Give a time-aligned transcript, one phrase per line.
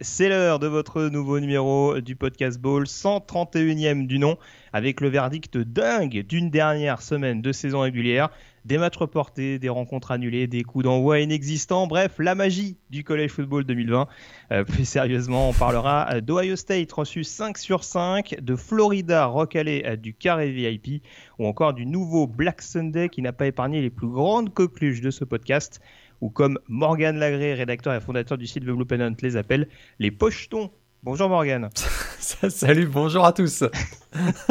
[0.00, 4.36] c'est l'heure de votre nouveau numéro du podcast Ball, 131e du nom,
[4.72, 8.28] avec le verdict dingue d'une dernière semaine de saison régulière,
[8.64, 13.30] des matchs reportés, des rencontres annulées, des coups d'envoi inexistants, bref, la magie du College
[13.30, 14.06] Football 2020.
[14.52, 19.96] Euh, plus sérieusement, on parlera d'Ohio State reçu 5 sur 5, de Florida recalé euh,
[19.96, 21.02] du carré VIP,
[21.38, 25.10] ou encore du nouveau Black Sunday qui n'a pas épargné les plus grandes coqueluches de
[25.10, 25.80] ce podcast
[26.20, 30.10] ou comme Morgan Lagré, rédacteur et fondateur du site The Blue Pennant, les appelle, les
[30.10, 30.70] pochetons.
[31.02, 31.68] Bonjour Morgan.
[32.18, 33.62] Salut, bonjour à tous.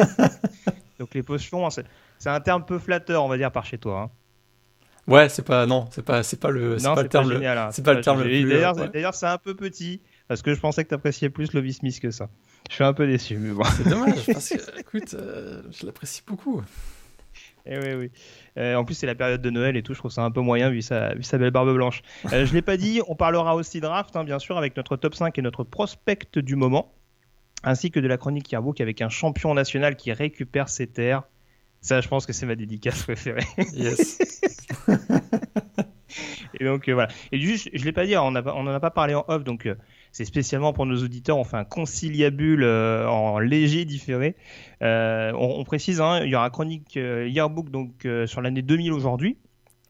[1.00, 4.02] Donc les pochetons, c'est un terme peu flatteur, on va dire, par chez toi.
[4.02, 4.12] Hein.
[5.08, 7.70] Ouais, c'est pas non, c'est pas c'est pas le c'est pas, le terme hein.
[7.72, 8.24] c'est pas, le terme
[8.92, 12.00] D'ailleurs, c'est un peu petit parce que je pensais que tu appréciais plus Lovie Smith
[12.02, 12.30] que ça.
[12.70, 13.64] Je suis un peu déçu, mais bon.
[13.64, 16.62] C'est dommage parce que écoute, euh, je l'apprécie beaucoup.
[17.66, 18.12] Eh oui, oui.
[18.58, 19.94] Euh, en plus, c'est la période de Noël et tout.
[19.94, 22.02] Je trouve ça un peu moyen vu sa, vu sa belle barbe blanche.
[22.26, 24.96] Euh, je ne l'ai pas dit, on parlera aussi draft, hein, bien sûr, avec notre
[24.98, 26.94] top 5 et notre prospect du moment,
[27.64, 31.24] ainsi que de la chronique Yearbook avec un champion national qui récupère ses terres.
[31.82, 33.46] Ça, je pense que c'est ma dédicace préférée.
[33.74, 34.42] Yes.
[36.60, 37.10] et donc, euh, voilà.
[37.32, 39.70] Et juste, je ne l'ai pas dit, on n'en a pas parlé en off, donc
[40.12, 41.38] c'est spécialement pour nos auditeurs.
[41.38, 44.36] On fait un conciliabule euh, en léger différé.
[44.82, 49.38] Euh, on, précise, hein, il y aura chronique euh, yearbook donc sur l'année 2000 aujourd'hui.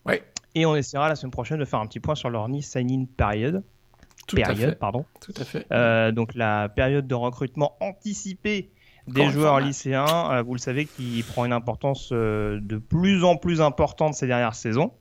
[0.05, 0.23] Ouais.
[0.55, 3.05] Et on essaiera la semaine prochaine de faire un petit point sur leur Nice sign-in
[3.15, 3.63] period.
[4.27, 4.75] Tout période, à fait.
[4.75, 5.05] pardon.
[5.21, 6.11] Tout à fait.
[6.13, 8.71] donc la période de recrutement anticipé
[9.07, 14.15] des joueurs lycéens, vous le savez, qui prend une importance de plus en plus importante
[14.15, 14.91] ces dernières saisons.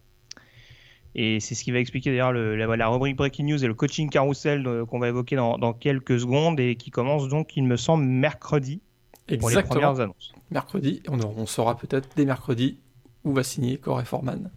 [1.19, 4.11] Et c'est ce qui va expliquer d'ailleurs la, la, rubrique Breaking News et le coaching
[4.11, 8.05] carousel euh, qu'on va évoquer dans, quelques secondes et qui commence donc, il me semble,
[8.05, 8.83] mercredi
[9.27, 9.41] Exactement.
[9.41, 10.35] pour les premières annonces.
[10.51, 12.79] Mercredi, on, on saura peut-être dès mercredi
[13.25, 14.51] où va signer Corey Foreman,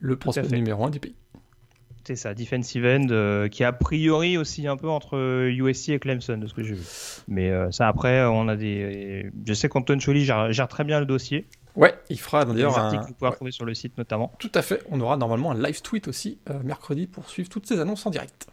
[0.00, 1.16] le prospect numéro 1 du pays.
[2.06, 6.36] C'est ça, defensive end, euh, qui a priori aussi un peu entre USC et Clemson,
[6.36, 6.84] de ce que j'ai vu.
[7.28, 9.30] Mais euh, ça, après, on a des.
[9.46, 11.46] Je sais qu'Anton Choli gère, très bien le dossier.
[11.76, 14.32] Ouais, il fera d'ailleurs un article que vous pouvez retrouver sur le site notamment.
[14.38, 14.82] Tout à fait.
[14.90, 18.10] On aura normalement un live tweet aussi euh, mercredi pour suivre toutes ces annonces en
[18.10, 18.46] direct.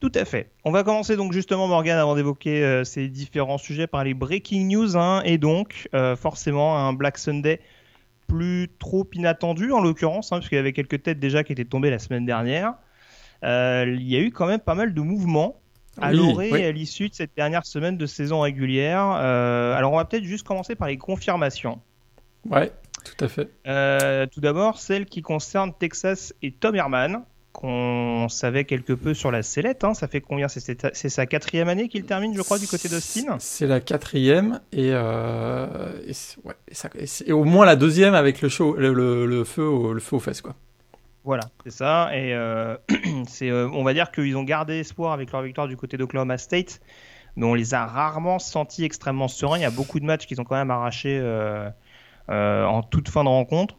[0.00, 0.50] Tout à fait.
[0.64, 4.66] On va commencer donc justement Morgan avant d'évoquer euh, ces différents sujets par les breaking
[4.66, 7.60] news hein, et donc euh, forcément un Black Sunday
[8.26, 11.64] plus trop inattendu en l'occurrence hein, parce qu'il y avait quelques têtes déjà qui étaient
[11.64, 12.74] tombées la semaine dernière.
[13.42, 15.60] il y a eu quand même pas mal de mouvements
[15.98, 19.00] à oui, à l'issue de cette dernière semaine de saison régulière.
[19.00, 21.80] alors on va peut-être juste commencer par les confirmations.
[22.50, 22.72] Ouais,
[23.04, 23.48] tout à fait.
[23.66, 29.30] Euh, tout d'abord, celle qui concerne Texas et Tom Herman, qu'on savait quelque peu sur
[29.30, 29.84] la sellette.
[29.84, 29.94] Hein.
[29.94, 30.48] Ça fait combien?
[30.48, 33.36] C'est sa quatrième année qu'il termine, je crois, du côté d'Austin?
[33.38, 35.92] C'est la quatrième et, euh,
[37.26, 40.42] et, au moins la deuxième avec le, show, le, feu, au, le feu aux fesses.
[40.42, 40.54] Quoi.
[41.24, 42.10] Voilà, c'est ça.
[42.12, 42.76] Et euh,
[43.28, 46.80] c'est, on va dire qu'ils ont gardé espoir avec leur victoire du côté d'Oklahoma State,
[47.36, 49.56] mais on les a rarement sentis extrêmement sereins.
[49.56, 51.18] Il y a beaucoup de matchs qu'ils ont quand même arrachés
[52.28, 53.76] en toute fin de rencontre.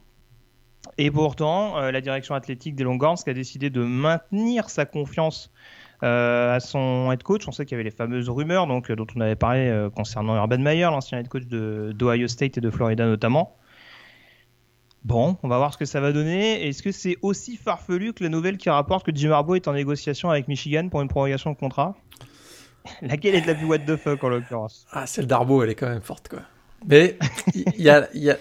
[0.96, 5.52] Et pourtant, euh, la direction athlétique des Longhorns qui a décidé de maintenir sa confiance
[6.02, 7.46] euh, à son head coach.
[7.46, 10.58] On sait qu'il y avait les fameuses rumeurs donc, dont on avait parlé concernant Urban
[10.58, 13.56] Meyer, l'ancien head coach d'Ohio State et de Florida notamment.
[15.04, 16.66] Bon, on va voir ce que ça va donner.
[16.66, 19.72] Est-ce que c'est aussi farfelu que la nouvelle qui rapporte que Jim Harbaugh est en
[19.72, 21.96] négociation avec Michigan pour une prorogation de contrat?
[23.02, 24.86] Laquelle est de la plus what the fuck en l'occurrence?
[24.90, 26.40] Ah, celle d'Arbaugh, elle est quand même forte quoi.
[26.86, 27.18] Mais
[27.54, 28.38] il y a, y, a,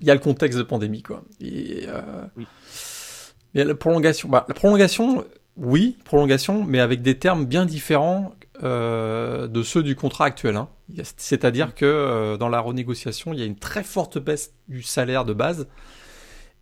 [0.00, 1.22] y a, le contexte de pandémie, quoi.
[1.40, 2.02] Et, euh,
[2.36, 2.46] oui.
[3.54, 5.24] Mais la prolongation, bah, la prolongation,
[5.56, 10.56] oui, prolongation, mais avec des termes bien différents euh, de ceux du contrat actuel.
[10.56, 10.68] Hein.
[11.16, 15.24] C'est-à-dire que euh, dans la renégociation, il y a une très forte baisse du salaire
[15.24, 15.68] de base.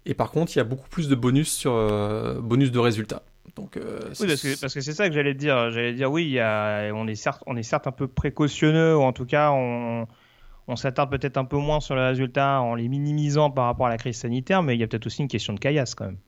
[0.05, 3.23] Et par contre, il y a beaucoup plus de bonus sur euh, bonus de résultats.
[3.57, 3.83] Donc, oui,
[4.27, 5.71] parce que, parce que c'est ça que j'allais dire.
[5.71, 8.95] J'allais dire oui, il y a, on est certes, on est certes un peu précautionneux,
[8.95, 10.07] ou en tout cas, on,
[10.69, 13.91] on s'attarde peut-être un peu moins sur les résultats en les minimisant par rapport à
[13.91, 16.19] la crise sanitaire, mais il y a peut-être aussi une question de caillasse quand même.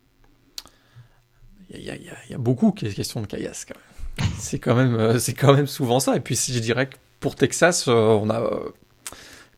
[1.71, 4.31] Il y, a, beaucoup qui est question de caillasse quand même.
[4.39, 6.17] c'est quand même, euh, quand même souvent ça.
[6.17, 8.43] Et puis je dirais que pour Texas, euh, on a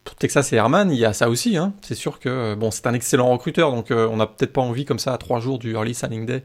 [0.02, 1.56] pour Texas et Herman, il y a ça aussi.
[1.56, 1.74] Hein.
[1.82, 4.84] C'est sûr que bon, c'est un excellent recruteur, donc euh, on n'a peut-être pas envie
[4.84, 6.42] comme ça à trois jours du early signing day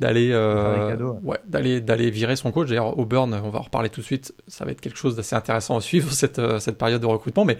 [0.00, 2.68] d'aller euh, ouais, d'aller d'aller virer son coach.
[2.68, 4.34] D'ailleurs, Auburn, on va en reparler tout de suite.
[4.48, 7.44] Ça va être quelque chose d'assez intéressant à suivre cette euh, cette période de recrutement.
[7.44, 7.58] Mais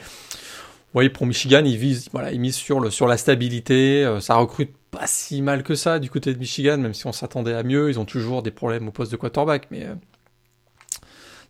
[0.94, 4.04] Oui, pour Michigan, ils visent, voilà, ils misent sur le sur la stabilité.
[4.04, 7.12] Euh, ça recrute pas si mal que ça du côté de Michigan, même si on
[7.12, 7.90] s'attendait à mieux.
[7.90, 9.94] Ils ont toujours des problèmes au poste de quarterback, mais euh,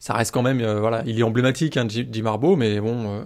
[0.01, 3.23] ça reste quand même, euh, voilà, il est emblématique, hein, Jim Marbeau, mais bon,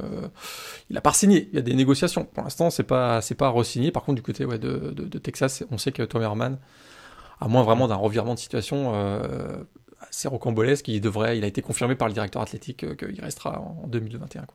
[0.91, 1.49] il a pas signé.
[1.53, 2.25] Il y a des négociations.
[2.27, 3.91] Pour l'instant, c'est pas c'est pas re-signé.
[3.91, 6.59] Par contre, du côté ouais, de, de, de, Texas, on sait que Tom Herman,
[7.41, 8.93] à moins vraiment d'un revirement de situation
[10.09, 13.87] assez rocambolesque, il devrait, il a été confirmé par le directeur athlétique qu'il restera en
[13.87, 14.43] 2021.
[14.43, 14.55] Quoi.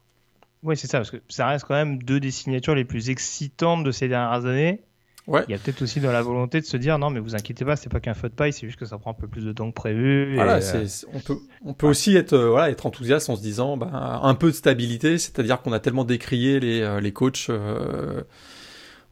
[0.64, 3.84] Oui, c'est ça, parce que ça reste quand même deux des signatures les plus excitantes
[3.84, 4.82] de ces dernières années.
[5.28, 5.44] Ouais.
[5.48, 7.64] Il y a peut-être aussi dans la volonté de se dire non, mais vous inquiétez
[7.64, 9.46] pas, c'est pas qu'un feu de paille, c'est juste que ça prend un peu plus
[9.46, 10.34] de temps que prévu.
[10.34, 13.78] Voilà, euh, on peut, on peut aussi être, euh, voilà, être enthousiaste en se disant
[13.78, 17.52] ben, un peu de stabilité, c'est-à-dire qu'on a tellement décrié les, euh, les coachs.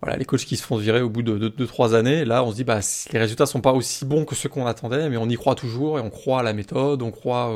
[0.01, 2.55] Voilà, les coachs qui se font virer au bout de 2-3 années, là on se
[2.55, 2.79] dit bah
[3.11, 5.97] les résultats sont pas aussi bons que ceux qu'on attendait, mais on y croit toujours
[5.97, 7.51] et on croit à la méthode, on croit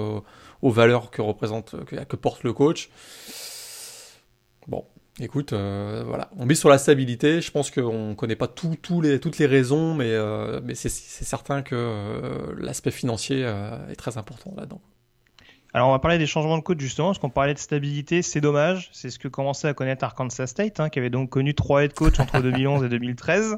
[0.62, 2.90] aux valeurs que représente, que, porte le coach.
[4.68, 4.86] Bon,
[5.20, 7.42] écoute, euh, voilà, on mise sur la stabilité.
[7.42, 12.54] Je pense qu'on connaît pas toutes les raisons, mais, euh, mais c'est certain que euh,
[12.58, 14.82] l'aspect financier est très important là-dedans.
[15.74, 18.42] Alors on va parler des changements de coach justement, parce qu'on parlait de stabilité, c'est
[18.42, 21.84] dommage, c'est ce que commençait à connaître Arkansas State, hein, qui avait donc connu trois
[21.84, 23.58] head coach entre 2011 et 2013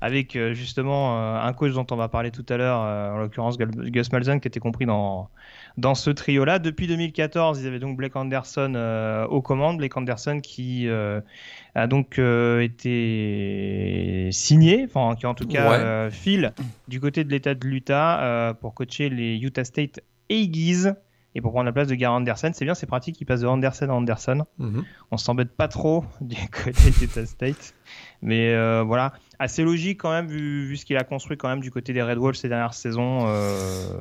[0.00, 3.18] avec euh, justement euh, un coach dont on va parler tout à l'heure, euh, en
[3.18, 5.28] l'occurrence Gus Malzahn, qui était compris dans,
[5.76, 6.58] dans ce trio-là.
[6.58, 9.78] Depuis 2014, ils avaient donc Blake Anderson aux commandes.
[9.78, 16.52] Blake Anderson qui a donc été signé, enfin qui en tout cas file
[16.86, 20.88] du côté de l'État de l'Utah pour coacher les Utah State Aggies
[21.38, 22.50] et pour prendre la place de Gary Anderson.
[22.52, 24.44] C'est bien, c'est pratique, il passe de Anderson à Anderson.
[24.60, 24.82] Mm-hmm.
[25.12, 27.74] On s'embête pas trop du côté d'Utah State.
[28.22, 31.60] Mais euh, voilà, assez logique quand même, vu, vu ce qu'il a construit quand même
[31.60, 33.26] du côté des Red Wolves ces dernières saisons.
[33.28, 34.00] Euh.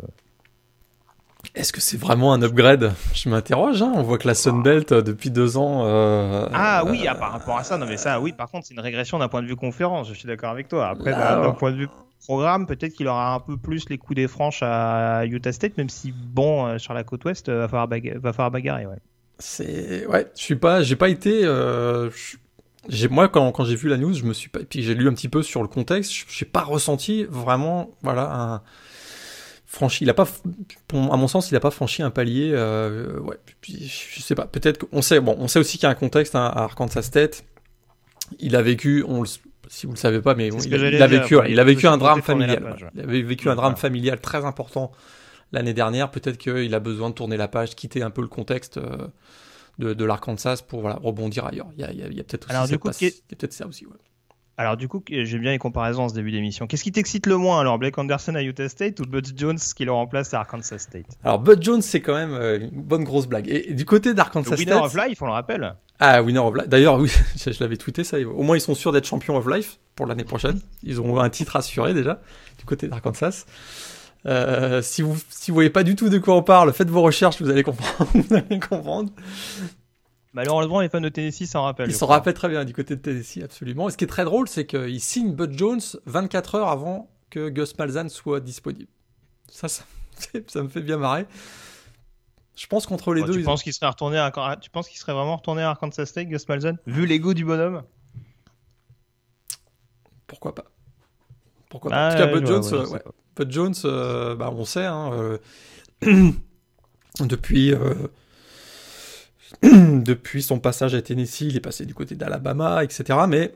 [1.53, 2.93] Est-ce que c'est vraiment un upgrade?
[3.13, 3.83] Je m'interroge.
[3.83, 3.93] Hein.
[3.95, 5.83] On voit que la Sunbelt euh, depuis deux ans.
[5.85, 8.33] ah oui, par rapport à ça, non mais ça, oui.
[8.33, 10.09] Par contre, c'est une régression d'un point de vue conférence.
[10.09, 10.87] Je suis d'accord avec toi.
[10.87, 11.87] Après, d'un point de vue
[12.27, 15.89] programme, peut-être qu'il aura un peu plus les coups des franches à Utah State, même
[15.89, 18.85] si bon, sur la côte ouest, va falloir, va falloir bagarrer.
[18.85, 18.99] Ouais.
[19.39, 21.45] C'est ouais, je suis pas, j'ai pas été
[23.09, 25.13] moi quand, quand j'ai vu la news, je me suis pas, puis j'ai lu un
[25.13, 28.63] petit peu sur le contexte, j'ai pas ressenti vraiment, voilà,
[29.67, 30.05] franchi.
[30.05, 30.27] Il a pas,
[30.93, 32.51] à mon sens, il a pas franchi un palier.
[32.53, 33.37] Euh, ouais,
[33.67, 34.47] je sais pas.
[34.47, 35.19] Peut-être qu'on sait.
[35.19, 37.43] Bon, on sait aussi qu'il y a un contexte hein, à Arkansas State.
[38.39, 39.23] Il a vécu, on
[39.69, 42.75] si vous le savez pas, mais il, a vécu, il a vécu un drame familial.
[42.95, 44.91] Il avait vécu un drame familial très important
[45.51, 46.11] l'année dernière.
[46.11, 48.77] Peut-être qu'il a besoin de tourner la page, quitter un peu le contexte.
[48.77, 49.07] Euh,
[49.79, 51.67] de, de l'Arkansas pour voilà, rebondir ailleurs.
[51.77, 53.85] Il y a, y a, peut-être peut ça aussi.
[54.59, 56.65] Alors du coup, j'aime bien les comparaisons en ce début d'émission.
[56.65, 59.85] Qu'est-ce qui t'excite le moins alors, Blake Anderson à Utah State ou Bud Jones qui
[59.85, 61.05] le remplace à Arkansas State?
[61.23, 63.47] Alors Bud Jones, c'est quand même euh, une bonne grosse blague.
[63.47, 65.75] Et, du côté d'Arkansas State, Winner of Life, on le rappelle.
[65.99, 66.67] Ah, Winner of Life.
[66.67, 68.19] D'ailleurs, oui, je, l'avais tweeté ça.
[68.19, 70.59] Au moins, ils sont sûrs d'être champions of Life pour l'année prochaine.
[70.83, 72.21] Ils ont un titre assuré déjà
[72.59, 73.45] du côté d'Arkansas.
[74.25, 77.01] Euh, si vous si vous voyez pas du tout de quoi on parle, faites vos
[77.01, 78.09] recherches, vous allez comprendre.
[78.13, 79.11] vous allez comprendre.
[80.33, 81.89] Malheureusement, les fans de Tennessee s'en rappellent.
[81.89, 83.87] Ils s'en rappellent très bien du côté de Tennessee, absolument.
[83.87, 87.49] Et ce qui est très drôle, c'est qu'il signe Bud Jones 24 heures avant que
[87.49, 88.89] Gus Malzahn soit disponible.
[89.49, 89.83] Ça, ça,
[90.47, 91.25] ça me fait bien marrer.
[92.57, 93.33] Je pense qu'entre les deux.
[93.33, 94.57] Tu penses qu'il serait retourné à...
[94.59, 97.83] Tu penses qu'il serait vraiment retourné à Arkansas State, Gus Malzahn, vu l'ego du bonhomme?
[100.25, 100.65] Pourquoi pas
[101.69, 102.99] Pourquoi pas En tout cas, Bud Jones, euh,
[103.35, 105.37] Bud Jones euh, bah, on sait, hein, euh,
[107.21, 107.73] depuis
[109.63, 113.19] Depuis son passage à Tennessee, il est passé du côté d'Alabama, etc.
[113.27, 113.53] Mais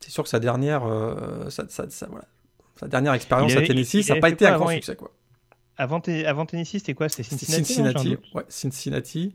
[0.00, 4.46] c'est sûr que sa dernière, euh, sa, dernière expérience à Tennessee, ça n'a pas été
[4.46, 4.96] un grand succès.
[4.96, 5.10] Quoi.
[5.80, 7.08] Avant, avant Tennessee, c'était quoi?
[7.08, 9.34] C'était Cincinnati Cincinnati, ouais, Cincinnati.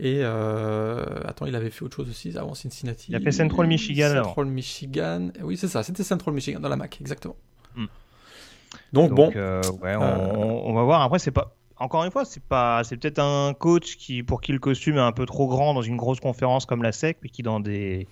[0.00, 3.08] Et euh, attends, il avait fait autre chose aussi avant Cincinnati.
[3.10, 4.14] Il a fait Central Michigan.
[4.24, 5.28] Central Michigan.
[5.42, 7.36] Oui, c'est ça, c'était Central Michigan dans la MAC, exactement.
[7.76, 7.84] Hmm.
[8.94, 9.30] Donc, bon.
[9.36, 11.02] Euh, ouais, on, on, va voir.
[11.02, 14.52] Après, c'est pas encore une fois, c'est pas, c'est peut-être un coach qui, pour qui
[14.52, 17.28] le costume est un peu trop grand dans une grosse conférence comme la SEC, mais
[17.28, 18.08] qui dans des,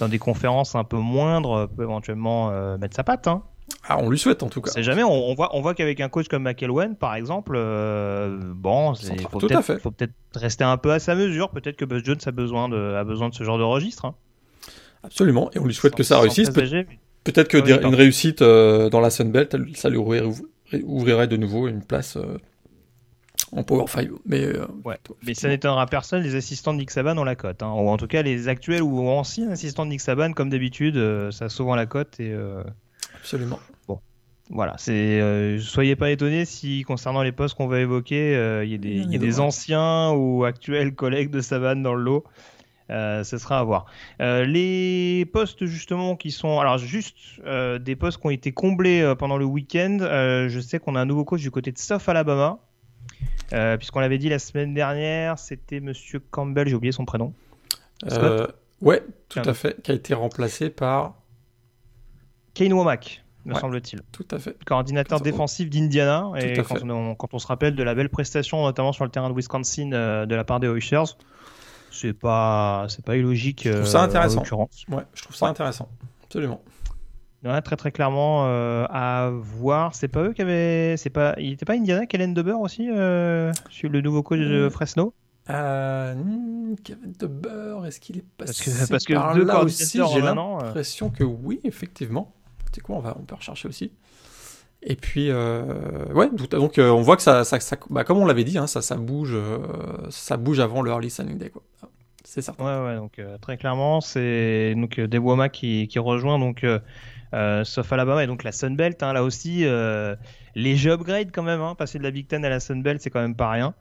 [0.00, 3.28] dans des conférences un peu moindres peut éventuellement euh, mettre sa patte.
[3.28, 3.44] Hein.
[3.88, 4.70] Ah, on lui souhaite en tout cas.
[4.72, 5.02] C'est jamais.
[5.02, 9.38] On, voit, on voit qu'avec un coach comme McElwain, par exemple, euh, bon, il faut
[9.38, 11.50] peut-être, rester un peu à sa mesure.
[11.50, 14.04] Peut-être que Buzz Jones a besoin de, a besoin de ce genre de registre.
[14.04, 14.14] Hein.
[15.02, 16.50] Absolument, et on lui souhaite que ça réussisse.
[16.50, 22.18] peut-être que une réussite euh, dans la Sunbelt, ça lui ouvrirait, de nouveau une place
[23.52, 24.08] en Power 5.
[24.24, 24.66] Mais, euh,
[25.26, 27.62] mais ça n'étonnera personne, les assistants de Nick Saban ont la cote.
[27.62, 27.72] Hein.
[27.72, 31.30] Ou en tout cas, les actuels ou anciens assistants de Nick Saban, comme d'habitude, euh,
[31.30, 32.18] ça a souvent la cote.
[32.20, 32.62] Et, euh,
[33.26, 33.58] Absolument.
[33.88, 33.98] Bon.
[34.50, 38.78] Voilà, c'est soyez pas étonnés si concernant les postes qu'on va évoquer, il y a
[38.78, 42.24] des, y a des anciens ou actuels collègues de Saban dans le lot.
[42.88, 43.86] Euh, ce sera à voir.
[44.20, 49.00] Euh, les postes justement qui sont, alors juste euh, des postes qui ont été comblés
[49.00, 49.98] euh, pendant le week-end.
[50.02, 52.60] Euh, je sais qu'on a un nouveau coach du côté de South Alabama,
[53.52, 57.32] Euh, puisqu'on l'avait dit la semaine dernière, c'était Monsieur Campbell, j'ai oublié son prénom.
[58.10, 58.46] Euh,
[58.80, 59.50] ouais, tout Tiens.
[59.50, 61.16] à fait, qui a été remplacé par.
[62.56, 63.60] Kane Womack, me Ouais.
[63.60, 64.00] semble-t-il.
[64.12, 64.56] Tout à fait.
[64.64, 66.30] coordinateur défensif d'Indiana.
[66.40, 69.28] Et quand on, quand on se rappelle de la belle prestation, notamment sur le terrain
[69.28, 71.04] de Wisconsin euh, de la part des Oilers,
[71.90, 73.68] c'est pas, c'est pas illogique.
[73.70, 74.38] trouve ça euh, intéressant.
[74.38, 74.84] En l'occurrence.
[74.90, 75.50] Ouais, je trouve ça Ouais.
[75.50, 75.88] intéressant.
[76.24, 76.62] Absolument.
[77.44, 79.94] Ouais, très très clairement euh, à voir.
[79.94, 83.52] C'est pas eux qui avaient, c'est pas, il était pas Indiana, Kellen Deber aussi, euh,
[83.68, 84.68] sur le nouveau coach de.
[84.70, 85.12] Fresno?
[85.50, 86.14] Euh,
[86.82, 90.00] Kevin de Beurre, est-ce qu'il est passé Parce que parce que par deux là aussi?
[90.12, 92.32] J'ai l'impression que oui, effectivement.
[92.76, 93.90] C'est quoi, on va, on peut rechercher aussi.
[94.82, 98.44] Et puis, euh, ouais, donc euh, on voit que ça, ça, bah, comme on l'avait
[98.44, 99.60] dit, hein, ça, bouge, euh,
[100.10, 101.50] ça bouge avant le early day.
[102.22, 102.54] C'est ça.
[102.58, 106.66] Ouais, donc très clairement, c'est donc Dewama qui, rejoint donc
[107.64, 109.02] South Alabama et donc la Sun Belt.
[109.02, 109.64] hein, là aussi,
[110.54, 111.62] léger upgrade quand même.
[111.62, 113.72] Hein, passer de la Big Ten à la Sun Belt, c'est quand même pas rien.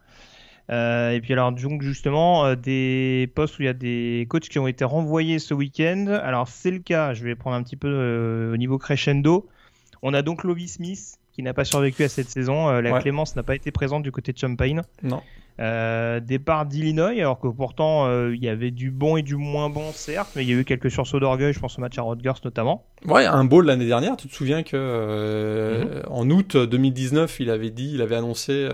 [0.72, 4.50] Euh, et puis alors donc justement euh, des postes où il y a des coachs
[4.50, 6.08] qui ont été renvoyés ce week-end.
[6.24, 7.14] Alors c'est le cas.
[7.14, 9.48] Je vais prendre un petit peu euh, au niveau crescendo.
[10.02, 12.70] On a donc Lovie Smith qui n'a pas survécu à cette saison.
[12.80, 13.02] La Ouais.
[13.02, 14.82] Clémence n'a pas été présente du côté de Champaign.
[15.04, 15.22] Non.
[15.62, 19.70] Euh, départ d'Illinois, alors que pourtant euh, il y avait du bon et du moins
[19.70, 22.02] bon, certes, mais il y a eu quelques sursauts d'orgueil, je pense au match à
[22.02, 22.86] Rutgers notamment.
[23.06, 24.18] Ouais, un bowl l'année dernière.
[24.18, 26.02] Tu te souviens que euh, Mhm.
[26.10, 28.68] en août 2019, il avait dit, il avait annoncé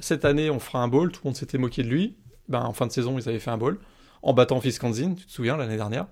[0.00, 1.10] cette année on fera un bowl.
[1.10, 2.16] Tout le monde s'était moqué de lui.
[2.48, 3.78] Ben en fin de saison, ils avaient fait un bowl
[4.22, 5.14] en battant Wisconsin.
[5.18, 6.06] Tu te souviens l'année dernière.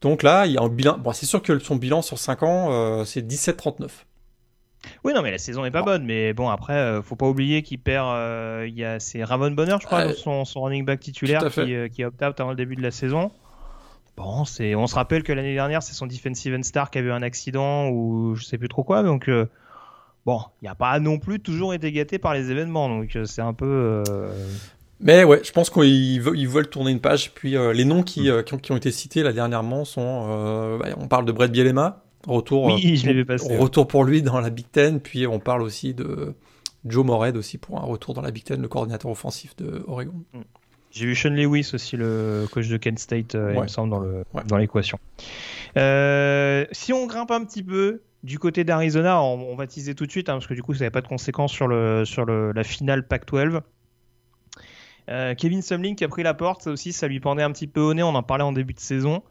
[0.00, 0.98] Donc là, il y a un bilan.
[0.98, 4.06] Bon, c'est sûr que son bilan sur 5 ans, c'est 17-39.
[5.04, 5.86] Oui, non, mais la saison est pas Bon.
[5.86, 8.06] bonne, mais bon, après, euh, faut pas oublier qu'il perd.
[8.08, 10.12] euh, Il y a c'est Ramon Bonner, je crois, Ouais.
[10.14, 13.30] son, son running back titulaire qui, euh, qui opt-out avant le début de la saison.
[14.16, 17.00] Bon, c'est, on se rappelle que l'année dernière, c'est son defensive end star qui a
[17.02, 19.46] eu un accident ou je sais plus trop quoi, donc euh,
[20.26, 23.24] bon, il n'y a pas non plus toujours été gâté par les événements, donc euh,
[23.24, 24.02] c'est un peu.
[24.08, 24.28] euh,
[25.00, 27.32] Mais ouais, je pense qu'ils veulent, tourner une page.
[27.32, 30.26] Puis euh, les noms qui, euh, qui, ont, qui ont été cités là dernièrement sont.
[30.30, 34.40] euh, bah, on parle de Brett Bielema, retour, Oui, euh, je retour pour lui dans
[34.40, 35.00] la Big Ten.
[35.00, 36.34] Puis on parle aussi de
[36.84, 40.22] Joe Morehead aussi pour un retour dans la Big Ten, le coordinateur offensif de Oregon.
[40.90, 43.98] J'ai vu Sean Lewis aussi, le coach de Kent State, euh, il me semble, dans
[43.98, 44.42] le Ouais.
[44.46, 44.98] dans l'équation.
[45.76, 50.06] Euh, si on grimpe un petit peu du côté d'Arizona, on, on va teaser tout
[50.06, 52.24] de suite, hein, parce que du coup, ça n'avait pas de conséquences sur, le, sur
[52.24, 53.60] le, la finale Pac-12.
[55.10, 57.66] Euh, Kevin Sumlin qui a pris la porte, ça aussi, ça lui pendait un petit
[57.66, 59.22] peu au nez, on en parlait en début de saison.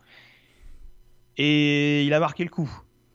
[1.37, 2.69] Et il a marqué le coup.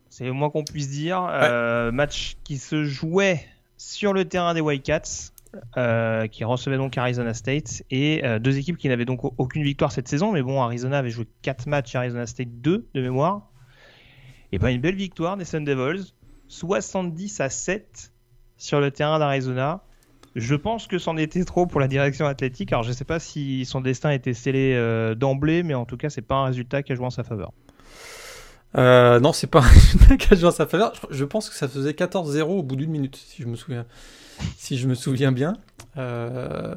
[0.09, 1.27] C'est le moins qu'on puisse dire.
[1.31, 3.45] Euh, match qui se jouait
[3.77, 5.33] sur le terrain des Wildcats,
[5.77, 9.63] euh, qui recevait donc Arizona State, et euh, deux équipes qui n'avaient donc au- aucune
[9.65, 10.33] victoire cette saison.
[10.33, 13.49] Mais bon, Arizona avait joué 4 matchs, Arizona State 2 de mémoire.
[14.53, 16.13] Et ben une belle victoire des Sun Devils,
[16.49, 18.13] 70 à 7
[18.59, 19.83] sur le terrain d'Arizona.
[20.35, 22.71] Je pense que c'en était trop pour la direction athlétique.
[22.73, 26.23] Alors je sais pas si son destin était scellé d'emblée, mais en tout cas c'est
[26.23, 27.53] pas un résultat qui a joué en sa faveur.
[28.77, 29.63] Euh, non, c'est pas
[30.11, 30.93] un cas joué en sa faveur.
[30.95, 33.87] Je, je pense que ça faisait 14-0 au bout d'une minute, si je me souviens,
[34.57, 35.55] si je me souviens bien.
[35.97, 36.75] Euh,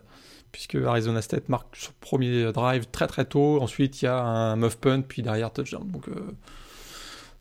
[0.52, 3.62] puisque Arizona State marque son premier drive très très tôt.
[3.62, 5.86] Ensuite, il y a un muff punt, puis derrière touchdown.
[5.92, 6.32] Donc, euh,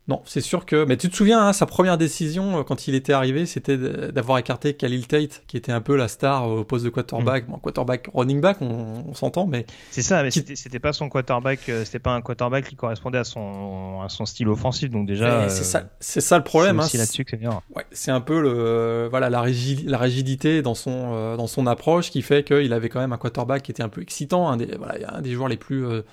[0.07, 0.85] non, c'est sûr que.
[0.85, 4.37] Mais tu te souviens, hein, sa première décision euh, quand il était arrivé, c'était d'avoir
[4.37, 7.47] écarté Khalil Tate, qui était un peu la star au poste de quarterback.
[7.47, 11.09] Bon, quarterback, running back, on, on s'entend, mais C'est ça, mais Qui- c'était pas son
[11.09, 14.91] quarterback, euh, c'était pas un quarterback qui correspondait à son, à son style offensif.
[14.91, 16.79] Donc déjà, euh, c'est ça, c'est ça le problème.
[16.83, 17.61] c'est hein, là-dessus que c'est bien.
[17.75, 21.65] Ouais, c'est un peu le voilà la, rigi- la rigidité dans son euh, dans son
[21.65, 24.57] approche qui fait qu'il avait quand même un quarterback qui était un peu excitant, un
[24.57, 26.03] des voilà un des joueurs les plus euh,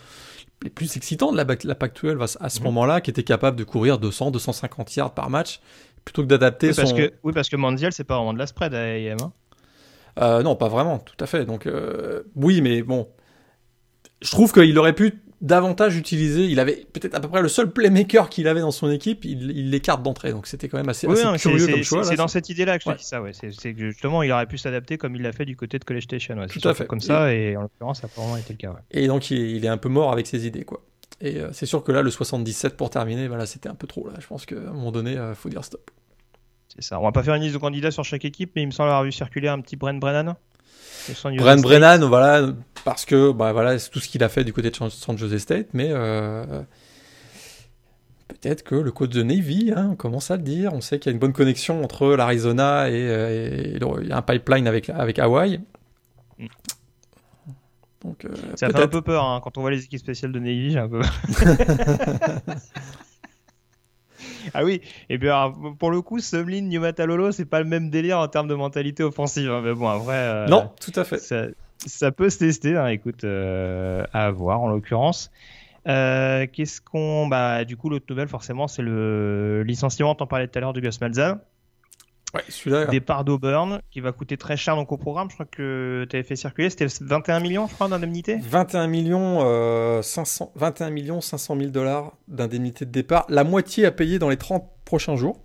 [0.63, 2.65] les plus excitants de la, la Pac-12 à, à ce Mhm.
[2.67, 5.61] moment-là, qui était capable de courir 200 250 yards par match
[6.05, 8.39] plutôt que d'adapter Oui, parce son que, oui, parce que Mandiel, c'est pas vraiment de
[8.39, 9.19] la spread à AM.
[9.23, 9.33] hein.
[10.21, 13.09] Euh, non pas vraiment tout à fait donc euh, oui mais bon
[14.21, 17.71] je trouve qu'il aurait pu davantage utiliser il avait peut-être à peu près le seul
[17.71, 21.15] playmaker qu'il avait dans son équipe il l'écarte d'entrée donc c'était quand même assez, Oui,
[21.15, 22.97] assez non, curieux comme choix c'est- dans cette idée-là que je Ouais.
[22.97, 23.21] dis ça.
[23.21, 23.33] Ouais.
[23.35, 26.05] C'est que justement, il aurait pu s'adapter comme il l'a fait du côté de College
[26.05, 26.37] Station.
[26.39, 26.47] Ouais.
[26.47, 26.87] Tout à fait.
[26.87, 28.75] Comme ça, et en l'occurrence, ça a pas vraiment été le cas.
[28.93, 30.81] Et donc il, il est un peu mort avec ses idées quoi.
[31.21, 34.07] Et euh, c'est sûr que là le 77 pour terminer, voilà, c'était un peu trop
[34.09, 34.15] là.
[34.21, 35.91] Je pense qu'à un moment donné, euh, faut dire stop.
[36.75, 36.99] C'est ça.
[37.01, 38.89] On va pas faire une liste de candidats sur chaque équipe, mais il me semble
[38.89, 40.37] avoir vu circuler un petit Brent Brennan.
[41.03, 41.61] State.
[41.63, 42.49] Brennan, voilà,
[42.85, 45.37] parce que bah voilà, c'est tout ce qu'il a fait du côté de San- Jose
[45.39, 46.45] State, mais euh,
[48.29, 50.73] peut-être que le coach de Navy, hein, on commence à le dire.
[50.75, 53.29] On sait qu'il y a une bonne connexion entre l'Arizona et, euh,
[53.75, 55.61] et le- il y a un pipeline avec avec Hawaï.
[58.05, 59.41] Donc, euh, ça fait un peu peur hein.
[59.45, 61.03] quand on voit les équipes spéciales de Navy, j'ai un peu.
[64.55, 68.29] ah oui, et bien pour le coup, Sumlin, Numatalolo, c'est pas le même délire en
[68.29, 69.51] termes de mentalité offensive.
[69.51, 69.63] Hein.
[69.65, 70.13] Mais bon, après.
[70.15, 71.19] Euh, non, tout à fait.
[71.19, 71.47] Ça,
[71.79, 72.89] ça peut se tester, hein.
[72.89, 75.31] écoute, euh, à voir en l'occurrence.
[75.89, 77.27] Euh, qu'est-ce qu'on.
[77.27, 80.81] Bah, du coup, l'autre nouvelle, forcément, c'est le licenciement, t'en parlais tout à l'heure, de
[80.81, 81.41] Gus Malzahn.
[82.35, 82.87] Ouais, celui-là.
[82.87, 85.29] Départ d'Auburn, qui va coûter très cher donc au programme.
[85.29, 89.41] Je crois que tu avais fait circuler, c'était 21 millions, je crois, d'indemnité 21 millions,
[89.43, 93.27] euh, 500, 21 millions 500 000 dollars d'indemnité de départ.
[93.29, 95.41] La moitié à payer dans les 30 prochains jours.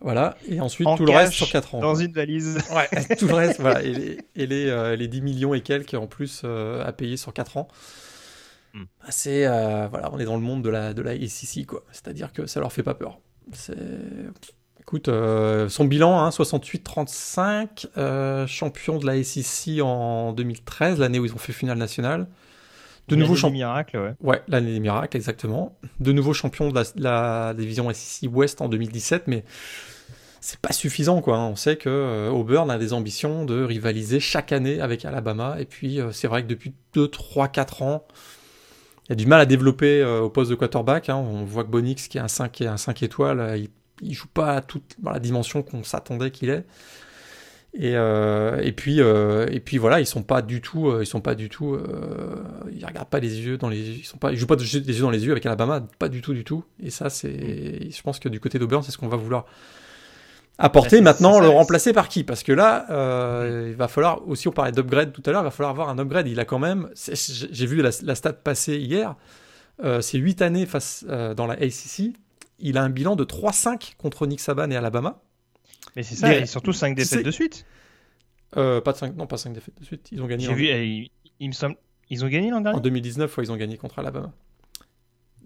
[0.00, 1.80] Voilà, et ensuite tout le reste sur 4 ans.
[1.80, 2.58] Dans une valise.
[2.74, 2.88] Ouais,
[3.18, 3.82] tout le reste, voilà.
[3.82, 7.16] Et les, et les, euh, les 10 millions et quelques en plus euh, à payer
[7.16, 7.68] sur 4 ans.
[8.74, 8.84] Hmm.
[9.00, 11.82] Bah, c'est, euh, voilà, on est dans le monde de la, de la SEC, quoi.
[11.92, 13.18] C'est-à-dire que ça leur fait pas peur.
[13.52, 13.76] C'est.
[14.86, 21.24] Écoute, euh, son bilan, hein, 68-35, euh, champion de la SEC en 2013, l'année où
[21.24, 22.28] ils ont fait finale nationale.
[23.08, 23.54] De nouveau champion.
[23.54, 24.14] miracles, ouais.
[24.20, 25.76] Ouais, l'année des miracles, exactement.
[25.98, 29.42] De nouveau champion de la, la, division SEC West en 2017, mais
[30.40, 31.36] c'est pas suffisant, quoi.
[31.36, 31.48] Hein.
[31.48, 35.64] On sait que euh, Auburn a des ambitions de rivaliser chaque année avec Alabama, et
[35.64, 38.06] puis c'est vrai que depuis 2, 3, 4 ans,
[39.08, 41.08] il y a du mal à développer au poste de quarterback.
[41.08, 41.16] Hein.
[41.16, 43.68] On voit que Bonix, qui est un 5, et un 5 étoiles, il
[44.00, 46.64] il joue pas à toute dans la dimension qu'on s'attendait qu'il est.
[47.78, 51.06] Et, euh, et puis euh, et puis voilà, ils sont pas du tout, euh, ils
[51.06, 51.78] sont pas du tout,
[52.72, 55.00] ils regardent pas les yeux dans les, ils sont pas, ils jouent pas des yeux
[55.00, 56.64] dans les yeux avec Alabama, pas du tout du tout.
[56.82, 59.44] Et ça c'est, je pense que du côté d'Auburn, c'est ce qu'on va vouloir
[60.56, 61.02] apporter.
[61.02, 62.24] Maintenant, le remplacer par qui?
[62.24, 62.86] Parce que là,
[63.68, 65.98] il va falloir aussi, on parlait d'upgrade tout à l'heure, il va falloir avoir un
[65.98, 66.28] upgrade.
[66.28, 69.16] Il a quand même, j'ai vu la, la, stat passer hier,
[70.00, 71.04] c'est 8 années face
[71.36, 72.14] dans la ACC
[72.58, 75.20] il a un bilan de 3-5 contre Nick Saban et Alabama.
[75.94, 77.64] Mais c'est ça, et surtout 5 défaites de suite.
[78.56, 80.08] Euh, pas de 5, non, pas 5 défaites de suite.
[80.12, 80.44] Ils ont gagné.
[80.44, 81.76] J'ai vu, eh, il, me semble,
[82.10, 82.78] ils ont gagné l'an dernier.
[82.78, 84.32] En 2019, ils ont gagné contre Alabama.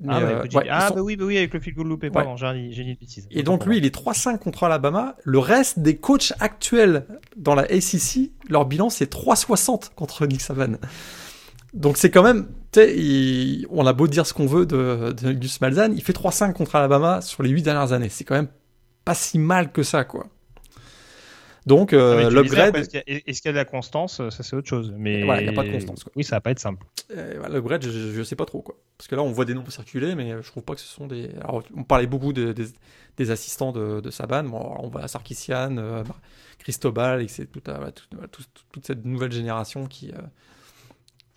[0.02, 2.10] Mais ah, bah, euh, ouais, ah bah oui, bah oui, avec le field goal loupé,
[2.10, 3.28] pardon, j'ai dit une bêtise.
[3.30, 5.16] Et donc lui, il est 3-5 contre Alabama.
[5.24, 7.06] Le reste des coachs actuels
[7.36, 10.76] dans la ACC, leur bilan c'est 3-60 contre Nick Saban.
[11.72, 15.32] Donc c'est quand même, tu sais, on a beau dire ce qu'on veut de, de
[15.32, 18.08] Gus Malzahn, il fait 3-5 contre Alabama sur les 8 dernières années.
[18.08, 18.48] C'est quand même
[19.04, 20.26] pas si mal que ça, quoi.
[21.66, 22.76] Donc euh, l'upgrade.
[22.76, 23.02] Est-ce qu'il
[23.44, 24.16] y, a de la constance?
[24.30, 24.92] Ça c'est autre chose.
[24.96, 26.04] Mais il n'y a pas de constance.
[26.16, 26.84] Oui, ça va pas être simple.
[27.16, 28.76] Euh, l'upgrade, je, je, sais pas trop quoi.
[28.96, 31.06] Parce que là, on voit des noms circuler, mais je trouve pas que ce sont
[31.06, 31.30] des.
[31.42, 32.66] Alors, on parlait beaucoup de, des,
[33.16, 34.44] des, assistants de, de Saban.
[34.44, 36.02] Bon, on voit Sarkissian, euh,
[36.58, 40.12] Cristobal, et c'est toute, cette nouvelle génération qui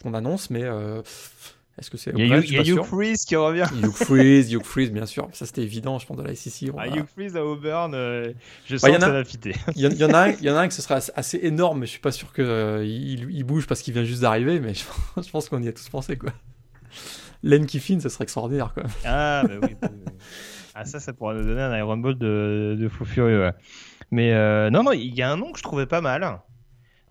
[0.04, 1.02] qu'on annonce, mais euh,
[1.80, 3.66] est-ce que c'est Il y a, Hugh Freeze qui revient.
[3.82, 5.28] Hugh Freeze, Hugh Freeze, bien sûr.
[5.32, 6.70] Ça, c'était évident, je pense, de la SEC.
[6.78, 8.32] Ah, Hugh Freeze à Auburn, euh,
[8.66, 9.56] je bah, sens que ça va fitter.
[9.76, 11.80] Il y, en a un, il y en a un que ce sera assez énorme,
[11.80, 14.76] mais je suis pas sûr qu'il euh, il, bouge parce qu'il vient juste d'arriver, mais
[14.76, 14.84] je,
[15.22, 16.32] je pense qu'on y a tous pensé, quoi.
[17.42, 18.84] Len Kiffin, ça serait extraordinaire, quoi.
[19.04, 19.76] Ah, bah oui.
[19.82, 19.90] Bah
[20.76, 23.52] ah, ça, ça pourrait nous donner un Iron Ball de, de fou furieux,
[24.12, 24.32] Mais
[24.70, 26.40] non, non, il y a un nom que je trouvais pas mal.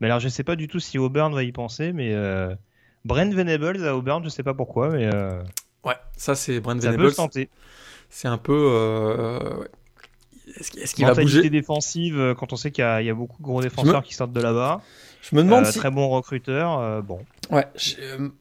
[0.01, 2.15] Mais alors, je sais pas du tout si Auburn va y penser, mais
[3.05, 5.11] Brent Venables à Auburn, je sais pas pourquoi, mais.
[5.13, 5.43] Euh...
[5.85, 7.13] Ouais, ça c'est Brent ça Venables.
[8.09, 8.69] C'est un peu.
[8.71, 9.65] Euh...
[10.61, 11.49] Est-ce qu'il va bouger?
[11.51, 14.33] défensive euh, quand on sait qu'il y, y, a beaucoup de gros défenseurs qui sortent
[14.33, 14.83] de là-bas.
[15.23, 15.79] Je me demande euh, si...
[15.79, 17.21] Très bon recruteur, euh, bon.
[17.51, 17.67] Ouais,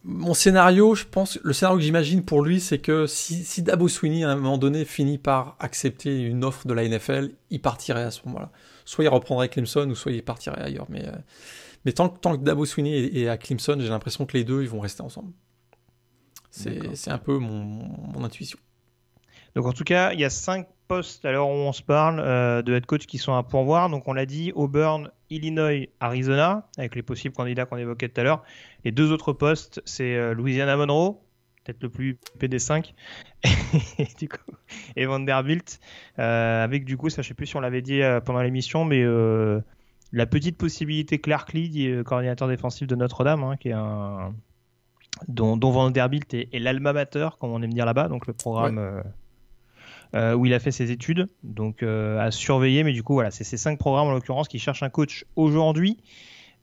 [0.03, 3.87] mon scénario, je pense, le scénario que j'imagine pour lui, c'est que si, si Dabo
[3.87, 8.03] Sweeney, à un moment donné, finit par accepter une offre de la NFL, il partirait
[8.03, 8.49] à ce moment-là.
[8.85, 10.87] Soit il reprendrait Clemson, ou soit il partirait ailleurs.
[10.89, 11.05] Mais
[11.85, 14.69] mais tant, tant que Dabo Sweeney est, à Clemson, j'ai l'impression que les deux, ils
[14.69, 15.33] vont rester ensemble.
[16.49, 17.63] C'est un peu mon,
[18.13, 18.59] mon, intuition.
[19.55, 22.19] Donc en tout cas, il y a cinq postes à l'heure où on se parle
[22.19, 23.89] euh, de head coach qui sont à pourvoir.
[23.89, 28.23] Donc on l'a dit, Auburn, Illinois, Arizona, avec les possibles candidats qu'on évoquait tout à
[28.23, 28.43] l'heure.
[28.83, 31.21] Les deux autres postes, c'est euh, Louisiana Monroe,
[31.63, 32.93] peut-être le plus PD5,
[33.43, 34.51] et, du coup,
[34.95, 35.79] et Vanderbilt,
[36.19, 38.83] euh, avec du coup, ça je sais plus si on l'avait dit euh, pendant l'émission,
[38.83, 39.03] mais
[40.11, 44.33] la petite possibilité Clark Lee, euh, coordinateur défensif de Notre-Dame, hein, qui est un
[45.27, 48.77] dont, dont Vanderbilt est, est l'alma mater, comme on aime dire là-bas, donc le programme
[48.77, 48.83] ouais.
[48.83, 49.01] euh,
[50.15, 52.83] euh, où il a fait ses études, donc euh, à surveiller.
[52.83, 55.97] Mais du coup, voilà, c'est ces cinq programmes en l'occurrence qui cherchent un coach aujourd'hui.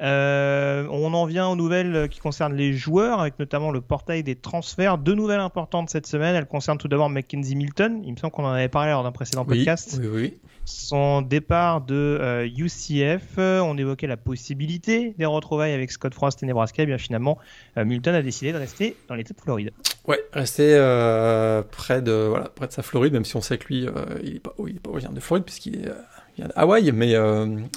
[0.01, 4.37] Euh, on en vient aux nouvelles qui concernent les joueurs, avec notamment le portail des
[4.37, 4.99] transferts.
[4.99, 6.35] Deux nouvelles importantes cette semaine.
[6.35, 8.03] Elles concernent tout d'abord Mackenzie Milton.
[8.05, 9.99] Il me semble qu'on en avait parlé lors d'un précédent oui, podcast.
[10.01, 10.39] Oui, oui.
[10.69, 16.47] Son départ de euh, UCF, on évoquait la possibilité des retrouvailles avec Scott Frost et
[16.47, 16.83] Nebraska.
[16.83, 17.39] Et bien finalement,
[17.79, 19.71] euh, Milton a décidé de rester dans l'État de Floride.
[20.07, 23.69] Ouais, rester euh, près de voilà près de sa Floride, même si on sait que
[23.69, 23.87] lui,
[24.23, 25.89] il est pas, originaire de Floride puisqu'il est,
[26.37, 27.15] vient d'Hawaï, mais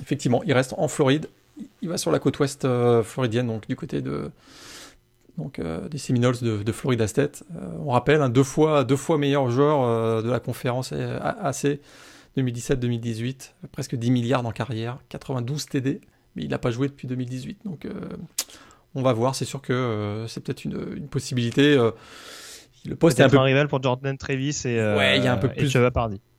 [0.02, 1.28] effectivement, il reste en Floride
[1.82, 2.68] il va sur la côte ouest
[3.04, 4.32] floridienne, donc du côté de
[5.38, 7.44] donc des Seminoles de, Florida State.
[7.80, 11.80] on rappelle, un deux fois deux fois meilleur joueur de la conférence AC
[12.38, 16.02] 2017-2018, presque 10 milliards en carrière, 92 TD,
[16.36, 17.60] mais il n'a pas joué depuis 2018.
[17.66, 17.88] Donc
[18.94, 21.78] on va voir, c'est sûr que c'est peut-être une, une, possibilité
[22.86, 25.28] le poste est un peu un rival pour Jordan Travis et euh, ouais, il y
[25.28, 25.70] a un peu plus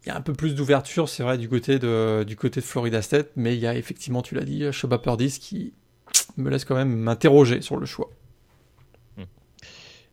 [0.04, 2.64] Il y a un peu plus d'ouverture, c'est vrai, du côté de du côté de
[2.64, 5.72] Florida State, mais il y a effectivement, tu l'as dit, Shoba Purdis qui
[6.36, 8.10] me laisse quand même m'interroger sur le choix.
[9.16, 9.22] Hmm.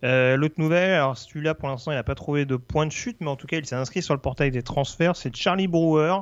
[0.04, 3.17] Euh, L'autre nouvelle, alors celui-là pour l'instant il n'a pas trouvé de point de chute,
[3.19, 6.17] mais en tout cas il s'est inscrit sur le portail des transferts, c'est Charlie Brewer,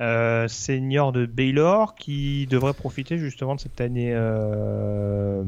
[0.00, 5.42] euh, senior de Baylor qui devrait profiter justement de cette année euh,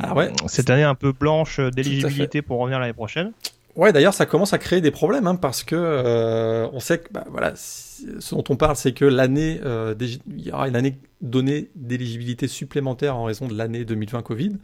[0.00, 0.32] ah ouais.
[0.46, 3.32] cette année un peu blanche d'éligibilité pour revenir l'année prochaine.
[3.76, 7.12] Ouais, d'ailleurs, ça commence à créer des problèmes hein, parce que euh, on sait que
[7.12, 9.60] bah, voilà, ce dont on parle, c'est que l'année,
[10.00, 14.56] il y aura une année donnée d'éligibilité supplémentaire en raison de l'année 2020 Covid.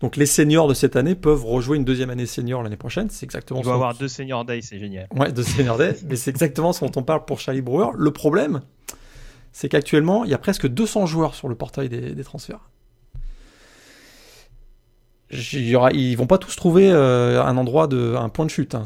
[0.00, 3.10] Donc les seniors de cette année peuvent rejouer une deuxième année senior l'année prochaine.
[3.10, 3.60] C'est exactement.
[3.60, 5.08] Il doit avoir deux seniors day, c'est génial.
[5.14, 7.90] Ouais, deux seniors day, mais c'est exactement ce dont on parle pour Charlie Brewer.
[7.96, 8.60] Le problème,
[9.52, 12.70] c'est qu'actuellement, il y a presque 200 joueurs sur le portail des, transferts.
[15.30, 18.74] Y aura, ils vont pas tous trouver euh, un endroit de, un point de chute.
[18.74, 18.84] Hein.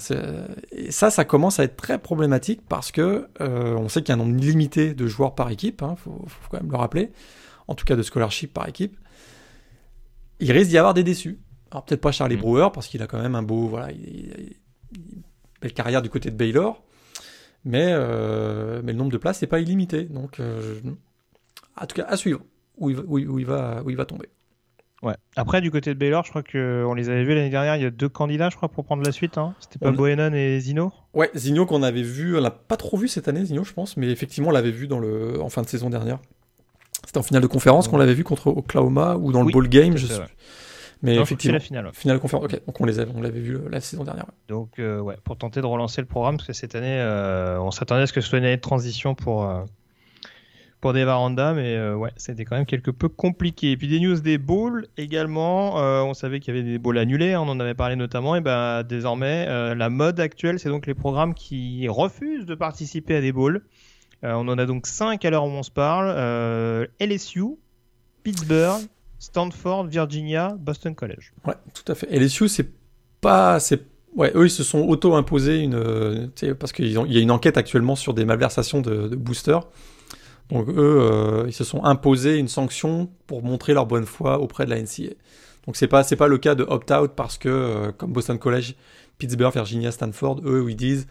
[0.72, 4.18] Et ça, ça commence à être très problématique parce que euh, on sait qu'il y
[4.18, 5.82] a un nombre limité de joueurs par équipe.
[5.82, 7.12] Hein, faut, faut quand même le rappeler.
[7.68, 8.96] En tout cas, de scholarship par équipe
[10.42, 11.38] il risque d'y avoir des déçus.
[11.70, 12.40] Alors peut-être pas Charlie mm.
[12.40, 14.56] Brewer parce qu'il a quand même un beau, voilà, il,
[15.60, 16.82] belle carrière du côté de Baylor,
[17.64, 20.04] mais euh, mais le nombre de places n'est pas illimité.
[20.04, 20.40] Donc,
[21.76, 22.40] en tout cas, à suivre
[22.76, 24.28] où il, va, où, il va, où il va tomber.
[25.02, 25.14] Ouais.
[25.34, 27.76] Après, du côté de Baylor, je crois qu'on les avait vus l'année dernière.
[27.76, 29.36] Il y a deux candidats, je crois, pour prendre la suite.
[29.36, 29.54] Hein.
[29.58, 30.32] C'était pas on...
[30.34, 30.92] et Zino?
[31.12, 32.36] Ouais, Zino qu'on avait vu.
[32.36, 34.86] On l'a pas trop vu cette année, Zino, je pense, mais effectivement, on l'avait vu
[34.86, 35.40] dans le...
[35.42, 36.18] en fin de saison dernière.
[37.04, 39.96] C'était en finale de conférence qu'on l'avait vu contre Oklahoma ou dans le bowl game,
[39.96, 40.22] je suis.
[41.02, 41.90] Mais effectivement, la finale.
[41.92, 42.44] Finale conférence.
[42.44, 44.26] Ok, donc on les on l'avait vu la saison dernière.
[44.46, 47.72] Donc euh, ouais, pour tenter de relancer le programme, parce que cette année, euh, on
[47.72, 49.64] s'attendait à ce que ce soit une année de transition pour euh,
[50.82, 53.70] pour des Varanda, mais ouais, c'était quand même quelque peu compliqué.
[53.70, 55.76] Et puis des news des bowls également.
[55.76, 58.36] on savait qu'il y avait des bowls annulés, hein, on en avait parlé notamment.
[58.36, 63.20] Et ben désormais, la mode actuelle, c'est donc les programmes qui refusent de participer à
[63.22, 63.62] des bowls.
[64.24, 66.12] Euh, on en a donc 5 à l'heure où on se parle.
[66.16, 67.56] Euh, LSU,
[68.22, 68.82] Pittsburgh,
[69.18, 71.32] Stanford, Virginia, Boston College.
[71.46, 72.08] Ouais, tout à fait.
[72.10, 72.70] LSU, c'est
[73.20, 73.58] pas.
[74.14, 75.74] Ouais, eux, ils se sont auto-imposés une.
[75.74, 79.66] Euh, parce qu'il y a une enquête actuellement sur des malversations de, boosters.
[80.50, 84.70] Donc, eux, ils se sont imposés une sanction pour montrer leur bonne foi auprès de
[84.70, 85.14] la NCA.
[85.66, 88.74] Donc, c'est pas, pas le cas de opt-out parce que, comme Boston College,
[89.18, 91.06] Pittsburgh, Virginia, Stanford, eux, ils disent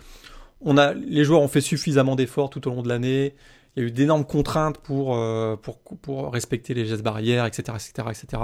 [0.62, 3.36] on a, les joueurs ont fait suffisamment d'efforts tout au long de l'année.
[3.76, 8.10] Il y a eu d'énormes contraintes pour, euh, pour, respecter les gestes barrières, etc., etc.,
[8.10, 8.44] etc.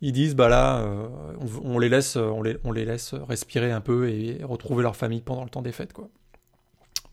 [0.00, 1.08] Ils disent, bah là, euh,
[1.62, 5.20] on, les laisse, on les, on les laisse respirer un peu et retrouver leur famille
[5.20, 6.08] pendant le temps des fêtes, quoi.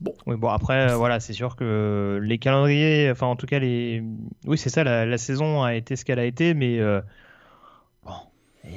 [0.01, 0.13] Bon.
[0.25, 4.01] Oui, bon après, euh, voilà, c'est sûr que les calendriers, enfin en tout cas les,
[4.45, 6.79] oui c'est ça, la, saison a été ce qu'elle a été, mais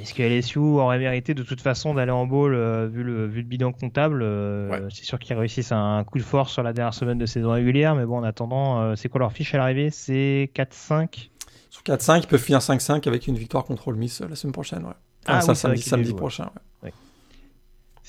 [0.01, 3.41] est-ce que LSU aurait mérité de toute façon d'aller en bowl euh, vu, le, vu
[3.41, 6.93] le bilan comptable euh, C'est sûr qu'ils réussissent un coup de force sur la dernière
[6.93, 9.89] semaine de saison régulière, mais bon, en attendant, euh, c'est quoi leur fiche à l'arrivée?
[9.91, 11.29] C'est 4-5
[11.69, 14.85] Sur 4-5, ils peuvent finir 5-5 avec une victoire contre le Miss la semaine prochaine.
[14.85, 14.93] Ouais.
[15.25, 16.49] ah, ça, samedi, samedi prochain.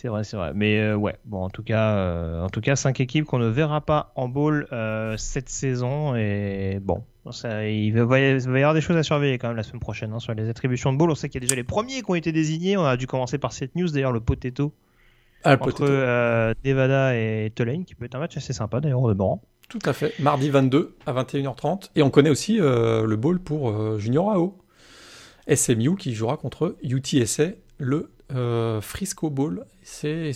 [0.05, 0.53] C'est vrai, c'est vrai.
[0.55, 4.13] Mais ouais, bon, en tout cas, en tout cas, cinq équipes qu'on ne verra pas
[4.17, 4.69] en bowl
[5.17, 6.15] cette saison.
[6.15, 7.03] Et bon,
[7.43, 10.35] il, va, y avoir des choses à surveiller quand même la semaine prochaine hein, sur
[10.35, 11.11] les attributions de bowl.
[11.11, 12.77] On sait qu'il y a déjà les premiers qui ont été désignés.
[12.77, 14.75] On a dû commencer par cette news d'ailleurs, le potato
[15.43, 19.11] ah, entre euh, Nevada et Tulane, qui peut être un match assez sympa d'ailleurs au
[19.11, 19.43] demeurant.
[19.71, 20.13] Tout à fait.
[20.19, 21.91] Mardi 22 à 21h30.
[21.97, 24.59] Et on connaît aussi euh, le bowl pour euh, Junior AO.
[25.47, 28.11] SMU qui jouera contre UTSA le
[28.81, 29.65] Frisco Bowl.
[29.83, 30.33] C'est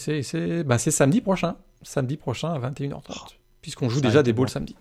[0.64, 1.56] bah, samedi prochain.
[1.82, 3.36] Samedi prochain à 21h30.
[3.62, 4.76] Puisqu'on joue déjà des bowls samedi.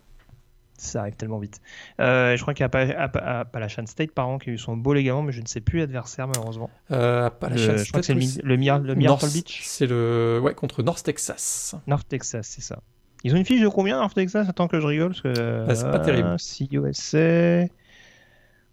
[0.78, 1.60] Ça arrive tellement vite.
[2.00, 5.24] Euh, je crois qu'il y a Appalachian State, par qui a eu son beau également,
[5.24, 6.70] mais je ne sais plus l'adversaire, malheureusement.
[6.91, 9.62] Euh, Appalachian je crois que c'est le, le, le Miracle Beach.
[9.63, 10.39] C'est le.
[10.41, 11.76] Ouais, contre North Texas.
[11.88, 12.80] North Texas, c'est ça.
[13.24, 14.48] Ils ont une fiche de combien, North Texas?
[14.48, 15.10] Attends que je rigole.
[15.10, 16.36] Parce que, bah, c'est pas terrible.
[16.38, 17.17] CUSA.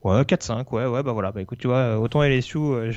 [0.05, 1.33] Ouais, 4-5, ouais, ouais, bah voilà.
[1.33, 2.92] Bah écoute, tu vois, autant LSU, euh,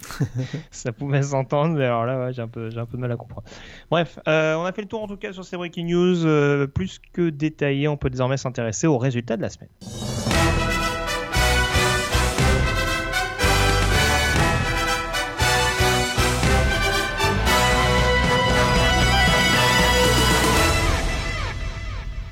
[0.70, 3.46] ça pouvait s'entendre, mais alors là, j'ai un, peu, un peu de mal à comprendre.
[3.90, 6.26] Bref, euh, on a fait le tour en tout cas sur ces breaking news.
[6.26, 9.68] Euh, plus que détaillé, on peut désormais s'intéresser aux résultats de la semaine.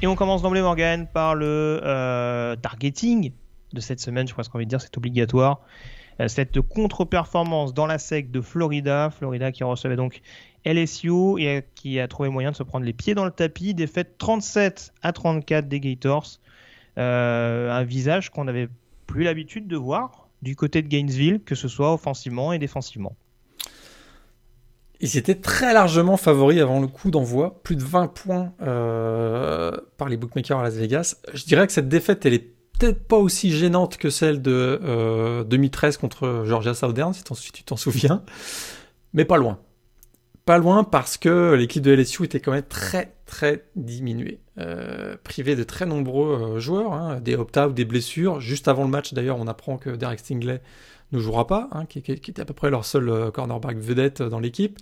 [0.02, 3.32] Et on commence d'emblée, Morgan, par le targeting
[3.72, 5.60] de cette semaine, je crois qu'on envie de dire, c'est obligatoire.
[6.20, 10.22] Euh, cette contre-performance dans la sec de Florida, Florida qui recevait donc
[10.64, 14.16] LSU et qui a trouvé moyen de se prendre les pieds dans le tapis, défaite
[14.18, 16.40] 37 à 34 des Gators,
[16.98, 18.68] euh, un visage qu'on n'avait
[19.06, 23.16] plus l'habitude de voir du côté de Gainesville, que ce soit offensivement et défensivement.
[25.00, 30.08] Ils étaient très largement favoris avant le coup d'envoi, plus de 20 points euh, par
[30.08, 31.16] les bookmakers à Las Vegas.
[31.34, 35.94] Je dirais que cette défaite, elle est peut-être pas aussi gênante que celle de 2013
[35.94, 38.22] euh, contre Georgia Southern, si, tu t'en souviens,
[39.12, 39.58] mais pas loin.
[40.44, 45.56] Pas loin parce que l'équipe de LSU était quand même très très diminuée, euh, privée
[45.56, 48.40] de très nombreux euh, joueurs, hein, des opt-out, des blessures.
[48.40, 50.62] Juste avant le match d'ailleurs, on apprend que Derek Stingley
[51.10, 54.38] ne jouera pas, hein, qui, qui, était à peu près leur seul cornerback vedette dans
[54.38, 54.78] l'équipe.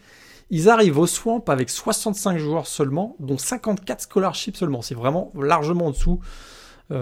[0.51, 4.83] Ils arrivent au Swamp avec 65 joueurs seulement, dont 54 scholarships seulement.
[4.83, 6.21] C'est vraiment largement en dessous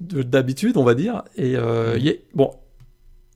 [0.00, 1.22] d'habitude, on va dire.
[1.36, 1.98] Et euh,
[2.34, 2.52] bon,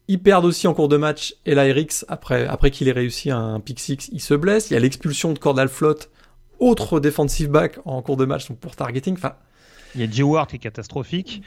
[0.08, 1.34] ils perdent aussi en cours de match.
[1.46, 1.64] Et la
[2.08, 4.70] après, après qu'il ait réussi un pick six, il se blesse.
[4.70, 6.10] Il y a l'expulsion de Cordal Flotte,
[6.58, 9.14] autre defensive back en cours de match pour targeting.
[9.14, 9.34] Enfin,
[9.94, 11.42] il y a Ward qui est catastrophique.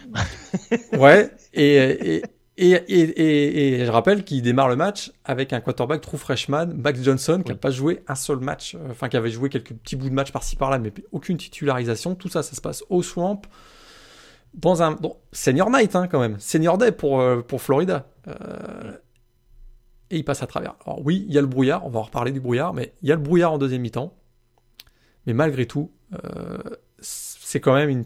[0.94, 2.24] ouais, et, et,
[2.58, 7.42] et, et, je rappelle qu'il démarre le match avec un quarterback true freshman, Max Johnson,
[7.46, 10.10] qui n'a pas joué un seul match, euh, enfin qui avait joué quelques petits bouts
[10.10, 12.16] de match par-ci par-là, mais aucune titularisation.
[12.16, 13.42] Tout ça, ça se passe au Swamp,
[14.56, 14.96] dans un
[15.32, 18.08] senior night hein, quand même, senior day pour, euh, pour Florida.
[18.28, 18.98] Euh,
[20.10, 20.76] et il passe à travers.
[20.86, 23.10] Alors oui, il y a le brouillard, on va en reparler du brouillard, mais il
[23.10, 24.18] y a le brouillard en deuxième mi-temps.
[25.28, 25.92] Mais malgré tout,
[27.02, 28.06] c'est quand même une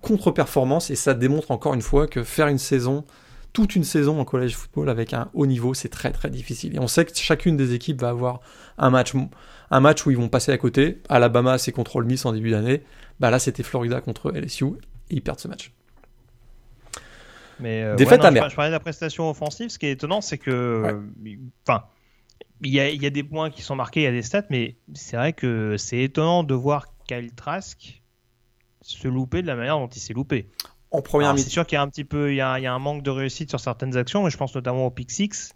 [0.00, 3.04] contre-performance et ça démontre encore une fois que faire une saison
[3.52, 6.74] toute une saison en collège football avec un haut niveau, c'est très très difficile.
[6.74, 8.40] Et on sait que chacune des équipes va avoir
[8.78, 9.12] un match,
[9.70, 11.02] un match où ils vont passer à côté.
[11.08, 12.82] Alabama, c'est contre Ole Miss en début d'année.
[13.20, 14.64] Bah là, c'était Florida contre LSU
[15.10, 15.72] et ils perdent ce match.
[17.60, 19.68] Mais euh, Défaite ouais, Je parlais de la prestation offensive.
[19.68, 21.02] Ce qui est étonnant, c'est que,
[21.66, 21.84] enfin,
[22.62, 24.76] il y, y, a des points qui sont marqués, il y a des stats, mais
[24.94, 28.02] c'est vrai que c'est étonnant de voir Kyle Trask
[28.80, 30.48] se louper de la manière dont il s'est loupé
[30.92, 32.66] en première C'est sûr qu'il y a un petit peu, il y a, il y
[32.66, 35.54] a, un manque de réussite sur certaines actions, mais je pense notamment au pick 6.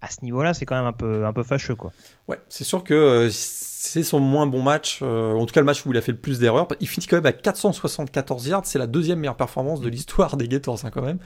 [0.00, 1.90] À ce niveau-là, c'est quand même un peu, un peu fâcheux, quoi.
[2.28, 5.66] Ouais, c'est sûr que euh, c'est son moins bon match, euh, en tout cas le
[5.66, 6.68] match où il a fait le plus d'erreurs.
[6.80, 10.46] Il finit quand même à 474 yards, c'est la deuxième meilleure performance de l'histoire des
[10.46, 11.18] Gators, hein, quand même.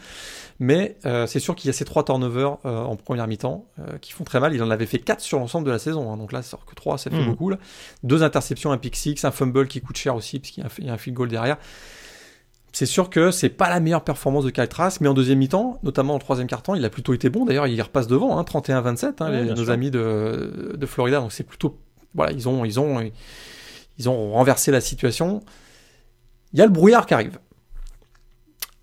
[0.61, 3.67] Mais euh, c'est sûr qu'il y a ces trois turnovers en première mi-temps
[4.01, 4.55] qui font très mal.
[4.55, 6.75] Il en avait fait 4 sur l'ensemble de la saison, hein, donc là, sort que
[6.77, 7.27] 3, ça fait hmm.
[7.27, 7.51] beaucoup.
[7.51, 7.59] Là.
[8.05, 10.99] Deux interceptions, un pick 6, un fumble qui coûte cher aussi, puisqu'il y a un
[10.99, 11.59] field goal derrière.
[12.73, 15.79] C'est sûr que c'est pas la meilleure performance de Kyle Trask, mais en deuxième mi-temps,
[15.83, 17.45] notamment en troisième quart-temps, il a plutôt été bon.
[17.45, 21.21] D'ailleurs, il repasse devant, hein, 31-27, hein, nos amis de, de, Florida.
[21.21, 21.79] Donc c'est plutôt,
[22.15, 23.11] voilà, ils ont, ils ont,
[23.99, 25.41] ils ont renversé la situation.
[26.53, 27.39] Il y a le brouillard qui arrive.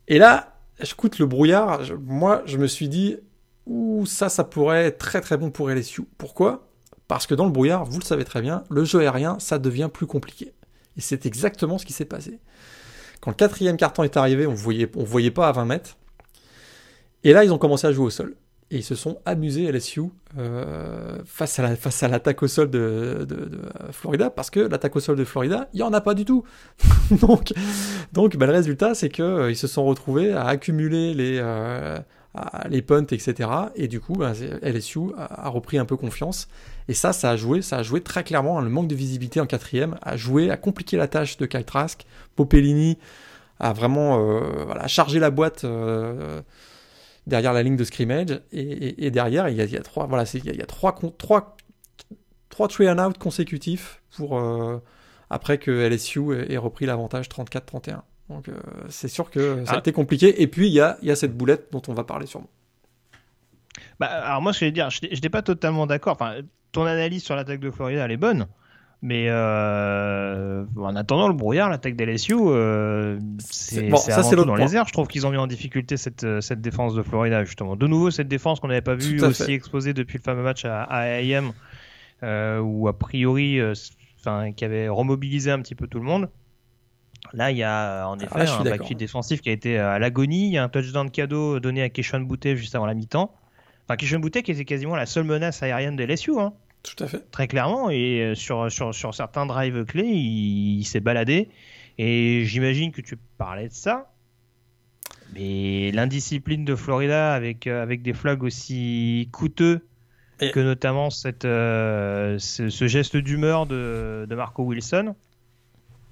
[0.08, 1.82] Et là, j'écoute le brouillard.
[2.04, 3.18] moi, je me suis dit,
[3.66, 6.04] ouh, ça, ça pourrait être très très bon pour LSU.
[6.18, 6.68] Pourquoi?
[7.08, 9.90] Parce que dans le brouillard, vous le savez très bien, le jeu aérien, ça devient
[9.94, 10.54] plus compliqué.
[10.98, 12.40] Et c'est exactement ce qui s'est passé.
[13.26, 15.98] Quand le quatrième carton est arrivé, on voyait, on voyait pas à 20 mètres.
[17.24, 18.36] Et là, ils ont commencé à jouer au sol.
[18.70, 20.04] Et ils se sont amusés, LSU,
[20.38, 23.28] euh, face à face à l'attaque au sol de,
[23.92, 26.44] Florida, parce que l'attaque au sol de Florida, il n'y en a pas du tout.
[27.22, 27.52] donc,
[28.14, 31.98] donc bah, le résultat, c'est qu'ils euh, se sont retrouvés à accumuler les, euh,
[32.70, 33.50] les punts, etc.
[33.76, 36.48] Et du coup, bah, LSU a, repris un peu confiance.
[36.88, 38.60] Et ça, ça a joué, ça a joué très clairement.
[38.60, 41.66] Hein, le manque de visibilité en quatrième a joué, a compliqué la tâche de Kyle
[41.66, 42.06] Trask.
[42.36, 42.98] Popellini
[43.60, 46.42] a vraiment euh, voilà, chargé la boîte euh,
[47.28, 48.42] derrière la ligne de scrimmage.
[48.52, 51.56] Et, derrière, il y, a, il y trois, voilà, il y a, trois, trois,
[52.50, 54.82] trois and out consécutifs pour euh,
[55.30, 58.02] après que LSU ait repris l'avantage 34-31.
[58.30, 58.50] Donc
[58.90, 59.80] c'est sûr que ça a ah.
[59.80, 60.42] été compliqué.
[60.42, 62.50] Et puis il y a, y a cette boulette dont on va parler sûrement.
[64.00, 66.14] Bah, alors moi, ce que je vais dire, je n'étais pas totalement d'accord.
[66.14, 66.38] Enfin,
[66.72, 68.48] ton analyse sur l'attaque de Florida, elle est bonne.
[69.02, 74.76] Mais euh, en attendant le brouillard, l'attaque d'LSU, euh, c'est bon, ça c'est dans les
[74.76, 74.88] airs.
[74.88, 77.76] Je trouve qu'ils ont mis en difficulté cette, euh, cette défense de Florida justement.
[77.76, 80.84] De nouveau cette défense qu'on n'avait pas vue aussi exposée depuis le fameux match à,
[80.84, 81.52] à AM,
[82.24, 83.74] euh, où a priori, euh,
[84.22, 86.30] enfin, qui avait remobilisé un petit peu tout le monde.
[87.36, 90.48] Là, il y a en ah, effet un backfield défensif qui a été à l'agonie.
[90.48, 93.36] Il y a un touchdown cadeau donné à Keshon Boutte juste avant la mi-temps.
[93.84, 96.40] Enfin, Keshon Boutte qui était quasiment la seule menace aérienne de LSU.
[96.40, 96.54] Hein.
[96.84, 97.30] Tout à fait.
[97.32, 97.90] Très clairement.
[97.90, 101.50] Et euh, sur, sur, sur certains drives clés, il, s'est baladé.
[101.98, 104.12] Et j'imagine que tu parlais de ça.
[105.34, 109.86] Mais l'indiscipline de Florida avec, euh, avec des flags aussi coûteux
[110.40, 115.16] que notamment cette, euh, ce, geste d'humeur de, de, Marco Wilson,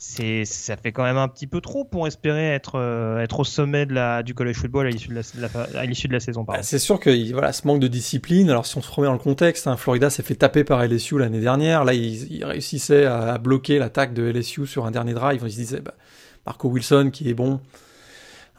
[0.06, 3.44] c'est ça fait quand même un petit peu trop pour espérer être euh, être au
[3.46, 6.44] sommet de la du college football à l'issue de la, à l'issue de la saison.
[6.44, 8.50] Bah, c'est sûr que voilà ce manque de discipline.
[8.50, 11.20] Alors si on se remet dans le contexte, hein, Florida s'est fait taper par LSU
[11.20, 11.86] l'année dernière.
[11.86, 15.42] Là, ils, réussissaient à, bloquer l'attaque de LSU sur un dernier drive.
[15.46, 15.96] Ils se disaient bah,
[16.46, 17.62] Marco Wilson qui est bon,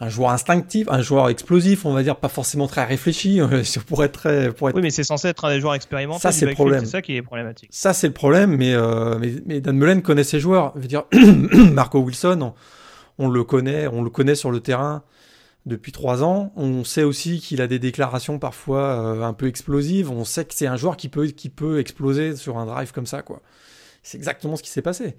[0.01, 3.41] un joueur instinctif, un joueur explosif, on va dire, pas forcément très réfléchi,
[3.87, 4.77] pour être très, pour être...
[4.77, 6.21] Oui, mais c'est censé être un des joueurs expérimentés.
[6.21, 6.85] Ça, c'est le problème.
[6.85, 7.69] C'est ça qui est problématique.
[7.73, 10.73] Ça, c'est le problème, mais, euh, mais, mais, Dan Mullen connaît ses joueurs.
[10.77, 11.05] Je veux dire,
[11.73, 12.55] Marco Wilson,
[13.19, 15.05] on, le connaît, on le connaît sur le terrain
[15.65, 16.53] depuis trois ans.
[16.57, 20.11] On sait aussi qu'il a des déclarations parfois euh, un peu explosives.
[20.11, 23.07] On sait que c'est un joueur qui peut, qui peut exploser sur un drive comme
[23.07, 23.43] ça, quoi.
[24.03, 25.17] C'est exactement ce qui s'est passé.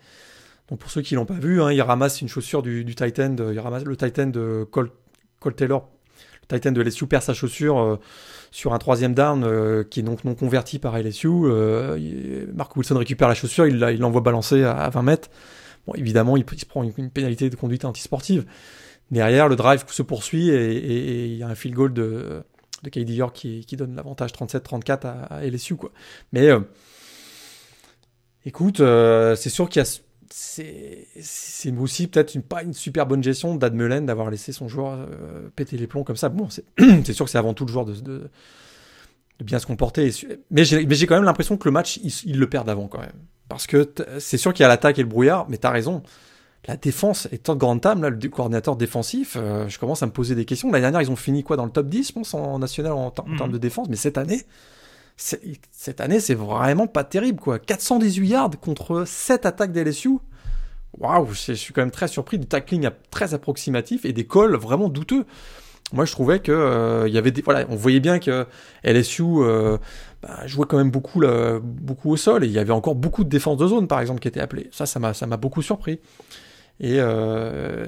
[0.70, 3.60] Donc pour ceux qui l'ont pas vu, hein, il ramasse une chaussure du, Titan, il
[3.60, 4.90] ramasse le Titan de Cole,
[5.56, 5.88] Taylor,
[6.50, 8.00] le Titan de LSU perd sa chaussure euh,
[8.52, 11.28] sur un troisième down euh, qui est donc non converti par LSU.
[11.28, 15.30] Euh, Mark Wilson récupère la chaussure, il l'envoie balancer à, 20 mètres.
[15.86, 18.46] Bon, évidemment, il, se prend une, pénalité de conduite antisportive.
[19.12, 22.42] Derrière, le drive se poursuit et il y a un field goal de,
[22.82, 25.76] de York qui, donne l'avantage 37-34 à, LSU.
[25.76, 25.92] Quoi.
[26.34, 26.50] Mais
[28.46, 31.08] écoute, c'est sûr qu'il y a c'est
[31.78, 35.78] aussi peut-être une, pas une super bonne gestion d'Admelen d'avoir laissé son joueur euh, péter
[35.78, 36.30] les plombs comme ça.
[36.30, 36.64] Bon, c'est
[37.14, 38.30] sûr que c'est avant tout le joueur de, de,
[39.44, 40.12] bien se comporter.
[40.52, 43.20] Mais j'ai quand même l'impression que le match, il, le perd d'avant quand même.
[43.50, 46.02] Parce que c'est sûr qu'il y a l'attaque et le brouillard, mais tu as raison.
[46.68, 50.12] La défense est de grande table, là, le coordinateur défensif, euh, je commence à me
[50.12, 50.72] poser des questions.
[50.72, 53.06] L'année dernière, ils ont fini quoi dans le top 10, je pense, en national en,
[53.06, 53.52] en termes mhm.
[53.52, 54.42] de défense, mais cette année,
[55.18, 57.60] cette année, c'est vraiment pas terrible, quoi.
[57.60, 60.18] 418 yards contre 7 attaques d'LSU.
[60.98, 64.90] Waouh, je suis quand même très surpris du tackling très approximatif et des calls vraiment
[64.90, 65.26] douteux.
[65.94, 68.48] Moi, je trouvais que euh, y avait des, voilà, on voyait bien que
[68.84, 69.78] LSU euh,
[70.24, 71.22] bah, jouait quand même beaucoup,
[71.62, 74.20] beaucoup au sol et il y avait encore beaucoup de défense de zone, par exemple,
[74.20, 74.70] qui était appelée.
[74.72, 76.00] Ça, ça m'a, ça m'a beaucoup surpris.
[76.80, 77.86] Et euh,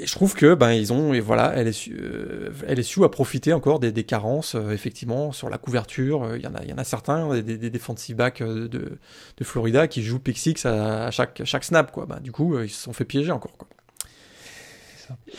[0.00, 3.80] et je trouve que ben ils ont et voilà LSU, euh, LSU a profité encore
[3.80, 6.24] des, des carences euh, effectivement sur la couverture.
[6.24, 8.66] Euh, il y en a il y en a certains des, des defensive backs de,
[8.66, 12.06] de, Florida qui jouent pick six à, chaque chaque snap quoi.
[12.06, 13.68] Ben, du coup ils se sont fait piéger encore quoi.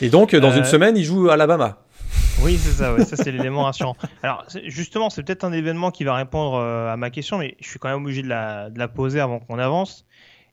[0.00, 1.78] Et donc dans une semaine ils jouent Alabama.
[2.40, 3.96] Oui, c'est ça, ouais, ça c'est l'élément rassurant.
[4.22, 7.78] Alors, justement, c'est peut-être un événement qui va répondre à ma question, mais je suis
[7.78, 10.04] quand même obligé de la, de la poser avant qu'on avance.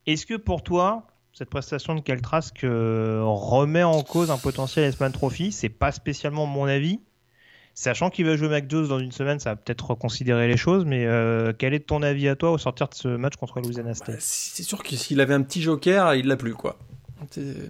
[0.06, 1.09] Est-ce que pour toi,
[1.40, 5.54] cette prestation de Keltrask remet en cause un potentiel S-Man Trophy.
[5.54, 7.00] C'est pas spécialement mon avis.
[7.74, 11.06] Sachant qu'il va jouer Jones dans une semaine, ça va peut-être reconsidérer les choses, mais
[11.06, 14.16] euh, quel est ton avis à toi au sortir de ce match contre Louisiana State?
[14.16, 16.78] bah, C'est sûr que s'il avait un petit joker, il l'a plus, quoi.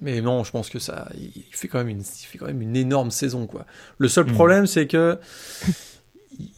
[0.02, 2.76] Mais non, je pense que ça, il fait quand même une, fait quand même une
[2.76, 3.68] énorme saison, quoi.
[4.00, 4.34] Le seul hmm.
[4.34, 5.20] problème, c'est que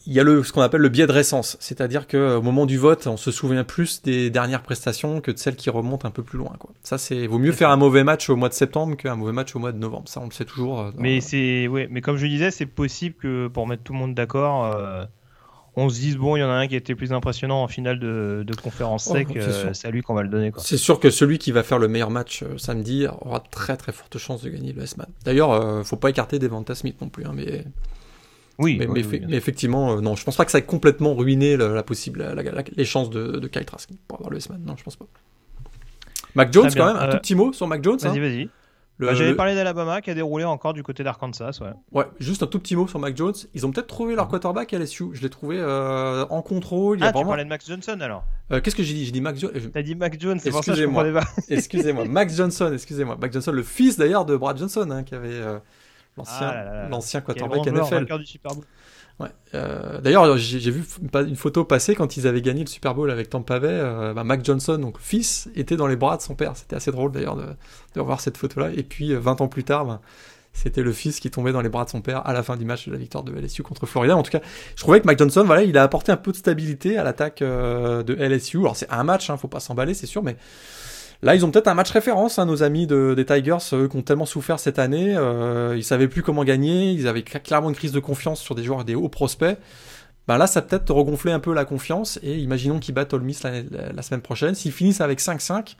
[0.06, 2.66] il y a le, ce qu'on appelle le biais de récence, c'est-à-dire que au moment
[2.66, 6.10] du vote, on se souvient plus des dernières prestations que de celles qui remontent un
[6.10, 6.52] peu plus loin.
[6.58, 6.70] Quoi.
[6.82, 9.54] Ça, c'est vaut mieux faire un mauvais match au mois de septembre qu'un mauvais match
[9.56, 10.08] au mois de novembre.
[10.08, 10.80] Ça, on le sait toujours.
[10.80, 13.98] Euh, mais c'est, ouais, mais comme je disais, c'est possible que pour mettre tout le
[13.98, 15.04] monde d'accord, euh,
[15.74, 17.68] on se dise bon, il y en a un qui a été plus impressionnant en
[17.68, 20.52] finale de, de conférence oh, sec, euh, c'est à lui qu'on va le donner.
[20.58, 24.18] C'est sûr que celui qui va faire le meilleur match samedi aura très très forte
[24.18, 25.08] chance de gagner le S-Man.
[25.24, 27.64] D'ailleurs, faut pas écarter Devonta Smith non plus, hein, mais
[28.62, 29.00] oui, mais,
[29.36, 32.24] effectivement, euh, non, je pense pas que ça ait complètement ruiné la, possible,
[32.76, 34.62] les chances de, de Kyle Trask pour avoir le S-Man.
[34.64, 35.06] Non, je pense pas.
[36.34, 37.98] Mac Jones, quand même, un tout euh, petit mot sur Mac Jones.
[37.98, 38.20] Vas-y, hein.
[38.20, 38.48] vas-y.
[38.98, 41.58] Bah, J'avais parlé d'Alabama qui a déroulé encore du côté d'Arkansas.
[41.60, 41.72] Ouais.
[41.90, 43.34] ouais, juste un tout petit mot sur Mac Jones.
[43.52, 45.06] Ils ont peut-être trouvé leur quarterback à LSU.
[45.12, 46.98] Je l'ai trouvé euh, en contrôle.
[46.98, 48.24] Il ah, tu parlais de Max Johnson alors
[48.62, 49.04] Qu'est-ce que j'ai dit?
[49.04, 49.50] J'ai dit Mac Jones.
[49.72, 51.24] T'as dit Mac Jones, c'est pour ça que je comprenais pas.
[51.48, 53.16] excusez-moi, Max Johnson, excusez-moi.
[53.20, 55.40] Mac Johnson, le fils d'ailleurs de Brad Johnson, hein, qui avait
[56.16, 58.18] l'ancien ah quarterback NFL.
[58.18, 58.64] Du Super Bowl.
[59.20, 59.28] Ouais.
[59.54, 63.30] Euh, d'ailleurs, j'ai vu une photo passer quand ils avaient gagné le Super Bowl avec
[63.30, 63.68] Tampa Bay.
[63.70, 66.56] Euh, bah, Mac Johnson, donc fils, était dans les bras de son père.
[66.56, 67.46] C'était assez drôle d'ailleurs de,
[67.94, 68.70] de, revoir cette photo-là.
[68.74, 70.00] Et puis 20 euh, ans plus tard, bah,
[70.52, 72.64] c'était le fils qui tombait dans les bras de son père à la fin du
[72.64, 74.16] match de la victoire de LSU contre Florida.
[74.16, 74.40] En tout cas,
[74.76, 77.40] je trouvais que Mac Johnson, voilà, il a apporté un peu de stabilité à l'attaque
[77.40, 78.58] de LSU.
[78.58, 80.36] Alors c'est un match, hein, faut pas s'emballer, c'est sûr, mais
[81.22, 83.96] Là, ils ont peut-être un match référence, hein, nos amis de, des Tigers, eux qui
[83.96, 85.14] ont tellement souffert cette année.
[85.16, 88.64] Euh, ils savaient plus comment gagner, ils avaient clairement une crise de confiance sur des
[88.64, 89.56] joueurs des hauts prospects.
[90.26, 92.18] Ben là, ça peut-être regonfler un peu la confiance.
[92.22, 94.54] Et imaginons qu'ils battent Ole Miss la, semaine prochaine.
[94.54, 95.76] S'ils finissent avec 5-5,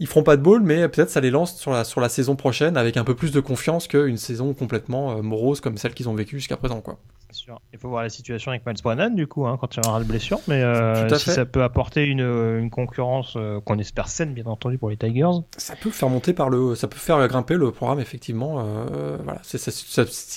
[0.00, 2.34] ils feront pas de ball, mais peut-être ça les lance sur la, sur la saison
[2.34, 6.08] prochaine avec un peu plus de confiance qu'une saison complètement euh, morose comme celle qu'ils
[6.08, 6.80] ont vécue jusqu'à présent.
[6.80, 6.98] Quoi.
[7.32, 7.60] Sûr.
[7.72, 10.00] Il faut voir la situation avec Miles Brannan du coup, hein, quand il y aura
[10.00, 14.34] de blessure, mais euh, si ça peut apporter une, une concurrence euh, qu'on espère saine,
[14.34, 15.44] bien entendu, pour les Tigers.
[15.56, 18.64] Ça peut faire monter par le, ça peut faire grimper le programme effectivement.
[18.64, 19.58] Euh, voilà, si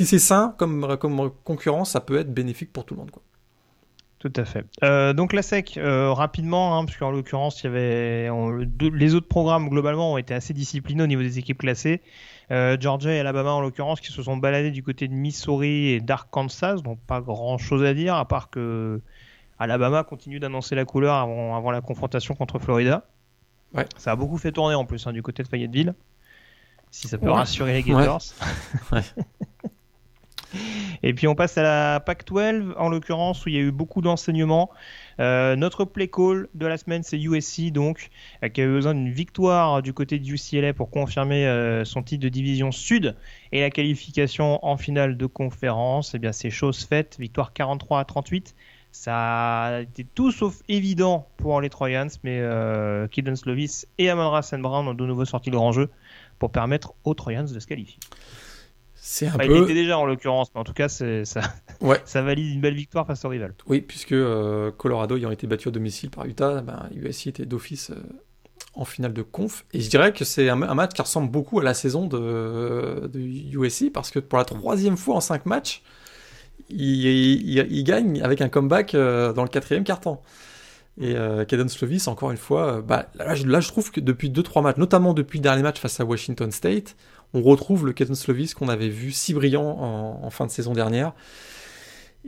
[0.05, 3.11] c'est sain comme, comme concurrence, ça peut être bénéfique pour tout le monde.
[3.11, 3.23] Quoi.
[4.23, 4.65] Tout à fait.
[4.85, 8.29] Euh, donc la SEC, euh, rapidement, hein, parce qu'en l'occurrence, il y avait
[8.79, 12.01] les autres programmes globalement ont été assez disciplinés au niveau des équipes classées.
[12.49, 15.99] Euh, Georgia et Alabama en l'occurrence qui se sont baladés du côté de Missouri et
[15.99, 19.01] d'Arkansas, donc pas grand chose à dire à part que
[19.59, 23.05] Alabama continue d'annoncer la couleur avant, avant, la confrontation contre Florida.
[23.73, 23.87] Ouais.
[23.97, 25.95] Ça a beaucoup fait tourner en plus hein, du côté de Fayetteville.
[26.91, 28.21] Si ça peut rassurer les Gators.
[28.93, 29.01] Ouais.
[31.03, 34.01] Et puis on passe à la Pac-12, en l'occurrence, où il y a eu beaucoup
[34.01, 34.69] d'enseignements.
[35.19, 38.09] Euh, notre play call de la semaine, c'est USC, donc,
[38.43, 42.03] euh, qui a eu besoin d'une victoire du côté de UCLA pour confirmer euh, son
[42.03, 43.15] titre de division sud
[43.51, 46.13] et la qualification en finale de conférence.
[46.13, 48.55] Et eh bien, c'est chose faite, victoire 43 à 38.
[48.93, 54.87] Ça a été tout sauf évident pour les Trojans, mais euh, Slovis et Amon Brown
[54.87, 55.89] ont de nouveau sorti le grand jeu
[56.37, 57.97] pour permettre aux Trojans de se qualifier.
[59.05, 59.43] C'est un peu...
[59.43, 61.05] Il était déjà en l'occurrence, mais en tout cas, ça,
[61.81, 62.01] ouais.
[62.05, 63.53] ça valide une belle victoire face au rival.
[63.67, 67.89] Oui, puisque euh, Colorado ayant été battu à domicile par Utah, ben, USC était d'office
[67.89, 67.95] euh,
[68.75, 69.65] en finale de conf.
[69.73, 73.19] Et je dirais que c'est un, match qui ressemble beaucoup à la saison de, de,
[73.19, 75.83] USC, parce que pour la troisième fois en cinq matchs,
[76.69, 80.23] il, il, gagne avec un comeback euh, dans le quatrième quart-temps.
[81.01, 84.63] Et euh, Caden Slovis, encore une fois, bah, là, là, je trouve que depuis 2-3
[84.63, 86.95] matchs, notamment depuis le dernier match face à Washington State,
[87.33, 91.13] on retrouve le Caden Slovis qu'on avait vu si brillant en, fin de saison dernière.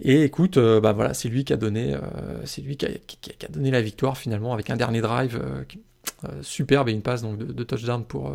[0.01, 4.17] Et écoute, euh, bah c'est lui qui a donné, euh, qui a, donné la victoire
[4.17, 8.33] finalement avec un dernier drive euh, superbe et une passe de, touchdown pour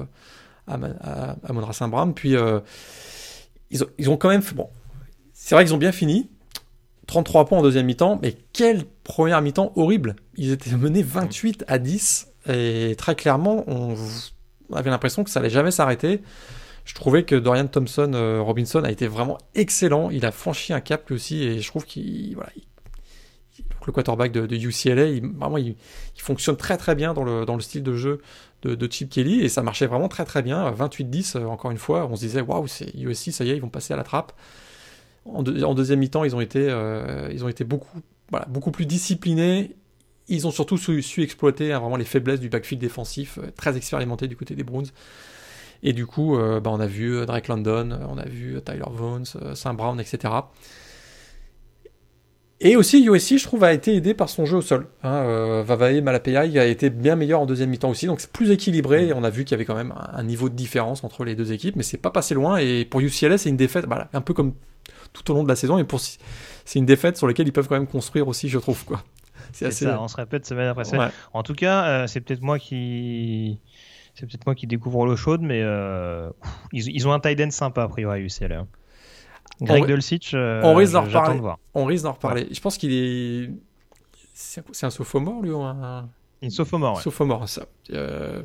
[0.66, 2.14] Amon Saint Brown.
[2.14, 2.34] Puis
[3.70, 4.68] ils ont, quand même, bon,
[5.32, 6.30] c'est vrai qu'ils ont bien fini,
[7.08, 10.16] 33 points en deuxième mi-temps, mais quelle première mi-temps horrible.
[10.36, 13.96] Ils étaient menés 28 à 10 et très clairement, on,
[14.70, 16.22] on avait l'impression que ça allait jamais s'arrêter.
[16.90, 20.10] Je trouvais que Dorian Thompson euh, Robinson a été vraiment excellent.
[20.10, 22.36] Il a franchi un cap lui aussi et je trouve qu'il
[23.86, 25.76] le quarterback de, UCLA, il, vraiment il,
[26.16, 28.20] fonctionne très très bien dans le, dans le style de jeu
[28.62, 30.68] de, Chip Kelly et ça marchait vraiment très très bien.
[30.72, 33.62] 28-10 euh, encore une fois, on se disait waouh c'est USC ça y est ils
[33.62, 34.32] vont passer à la trappe.
[35.24, 38.00] En, deuxième mi-temps ils ont été euh, ils ont été beaucoup
[38.48, 39.76] beaucoup plus disciplinés.
[40.26, 44.36] Ils ont surtout su, exploiter hein, vraiment les faiblesses du backfield défensif, très expérimenté du
[44.36, 44.86] côté des Browns.
[45.82, 48.60] Et du coup, euh, bah, on a vu euh, Drake London, euh, on a vu
[48.64, 49.24] Tyler Vaughn,
[49.54, 50.34] Saint Brown, etc.
[52.62, 54.86] Et aussi, USC, je trouve, a été aidé par son jeu au sol.
[55.02, 59.08] Hein, Vavae Malapeai a été bien meilleur en deuxième mi-temps aussi, donc c'est plus équilibré.
[59.08, 61.34] Et on a vu qu'il y avait quand même un, niveau de différence entre les
[61.34, 62.58] deux équipes, mais c'est pas passé loin.
[62.58, 64.52] Et pour UCLA, c'est une défaite, voilà, un peu comme
[65.14, 65.78] tout au long de la saison.
[65.78, 68.84] Et pour c'est une défaite sur laquelle ils peuvent quand même construire aussi, je trouve,
[68.84, 69.02] quoi.
[69.52, 69.86] C'est assez...
[69.86, 71.10] ça, on se répète semaine après semaine.
[71.32, 73.58] En tout cas, c'est peut-être moi qui
[74.14, 76.30] c'est peut-être moi qui découvre l'eau chaude, mais euh,
[76.72, 78.60] ils, ont un tight end sympa a priori à UCLA.
[78.60, 78.68] Hein.
[79.60, 81.40] Greg Dulcich, euh, on risque d'en reparler.
[81.74, 82.48] On risque d'en reparler.
[82.50, 83.50] Je pense qu'il est.
[84.34, 86.08] C'est un sophomore lui ou un.
[86.42, 86.96] Une sophomore.
[86.96, 87.02] Ouais.
[87.02, 87.66] Sophomore, ça.
[87.92, 88.42] Euh,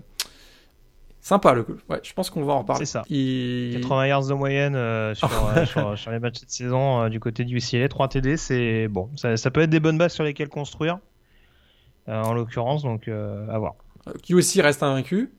[1.22, 1.76] sympa le coup.
[1.90, 2.86] Ouais, je pense qu'on va en reparler.
[2.86, 3.04] C'est ça.
[3.04, 4.74] 80 yards de moyenne
[5.16, 7.88] sur, sur, les matchs de saison du côté du UCLA.
[7.88, 9.10] 3 TD, c'est bon.
[9.16, 11.00] Ça, ça, peut être des bonnes bases sur lesquelles construire.
[12.08, 13.76] en l'occurrence, donc à voir.
[14.22, 15.32] Qui aussi reste invaincu.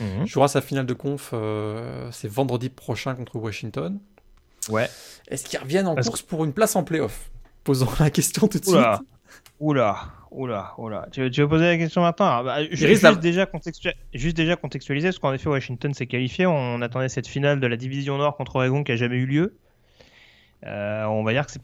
[0.00, 0.26] Mhm.
[0.26, 3.98] Jouera sa finale de conf, euh, c'est vendredi prochain contre Washington.
[4.68, 4.88] Ouais.
[5.28, 7.30] Est-ce qu'ils reviennent en course pour une place en playoff?
[7.64, 8.96] Posons la question tout de oula.
[8.96, 9.08] suite.
[9.60, 9.96] Oula,
[10.30, 11.08] oula, oula.
[11.10, 12.44] Tu, veux poser la question maintenant?
[12.44, 13.48] Bah, juste, déjà
[14.14, 16.46] juste déjà contextualiser, parce qu'en effet, Washington s'est qualifié.
[16.46, 19.58] On attendait cette finale de la division Nord contre Oregon qui a jamais eu lieu.
[20.64, 21.62] Euh, on va dire que c'est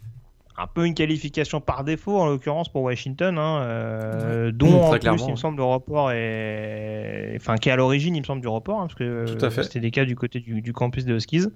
[0.56, 5.24] un peu une qualification par défaut en l'occurrence pour Washington, hein, euh, dont en plus
[5.26, 8.48] il me semble le report est, enfin qui est à l'origine il me semble du
[8.48, 9.26] report, hein, parce que
[9.62, 11.46] c'était des cas du côté du, campus de Huskies.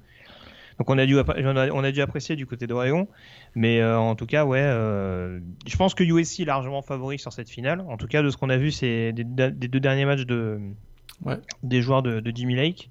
[0.79, 3.09] Donc on a dû on a dû apprécier du côté d'Oregon,
[3.55, 7.33] mais euh, en tout cas ouais, euh, je pense que USC est largement favori sur
[7.33, 7.85] cette finale.
[7.89, 10.61] En tout cas de ce qu'on a vu c'est des, deux derniers matchs de
[11.63, 12.91] des joueurs de, de Jimmy Lake.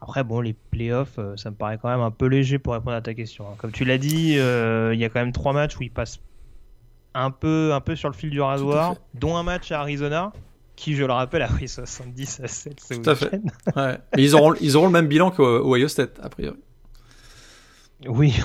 [0.00, 2.96] Après, bon, les playoffs, euh, ça me paraît quand même un peu léger pour répondre
[2.96, 3.46] à ta question.
[3.46, 3.54] Hein.
[3.58, 6.20] Comme tu l'as dit, euh, il y a quand même trois matchs où ils passent
[7.12, 10.32] un peu, un peu sur le fil du rasoir, dont un match à Arizona,
[10.76, 13.40] qui, je le rappelle, a pris 70 à 7 ce Tout à fait.
[13.76, 13.98] Ouais.
[14.16, 16.58] Ils auront, ils auront le même bilan qu'Ohio State, a priori.
[18.06, 18.34] Oui.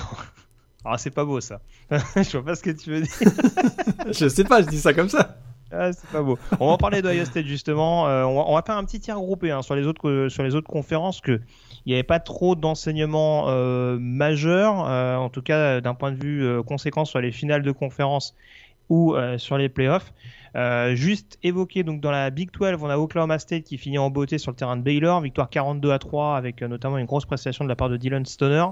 [0.88, 1.60] Ah, c'est pas beau ça.
[1.90, 3.10] je vois pas ce que tu veux dire.
[4.12, 5.36] je sais pas, je dis ça comme ça.
[5.72, 6.38] Ah, c'est pas beau.
[6.60, 8.08] On va en parler d'Ohio State justement.
[8.08, 10.68] Euh, on, va, faire un petit tir groupé hein, sur, les autres, sur les autres
[10.68, 11.40] conférences que
[11.84, 16.22] il n'y avait pas trop d'enseignements euh, majeurs, euh, en tout cas d'un point de
[16.22, 18.34] vue conséquence sur les finales de conférence
[18.88, 20.12] ou sur les playoffs.
[20.94, 24.38] juste évoqué donc dans la Big 12, on a Oklahoma State qui finit en beauté
[24.38, 27.68] sur le terrain de Baylor, victoire 42 à 3 avec notamment une grosse prestation de
[27.68, 28.66] la part de Dylan Stoner.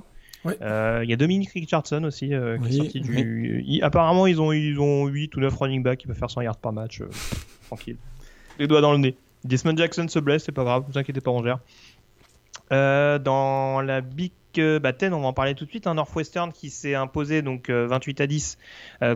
[0.45, 3.80] Il y a Dominique Richardson aussi qui est sorti du.
[3.82, 6.59] apparemment, ils ont, ils ont 8 ou 9 running backs qui peuvent faire 100 yards
[6.59, 7.03] par match.
[7.66, 7.97] tranquille.
[8.59, 9.16] Les doigts dans le nez.
[9.45, 11.59] Desmond Jackson se blesse, c'est pas grave, vous inquiétez pas, on gère.
[12.70, 14.32] Dans la Big
[14.80, 15.86] bah, Ten, on va en parler tout de suite.
[15.86, 18.58] Un Northwestern qui s'est imposé donc 28 à 10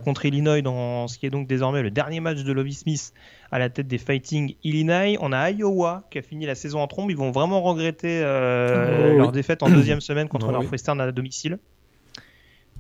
[0.05, 3.12] contre Illinois dans ce qui est donc désormais le dernier match de Lovie Smith
[3.51, 5.16] à la tête des Fighting Illinois.
[5.20, 7.11] On a Iowa qui a fini la saison en trombe.
[7.11, 11.11] Ils vont vraiment regretter euh, oh, leur défaite en deuxième semaine contre oh, Northwestern à
[11.12, 11.59] domicile.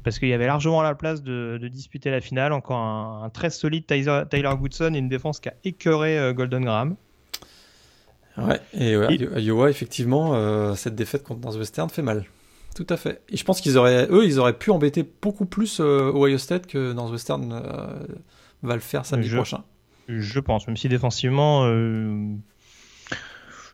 [0.04, 2.52] Parce qu'il y avait largement la place de, disputer la finale.
[2.52, 6.96] Encore un, très solide Tyler, Goodson et une défense qui a écœuré euh, Golden Graham.
[8.38, 12.24] Ouais, et, Iowa, effectivement, euh, cette défaite contre Northwestern fait mal.
[12.74, 13.22] Tout à fait.
[13.28, 16.92] Et je pense qu'ils auraient, eux, ils auraient pu embêter beaucoup plus Ohio State que
[16.92, 17.62] Northwestern
[18.62, 19.64] va le faire samedi prochain.
[20.08, 22.34] Je pense, même si défensivement, euh,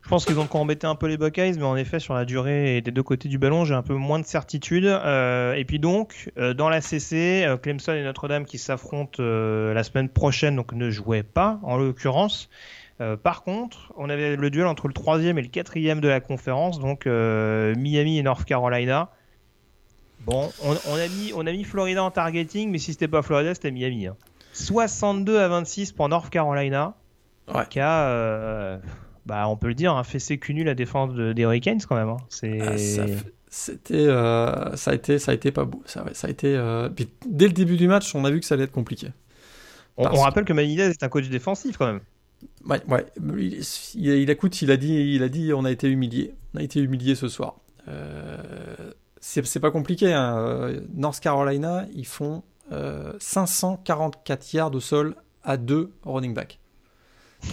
[0.02, 2.24] je pense qu'ils ont encore embêté un peu les Buckeyes, mais en effet, sur la
[2.24, 4.84] durée et des deux côtés du ballon, j'ai un peu moins de certitude.
[4.84, 10.08] Euh, et puis donc, euh, dans la CC, Clemson et Notre-Dame qui s'affrontent la semaine
[10.08, 12.48] prochaine, donc ne jouaient pas en l'occurrence.
[13.22, 16.78] Par contre, on avait le duel entre le troisième et le quatrième de la conférence,
[16.78, 19.10] donc Miami et North Carolina.
[20.26, 23.54] Bon, on, a mis, on a mis Florida en targeting, mais si c'était pas Florida,
[23.54, 24.06] c'était Miami.
[24.06, 24.16] Hein.
[24.54, 26.94] 62 à 26 pour North Carolina.
[27.68, 28.78] Qui a, euh,
[29.26, 32.08] bah, on peut le dire, un fessé cul la défense des Hurricanes quand même.
[32.08, 32.16] Hein.
[32.28, 32.58] C'est.
[32.60, 32.76] Ah,
[33.48, 35.82] c'était, euh, ça a été, ça a été pas beau.
[35.86, 36.56] Ça, ça a été.
[36.56, 36.88] Euh,
[37.26, 39.08] dès le début du match, on a vu que ça allait être compliqué.
[39.96, 42.00] On, rappelle que Manilez est un coach défensif quand même.
[42.66, 43.06] Ouais, ouais.
[43.38, 43.62] Il,
[43.94, 46.34] il, écoute, il a dit, il a dit, on a été humilié.
[46.54, 47.56] On a été humilié ce soir.
[49.20, 50.12] c'est pas compliqué.
[50.12, 50.72] Hein.
[50.94, 52.42] North Carolina, ils font
[53.18, 56.58] 544 euh, yards au sol à deux running back.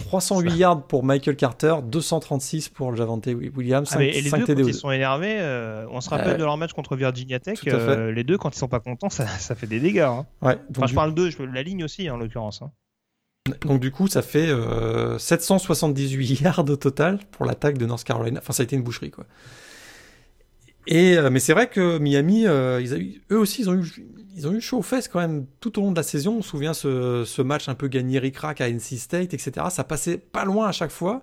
[0.06, 3.88] 308 yards pour Michael Carter, 236 pour Javante Williams.
[3.88, 6.56] 5, ah, et les deux, quand ils sont énervés, euh, on se rappelle de leur
[6.56, 7.60] match contre Virginia Tech.
[7.66, 10.00] Euh, les deux, quand ils sont pas contents, ça, fait des dégâts.
[10.00, 10.26] Hein.
[10.40, 12.62] Ouais, enfin, je parle d'eux, la ligne aussi, en l'occurrence.
[12.62, 12.70] Hein.
[13.62, 14.50] Donc du coup, ça fait
[15.18, 18.40] 778 yards au total pour l'attaque de North Carolina.
[18.40, 19.26] Enfin, ça a été une boucherie, quoi.
[20.86, 23.84] Et mais c'est vrai que Miami, ils eux aussi, ils ont eu
[24.34, 26.36] ils ont eu chaud aux fesses quand même tout au long de la saison.
[26.38, 29.66] On se souvient ce, ce match un peu gagné ric-rac à NC State, etc.
[29.70, 31.22] Ça passait pas loin à chaque fois.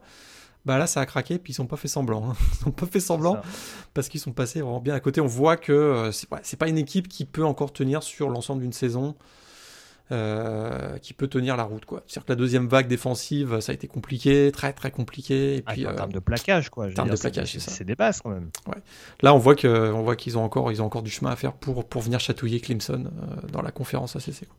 [0.65, 2.32] Bah là, ça a craqué, puis ils sont pas fait semblant.
[2.32, 2.36] Hein.
[2.53, 3.38] Ils sont pas fait semblant
[3.93, 5.22] parce qu'ils sont passés vraiment bien à côté.
[5.22, 8.74] On voit que euh, c'est pas une équipe qui peut encore tenir sur l'ensemble d'une
[8.74, 9.15] saison.
[10.12, 12.01] Euh, qui peut tenir la route quoi.
[12.07, 15.57] C'est-à-dire que la deuxième vague défensive, ça a été compliqué, très très compliqué.
[15.57, 16.88] Et ah, en euh, termes de plaquage quoi.
[16.88, 17.70] En termes de plaquage, c'est ça.
[17.70, 18.49] C'est des bases quand même.
[18.66, 18.82] Ouais.
[19.22, 21.36] Là, on voit que, on voit qu'ils ont encore, ils ont encore du chemin à
[21.36, 24.47] faire pour pour venir chatouiller Clemson euh, dans la conférence ACC.
[24.47, 24.55] Quoi.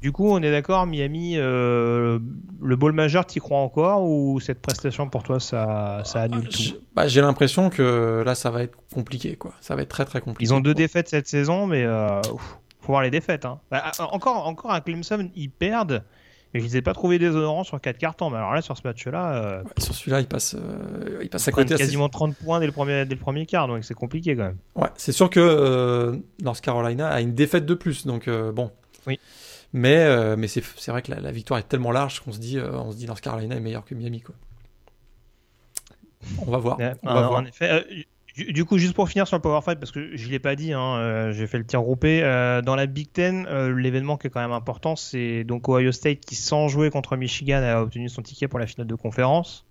[0.00, 2.20] Du coup, on est d'accord, Miami, le
[2.60, 6.62] bowl majeur, t'y crois encore ou cette prestation pour toi, ça, ça annule tout?
[6.94, 9.54] bah, J'ai l'impression que là, ça va être compliqué, quoi.
[9.60, 10.50] Ça va être très très compliqué.
[10.50, 11.84] Ils ont deux défaites cette saison, mais
[12.84, 13.44] faut voir les défaites.
[13.44, 13.60] Hein.
[13.70, 16.04] Bah, encore, encore à Clemson, ils perdent.
[16.56, 18.30] Et je les ai pas trouvé déshonorants sur 4 cartons.
[18.30, 19.34] Mais alors là, sur ce match-là.
[19.34, 21.74] Euh, sur celui-là, il passe, euh, il passe à côté.
[21.74, 23.66] quasiment 30 points dès le, premier, dès le premier quart.
[23.66, 24.58] Donc c'est compliqué quand même.
[24.76, 28.06] Ouais, c'est sûr que euh, North Carolina a une défaite de plus.
[28.06, 28.70] Donc bon.
[29.06, 29.18] Oui.
[29.72, 32.96] Mais, mais c'est vrai que la, victoire est tellement large qu'on se dit, on se
[32.96, 34.20] dit North Carolina est meilleur que Miami.
[34.20, 34.36] Quoi.
[36.46, 36.78] On va voir.
[37.02, 37.40] On va voir.
[37.40, 37.84] En effet,
[38.36, 40.56] du, coup, juste pour finir sur le Power Fight, parce que je ne l'ai pas
[40.56, 42.20] dit, hein, euh, j'ai fait le tir groupé.
[42.22, 45.92] Euh, dans la Big Ten, euh, l'événement qui est quand même important, c'est donc Ohio
[45.92, 49.64] State qui, sans jouer contre Michigan, a obtenu son ticket pour la finale de conférence.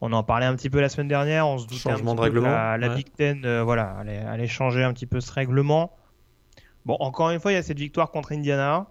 [0.00, 2.20] On en parlait un petit peu la semaine dernière, on se doutait un petit de
[2.20, 2.48] règlement.
[2.48, 5.94] Que la, Big Ten voilà, allait, changer un petit peu ce règlement.
[6.86, 8.86] Bon, encore une fois, il y a cette victoire contre Indiana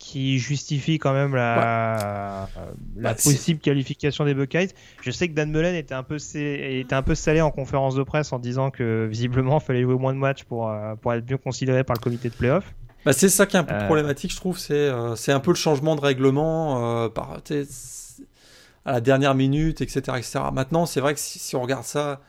[0.00, 2.48] qui justifie quand même la,
[2.96, 4.70] la bah, possible qualification des Buckeyes.
[5.02, 8.02] Je sais que Dan Mullen était un peu était un peu salé en conférence de
[8.02, 11.30] presse en disant que visiblement il fallait jouer moins de matchs pour euh, pour être
[11.30, 12.74] mieux considéré par le comité de playoff.
[13.04, 13.84] Bah c'est ça qui est un peu euh.
[13.84, 14.58] problématique, je trouve.
[14.58, 17.36] C'est euh, c'est un peu le changement de règlement par
[18.86, 20.40] à la dernière minute, etc., etc.
[20.50, 22.22] Maintenant, c'est vrai que si, si, on regarde ça,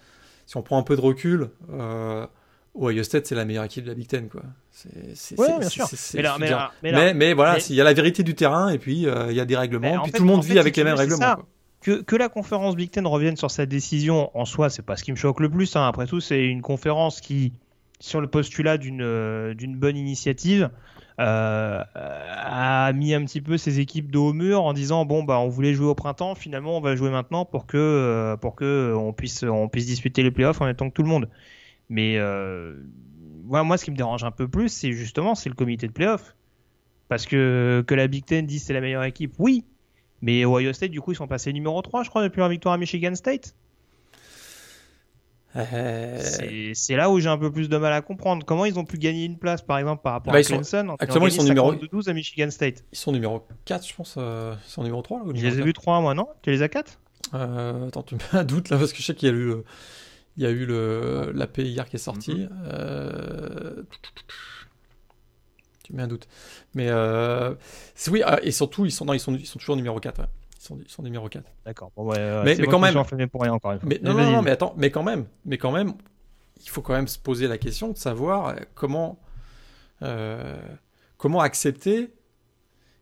[0.45, 1.49] si on prend un peu de recul.
[2.80, 4.43] Ohio State, c'est la meilleure équipe de la Big Ten, quoi.
[5.38, 5.88] Oui, bien sûr.
[6.84, 9.41] Mais, mais, voilà, il y a la vérité du terrain et puis euh, il y
[9.41, 11.38] a des règlements, puis tout le monde vit avec les mêmes règlements.
[11.82, 15.03] Que, que, la conférence Big Ten revienne sur sa décision, en soi, c'est pas ce
[15.03, 15.76] qui me choque le plus.
[15.76, 15.88] Hein.
[15.88, 17.53] Après tout, c'est une conférence qui,
[17.99, 20.69] sur le postulat d'une euh, d'une bonne initiative,
[21.19, 25.39] euh, a mis un petit peu ses équipes de haut mur en disant bon bah
[25.39, 29.11] on voulait jouer au printemps, finalement on va jouer maintenant pour que pour que on
[29.11, 31.28] puisse on puisse disputer les playoffs en même temps que tout le monde.
[31.91, 32.17] Mais
[33.45, 36.35] moi, ce qui me dérange un peu plus, c'est justement c'est le comité de playoff.
[37.09, 39.65] Parce que, que la Big Ten dit c'est la meilleure équipe, oui.
[40.21, 42.75] Mais Ohio State, du coup, ils sont passés numéro 3, je crois, depuis leur victoire
[42.75, 43.55] à Michigan State.
[45.55, 46.21] Euh...
[46.73, 48.45] C'est là où j'ai un peu plus de mal à comprendre.
[48.45, 50.53] Comment ils ont pu gagner une place, par exemple, par rapport bah, à sont...
[50.53, 52.85] Clemson Actuellement, ils sont numéro 12 à Michigan State?
[52.93, 54.15] Ils sont numéro 4, je pense.
[54.17, 54.55] Euh...
[54.65, 56.27] Ils sont numéro 3 là, ou Je les ai vus 3 moi, non?
[56.43, 56.99] Tu les as 4
[57.33, 59.55] euh, Attends, tu mets un doute là, parce que je sais qu'il y a eu,
[60.38, 61.32] il y a eu le...
[61.34, 62.34] l'AP hier qui est sorti.
[62.34, 62.49] Mm -hmm.
[62.65, 63.84] euh...
[65.84, 66.27] Tu mets un doute.
[66.73, 67.55] Mais euh...
[68.09, 70.19] oui, et surtout, ils sont, non, ils sont, ils sont toujours numéro 4.
[70.19, 70.25] Ouais.
[70.57, 71.43] Ils sont, ils sont numéro 4.
[71.65, 71.91] D'accord.
[71.95, 72.93] Bon, ouais, euh, mais, mais quand même.
[73.29, 73.89] Pour rien, encore une fois.
[73.89, 75.93] Mais, non, non, non, mais attends, mais quand même, mais quand même,
[76.63, 79.19] il faut quand même se poser la question de savoir comment,
[80.03, 80.61] euh,
[81.17, 82.13] comment accepter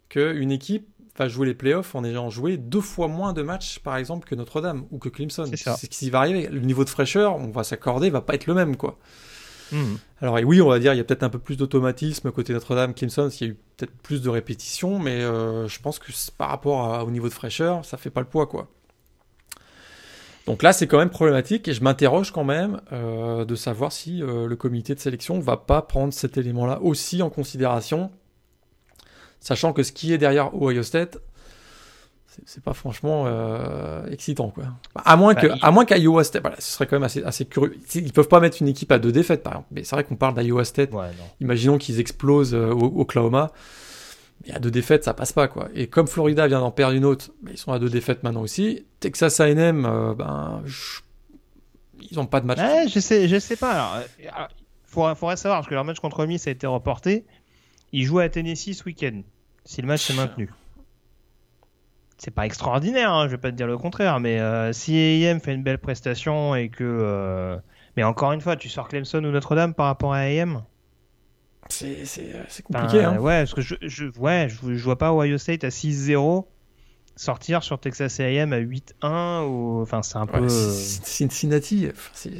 [0.07, 0.87] qu'une équipe
[1.19, 4.35] va jouer les playoffs en ayant joué deux fois moins de matchs, par exemple, que
[4.35, 5.45] Notre-Dame ou que Clemson.
[5.53, 6.47] C'est ce qui va arriver.
[6.47, 8.97] Le niveau de fraîcheur, on va s'accorder, va pas être le même, quoi.
[9.71, 9.95] Mmh.
[10.21, 12.53] Alors et oui, on va dire il y a peut-être un peu plus d'automatisme côté
[12.53, 16.11] Notre-Dame, Clemson, s'il y a eu peut-être plus de répétitions, mais euh, je pense que
[16.37, 18.67] par rapport à, au niveau de fraîcheur, ça fait pas le poids quoi.
[20.47, 24.23] Donc là, c'est quand même problématique et je m'interroge quand même euh, de savoir si
[24.23, 28.09] euh, le comité de sélection va pas prendre cet élément-là aussi en considération,
[29.39, 31.17] sachant que ce qui est derrière Ohio State,
[32.45, 34.63] c'est pas franchement euh, excitant quoi.
[35.03, 37.43] À moins que, Bah, à moins qu'Iowa State, voilà, ce serait quand même assez, assez
[37.45, 37.75] curieux.
[37.95, 40.15] Ils peuvent pas mettre une équipe à deux défaites par exemple, mais c'est vrai qu'on
[40.15, 40.93] parle d'Iowa State.
[40.93, 41.07] Ouais.
[41.41, 43.51] Imaginons qu'ils explosent euh, au Oklahoma.
[44.47, 45.67] Mais à deux défaites, ça passe pas quoi.
[45.73, 48.41] Et comme Florida vient d'en perdre une autre, mais ils sont à deux défaites maintenant
[48.41, 48.85] aussi.
[49.01, 51.01] Texas A&M, euh, ben, je-
[52.09, 52.59] ils ont pas de match.
[52.59, 53.71] Ouais, je sais, je sais pas.
[53.71, 54.47] Alors, euh, alors,
[54.85, 57.25] faudrait, faudrait savoir parce que leur match contre Miss a été reporté.
[57.91, 59.21] Ils jouent à Tennessee ce week-end.
[59.65, 60.49] Si le match est maintenu.
[62.17, 64.93] C'est pas extraordinaire, hein, je vais pas te dire le contraire, mais euh, si
[65.25, 66.83] AM fait une belle prestation et que.
[66.83, 67.57] euh,
[67.95, 70.63] Mais encore une fois, tu sors Clemson ou Notre-Dame par rapport à AM
[71.69, 73.03] C'est, Ben, compliqué.
[73.03, 73.17] hein.
[73.19, 76.45] Ouais, parce que je, je, ouais, je, je vois pas Ohio State à 6-0
[77.15, 79.81] sortir sur Texas AM à 8-1 ou.
[79.81, 80.43] Enfin, c'est un Ouais, peu.
[80.43, 82.31] euh, Cincinnati, c'est,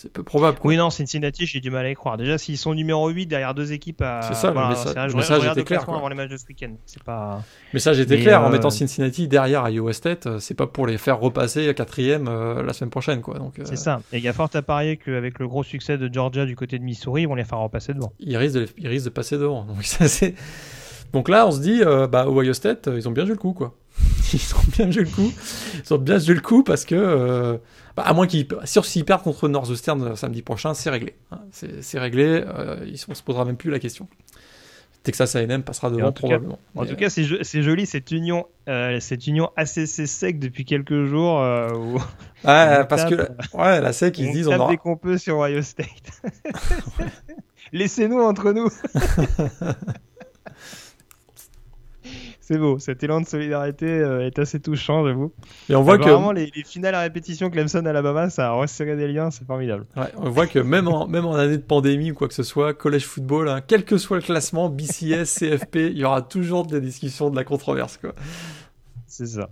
[0.00, 0.58] c'est, peu probable.
[0.58, 0.68] quoi.
[0.70, 2.16] Oui, non, Cincinnati, j'ai du mal à y croire.
[2.16, 4.20] Déjà, s'ils sont numéro 8 derrière deux équipes à.
[4.22, 6.46] C'est ça, le Voilà, message- le message était le clair, avant les matchs de ce
[6.46, 6.70] week-end.
[6.86, 7.42] C'est pas.
[7.74, 10.26] Mais ça, j'étais Mais, clair en euh, mettant Cincinnati derrière Iowa State.
[10.26, 13.38] euh, C'est pas pour les faire repasser à quatrième euh, la semaine prochaine, quoi.
[13.38, 14.00] Donc, euh, C'est ça.
[14.12, 16.78] Et il y a fort à parier qu'avec le gros succès de Georgia du côté
[16.78, 18.12] de Missouri, ils vont les faire repasser devant.
[18.18, 19.64] ils risquent de, ils risquent de passer devant.
[19.64, 20.34] Donc, ça, c'est...
[21.12, 23.52] Donc là, on se dit, euh, bah, Ohio State, ils ont bien joué le coup,
[23.52, 23.74] quoi.
[24.32, 25.32] Ils ont bien joué le coup.
[25.84, 27.58] Ils ont bien joué le coup parce que, euh,
[27.96, 31.16] bah, à moins qu'ils, sûr, s'ils perdent contre Northwestern euh, samedi prochain, c'est réglé.
[31.32, 31.40] hein.
[31.52, 32.44] C'est, réglé.
[32.46, 34.06] euh, ils, on se posera même plus la question.
[35.02, 36.58] Texas A&M passera devant en tout cas- probablement.
[36.76, 40.66] En tout cas, c'est, jo- c'est joli cette union, euh, cette union ACC sec depuis
[40.66, 41.40] quelques jours.
[41.40, 41.96] euh, où
[42.46, 45.16] euh, parce que, tape, ouais, la SEC, ils se disent, on aura, dès qu'on peut
[45.16, 45.88] sur Ohio State.
[47.72, 48.68] Laissez-nous entre nous.
[52.52, 55.32] C'est beau, cet élan de solidarité euh, est assez touchant, j'avoue.
[55.68, 59.06] et on voit que, Vraiment, les, les finales à répétition Clemson-Alabama, ça a resserré des
[59.06, 59.86] liens, c'est formidable.
[59.96, 62.42] Ouais, on voit que même en, même en année de pandémie ou quoi que ce
[62.42, 66.66] soit, collège football, hein, quel que soit le classement, BCS, CFP, il y aura toujours
[66.66, 67.98] des discussions, de la controverse.
[67.98, 68.14] Quoi.
[69.06, 69.48] C'est ça.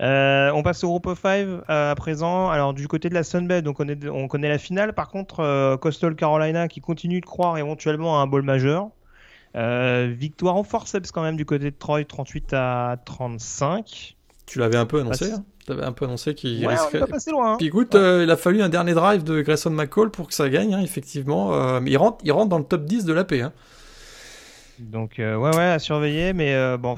[0.00, 2.48] Euh, on passe au groupe of five euh, à présent.
[2.50, 4.94] Alors du côté de la Sunbelt, donc on, est- on connaît la finale.
[4.94, 8.88] Par contre, euh, Coastal Carolina qui continue de croire éventuellement à un bowl majeur.
[9.54, 14.16] Euh, victoire au forceps quand même du côté de Troy, 38 à 35.
[14.46, 15.44] Tu l'avais un peu annoncé, hein?
[15.66, 16.74] Tu avais un peu annoncé qu'il Ouais,
[17.30, 17.52] loin.
[17.52, 17.56] hein.
[17.58, 20.48] Puis écoute, euh, il a fallu un dernier drive de Grayson McCall pour que ça
[20.48, 21.54] gagne, hein, effectivement.
[21.54, 23.32] Euh, mais il rentre, il rentre dans le top 10 de l'AP.
[23.34, 23.52] Hein.
[24.78, 26.32] Donc euh, ouais, ouais, à surveiller.
[26.32, 26.96] Mais euh, bon,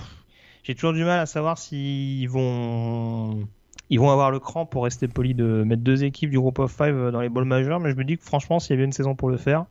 [0.62, 3.46] j'ai toujours du mal à savoir s'ils vont,
[3.90, 6.72] ils vont avoir le cran pour rester poli de mettre deux équipes du groupe of
[6.72, 7.80] five dans les bowls majeurs.
[7.80, 9.66] Mais je me dis que franchement, s'il y avait une saison pour le faire,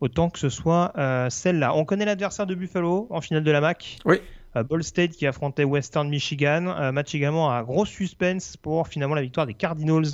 [0.00, 1.74] autant que ce soit euh, celle-là.
[1.74, 3.98] On connaît l'adversaire de Buffalo en finale de la MAC.
[4.04, 4.20] Oui.
[4.56, 6.66] Euh, Ball State qui affrontait Western Michigan.
[6.78, 10.04] Euh, match également à gros suspense pour finalement la victoire des Cardinals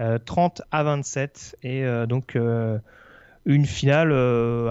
[0.00, 1.56] euh, 30 à 27.
[1.62, 2.36] Et donc
[3.46, 4.12] une finale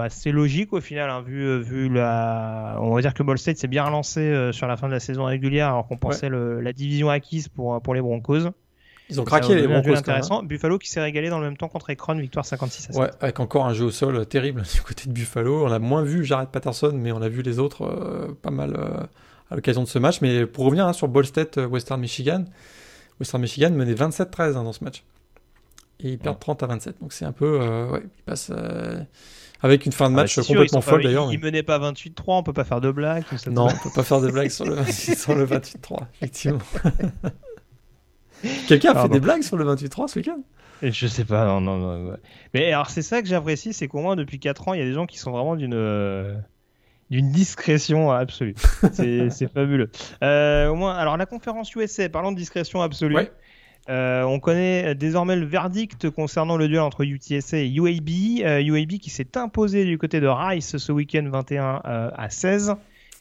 [0.00, 2.76] assez logique au final, hein, vu, vu la.
[2.80, 5.24] On va dire que Ball State s'est bien relancé sur la fin de la saison
[5.24, 8.50] régulière alors qu'on pensait le- la division acquise pour, pour les Broncos.
[9.10, 9.94] Ils ont craqué les Broncos.
[9.96, 10.42] intéressant.
[10.42, 12.96] Buffalo qui s'est régalé dans le même temps contre Akron, victoire 56 à 7.
[12.96, 13.00] hein.
[13.04, 15.66] Ouais, avec encore un jeu au sol terrible du côté de Buffalo.
[15.66, 18.74] On a moins vu Jared Patterson, mais on a vu les autres euh, pas mal
[18.78, 19.02] euh,
[19.50, 20.20] à l'occasion de ce match.
[20.22, 22.44] Mais pour revenir hein, sur Ball State, euh, Western Michigan,
[23.20, 25.04] Western Michigan menait 27-13 hein, dans ce match.
[26.00, 26.96] Et ils perdent 30 à 27.
[27.00, 27.60] Donc c'est un peu.
[27.60, 28.50] euh, ouais, ils passent.
[29.62, 31.30] avec une fin de Ah bah, match sûr, complètement folle d'ailleurs.
[31.30, 33.24] Ils menaient pas 28-3, on peut pas faire de blagues.
[33.28, 36.58] tout ça, Non, on peut pas faire de blagues sur le, sur le 28-3, effectivement.
[38.68, 40.40] Quelqu'un a fait des blagues sur le 28-3 ce week-end?
[40.82, 42.10] Je sais pas, non, non, non.
[42.10, 42.16] ouais.
[42.52, 44.86] Mais alors, c'est ça que j'apprécie, c'est qu'au moins depuis 4 ans, il y a
[44.86, 46.34] des gens qui sont vraiment d'une euh,
[47.10, 48.54] d'une discrétion absolue.
[48.92, 49.90] C'est fabuleux.
[50.22, 53.14] Euh, au moins, alors la conférence USA, parlons de discrétion absolue.
[53.14, 53.30] Ouais.
[53.90, 58.08] Euh, on connaît désormais le verdict concernant le duel entre UTSA et UAB.
[58.44, 62.74] Euh, UAB qui s'est imposé du côté de Rice ce week-end 21 euh, à 16.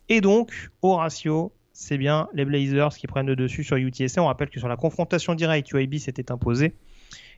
[0.10, 0.52] Et donc,
[0.82, 4.22] au ratio, c'est bien les Blazers qui prennent le dessus sur UTSA.
[4.22, 6.74] On rappelle que sur la confrontation directe, UAB s'était imposé.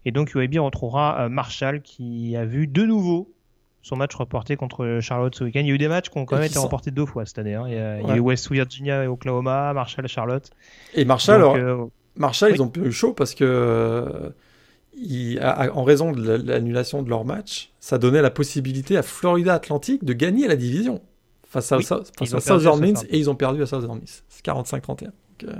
[0.04, 3.34] Et donc, UAB retrouvera Marshall qui a vu de nouveau
[3.82, 5.60] son match reporté contre Charlotte ce week-end.
[5.60, 7.38] Il y a eu des matchs qui ont quand même été remportés deux fois cette
[7.38, 7.54] année.
[7.54, 7.66] Hein.
[7.68, 10.50] Il, y a, il, y a, eu West Virginia et Oklahoma, Marshall et Charlotte.
[10.96, 12.58] Et Marshall, donc, alors, Marshall, oui.
[12.58, 14.34] ils ont eu chaud parce que,
[14.98, 20.04] il, en raison de l'annulation de leur match, ça donnait la possibilité à Florida Atlantic
[20.04, 21.02] de gagner la division
[21.62, 24.24] face à, oui, face à Southern Miss et ils ont perdu à Southern Miss.
[24.28, 25.06] C'est 45-31.
[25.06, 25.53] Donc, euh,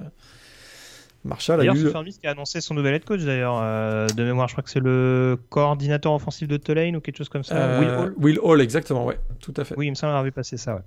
[1.24, 1.78] Marshall a eu.
[1.78, 3.60] Southern Miss qui a annoncé son nouvel head coach d'ailleurs.
[3.62, 7.30] Euh, de mémoire, je crois que c'est le coordinateur offensif de Tulane ou quelque chose
[7.30, 7.56] comme ça.
[7.56, 8.14] Euh, Will Hall.
[8.18, 9.76] Will Hall, exactement, ouais, tout à fait.
[9.78, 10.82] Oui, il me semble avoir vu passer ça,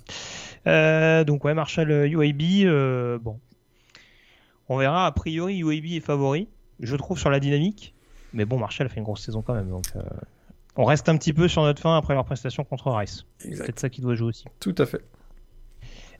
[0.67, 1.25] ouais.
[1.25, 3.41] donc, ouais, Marshall UAB, bon,
[4.69, 5.07] on verra.
[5.07, 6.49] A priori, UAB est favori,
[6.81, 7.95] je trouve, sur la dynamique.
[8.35, 9.71] Mais bon, Marshall a fait une grosse saison quand même.
[9.71, 9.87] Donc,
[10.79, 13.27] on reste un petit peu sur notre fin après leur prestation contre Rice.
[13.39, 14.45] C'est peut-être ça qui doit jouer aussi.
[14.61, 15.03] Tout à fait.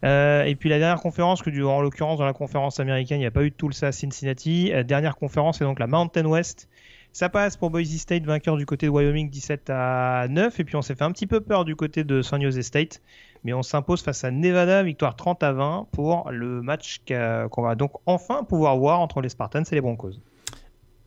[0.05, 3.27] Euh, et puis la dernière conférence, que en l'occurrence dans la conférence américaine, il n'y
[3.27, 4.71] a pas eu de Tulsa à Cincinnati.
[4.71, 6.69] La dernière conférence, c'est donc la Mountain West.
[7.13, 10.59] Ça passe pour Boise State, vainqueur du côté de Wyoming 17 à 9.
[10.59, 13.01] Et puis on s'est fait un petit peu peur du côté de San Jose State.
[13.45, 17.77] Mais on s'impose face à Nevada, victoire 30 à 20 pour le match qu'on va
[17.77, 20.15] donc enfin pouvoir voir entre les Spartans et les Broncos.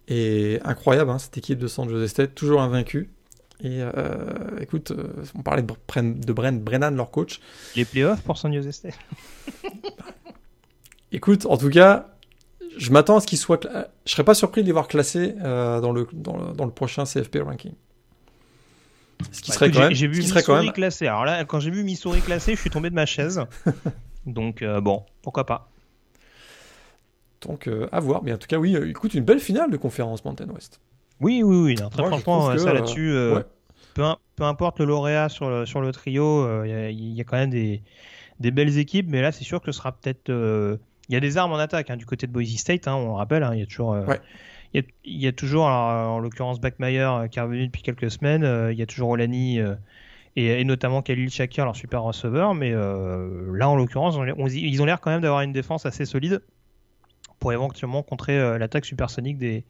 [0.08, 3.10] Et incroyable, hein, cette équipe de San Jose State, toujours invaincue.
[3.64, 7.40] Et euh, écoute, euh, on parlait de, Brennan, leur coach.
[7.76, 8.98] Les playoffs pour San Jose State
[11.12, 12.08] Écoute, en tout cas,
[12.78, 13.60] je m'attends à ce qu'ils soient.
[14.06, 16.72] Je serais pas surpris de les voir classés euh, dans, le, dans, le, dans, le,
[16.72, 17.74] prochain CFP ranking.
[19.32, 19.94] Ce qui bah, serait écoute, quand même.
[19.94, 20.72] J'ai vu Missouri quand même...
[20.72, 21.08] classé.
[21.08, 23.42] Alors là, quand j'ai vu Missouri classé, je suis tombé de ma chaise.
[24.26, 25.70] Donc euh, bon, pourquoi pas.
[27.42, 28.24] Donc euh, à voir.
[28.24, 30.80] Mais en tout cas, oui, écoute, une belle finale de conférence Mountain West.
[31.22, 31.76] Oui, oui, oui.
[31.80, 33.44] Non, très Moi, franchement, ça là-dessus, ouais.
[33.94, 34.04] peu,
[34.36, 37.52] peu, importe le lauréat sur le, sur le trio, il y, y, a quand même
[37.52, 37.82] des,
[38.40, 39.08] des belles équipes.
[39.10, 40.30] Mais là, c'est sûr que ce sera peut-être
[41.12, 43.08] il y a des armes en attaque hein, du côté de Boise State, hein, on
[43.08, 43.94] le rappelle, hein, il y a toujours.
[43.94, 44.22] Euh, ouais.
[44.74, 47.68] il, y a, il y a toujours, alors, en l'occurrence, Backmeyer euh, qui est revenu
[47.68, 49.60] depuis quelques semaines, euh, il y a toujours Olani
[50.38, 54.16] et, et, notamment Khalil Shakir, leur super receveur, mais là, en l'occurrence,
[54.54, 56.42] ils ont l'air quand même d'avoir une défense assez solide
[57.40, 59.66] pour éventuellement contrer l'attaque supersonique des,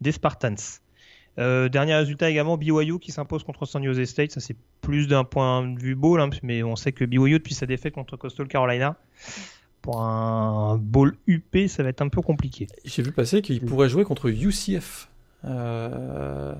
[0.00, 0.80] des Spartans.
[1.38, 4.32] Euh, dernier résultat également, BYU qui s'impose contre San Jose State.
[4.32, 7.54] Ça, c'est plus d'un point de vue bowl, hein, mais on sait que BYU, depuis
[7.54, 8.96] sa défaite contre Coastal Carolina,
[9.80, 12.66] pour un bowl UP, ça va être un peu compliqué.
[12.84, 15.08] J'ai vu passer qu'il pourrait jouer contre UCF.
[15.44, 16.54] Euh...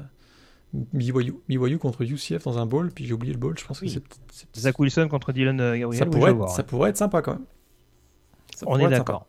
[0.73, 3.95] BYU, BYU contre UCF dans un bowl, puis j'ai oublié le bowl, je pense oui.
[3.95, 4.01] que
[4.31, 4.57] c'est.
[4.59, 5.99] Zach Wilson contre Dylan euh, Gabriel.
[5.99, 7.45] Ça, pourrait, être, ça pourrait être sympa quand même.
[8.57, 9.27] Ça On est d'accord.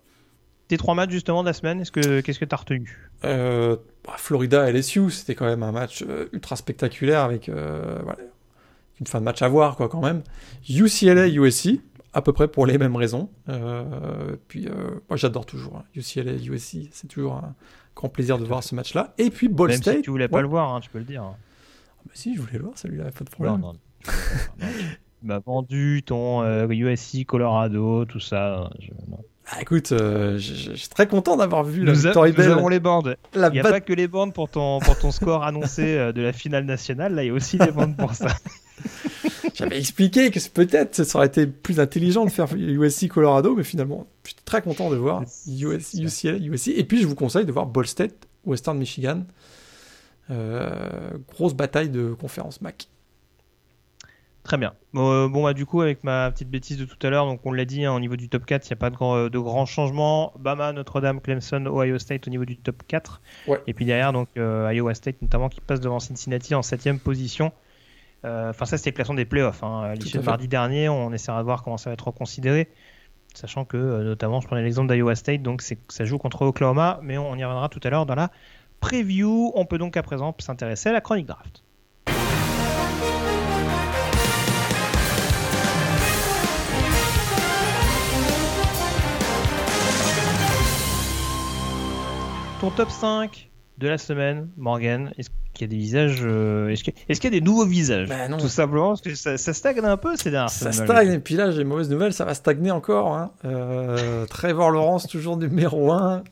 [0.68, 3.10] Tes trois matchs justement de la semaine, est-ce que qu'est-ce que tu as retenu?
[3.26, 8.20] Euh, bah, Florida LSU, c'était quand même un match euh, ultra spectaculaire avec euh, voilà,
[9.00, 10.24] une fin de match à voir quoi quand même.
[10.70, 11.82] UCLA USC,
[12.14, 13.30] à peu près pour les mêmes raisons.
[13.50, 15.84] Euh, puis euh, moi j'adore toujours hein.
[15.96, 17.56] UCLA, USC, c'est toujours un
[17.96, 19.14] grand plaisir de voir ce match-là.
[19.18, 19.98] Et puis Ball Même State.
[19.98, 20.44] Si tu voulais pas ouais.
[20.44, 21.24] le voir, hein, tu peux le dire.
[21.24, 21.36] Ah
[22.06, 23.60] bah si, je voulais le voir celui-là, pas de problème.
[23.60, 23.80] Non, non.
[24.60, 28.70] tu m'as vendu ton euh, USC, Colorado, tout ça.
[28.80, 28.90] Je...
[29.48, 32.80] Ah, écoute, euh, je, suis très content d'avoir vu nous la victoire Nous avons les
[32.80, 33.18] bandes.
[33.36, 36.22] Il n'y a pas que les bandes pour ton, pour ton score annoncé euh, de
[36.22, 37.14] la finale nationale.
[37.14, 38.28] Là, il y a aussi les bandes pour ça.
[39.54, 44.08] J'avais expliqué que peut-être ça aurait été plus intelligent de faire USC Colorado, mais finalement,
[44.24, 46.70] je suis très content de voir US, UCLA, USC.
[46.70, 49.24] Et puis, je vous conseille de voir Ball State, Western Michigan.
[50.32, 52.88] Euh, grosse bataille de conférence MAC.
[54.44, 54.74] Très bien.
[54.96, 57.54] Euh, bon, bah, du coup, avec ma petite bêtise de tout à l'heure, donc on
[57.54, 59.40] l'a dit, hein, au niveau du top 4, il n'y a pas de, grand, de
[59.40, 60.34] grands changements.
[60.38, 63.22] Bama, Notre-Dame, Clemson, Ohio State au niveau du top 4.
[63.48, 63.62] Ouais.
[63.68, 67.52] Et puis derrière, donc euh, Iowa State notamment qui passe devant Cincinnati en 7 position.
[68.26, 69.64] Enfin, ça, c'était le classement des playoffs.
[69.64, 69.96] Hein.
[69.96, 72.70] L'issue de mardi dernier, on essaiera de voir comment ça va être reconsidéré.
[73.34, 77.18] Sachant que, euh, notamment, je prenais l'exemple d'Iowa State, donc ça joue contre Oklahoma, mais
[77.18, 78.32] on y reviendra tout à l'heure dans la
[78.80, 79.52] preview.
[79.56, 81.64] On peut donc à présent s'intéresser à la chronique draft.
[92.64, 96.86] Ton top 5 de la semaine, Morgan, est-ce qu'il y a des visages euh, Est-ce
[96.86, 98.08] qu'il y, est qu y, a des nouveaux visages?
[98.08, 98.38] Bah non.
[98.38, 101.36] Tout simplement parce que ça, ça, stagne un peu ces dernières Ça stagne, et puis
[101.36, 103.14] là j'ai une mauvaise nouvelle, ça va stagner encore.
[103.18, 103.34] Hein.
[103.44, 106.24] Euh, Trevor Lawrence toujours numéro 1.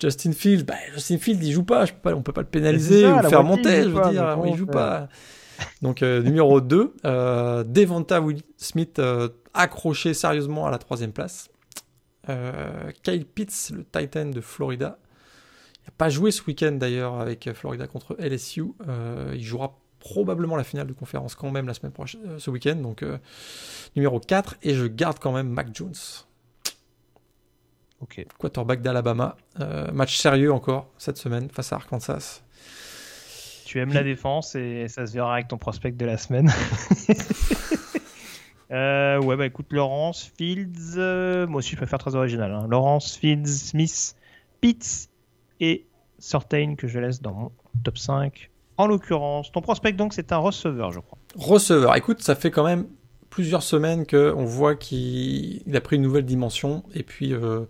[0.00, 2.48] Justin Fields, bah, Justin Fields il joue pas, je peux pas on peut pas le
[2.48, 4.72] pénaliser ça, ou le faire monter, je veux pas, dire, il joue ouais.
[4.72, 5.08] pas.
[5.82, 9.00] Donc euh, numéro 2, euh, Devonta Will Smith
[9.54, 11.48] accroché sérieusement à la troisième place.
[13.04, 14.98] Kyle Pitts, le Titan de Florida,
[15.86, 18.64] n'a pas joué ce week-end d'ailleurs avec Florida contre LSU.
[19.34, 22.76] il jouera probablement la finale de conférence quand même la semaine prochaine, ce week-end.
[22.76, 23.04] Donc
[23.96, 24.56] numéro 4.
[24.62, 25.94] Et je garde quand même Mac Jones.
[28.00, 28.24] Ok.
[28.38, 29.36] Quarterback d'Alabama.
[29.92, 32.42] match sérieux encore cette semaine face à Arkansas.
[33.70, 36.50] Tu aimes la défense et ça se verra avec ton prospect de la semaine.
[38.72, 42.52] Euh, ouais, bah écoute, Laurence, Fields, euh, moi aussi je préfère très original.
[42.52, 42.68] Hein.
[42.70, 44.14] Laurence, Fields, Smith,
[44.60, 45.09] Pitts
[45.60, 45.86] et
[46.18, 47.52] Sortain que je laisse dans mon
[47.82, 48.50] top 5.
[48.76, 51.18] En l'occurrence, ton prospect donc c'est un receveur, je crois.
[51.36, 52.86] Receveur, écoute, ça fait quand même
[53.30, 57.32] plusieurs semaines qu'on voit qu'il a pris une nouvelle dimension et puis.
[57.32, 57.66] Euh,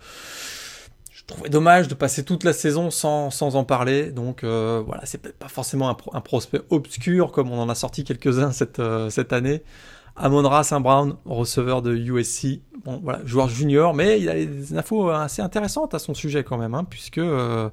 [1.31, 4.11] trouvais dommage de passer toute la saison sans, sans en parler.
[4.11, 8.53] Donc euh, voilà, c'est pas forcément un, prospect obscur comme on en a sorti quelques-uns
[8.53, 9.63] cette, euh, cette année.
[10.17, 12.61] Amon Saint Brown, receveur de USC,
[13.03, 16.75] voilà, joueur junior, mais il a des infos assez intéressantes à son sujet quand même,
[16.75, 17.69] hein, puisque euh,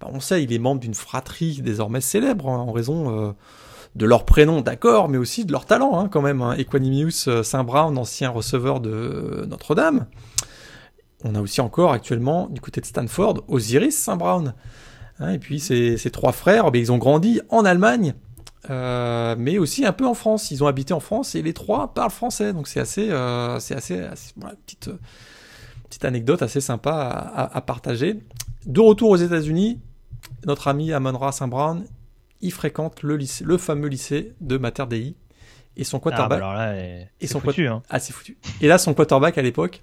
[0.00, 3.34] bah, on sait il est membre d'une fratrie désormais célèbre hein, en raison
[3.94, 6.42] de leur prénom, d'accord, mais aussi de leur talent hein, quand même.
[6.58, 10.06] Equanimous Saint Brown, ancien receveur de Notre-Dame
[11.24, 14.54] on a aussi encore actuellement du côté de Stanford Osiris Saint Brown.
[15.32, 18.14] Et puis ces, trois frères, ben, ils ont grandi en Allemagne,
[18.70, 20.50] euh, mais aussi un peu en France.
[20.50, 22.52] Ils ont habité en France et les trois parlent français.
[22.52, 24.00] Donc c'est assez, euh, c'est assez,
[24.66, 24.90] petite,
[25.88, 28.20] petite anecdote assez sympa à, partager.
[28.66, 29.80] De retour aux États-Unis,
[30.46, 31.84] notre ami Amon Saint Brown,
[32.40, 35.16] il fréquente le lycée, le fameux lycée de Mater Dei.
[35.76, 36.38] Et son quarterback.
[36.38, 36.76] Ah, bah alors là,
[37.20, 37.82] et son foutu, hein.
[37.90, 38.38] Ah, foutu.
[38.60, 39.82] Et là, son quarterback à l'époque,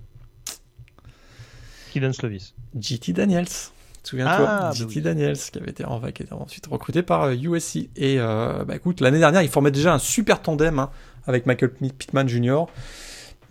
[1.92, 3.48] qui donne Slovis JT Daniels.
[4.04, 5.86] Souviens-toi, ah, JT bah Daniels, qui avait été,
[6.32, 7.76] ensuite recruté par USC.
[7.78, 10.90] Euh, et euh, bah, écoute, l'année dernière, il formait déjà un super tandem hein,
[11.28, 12.66] avec Michael Pittman Jr.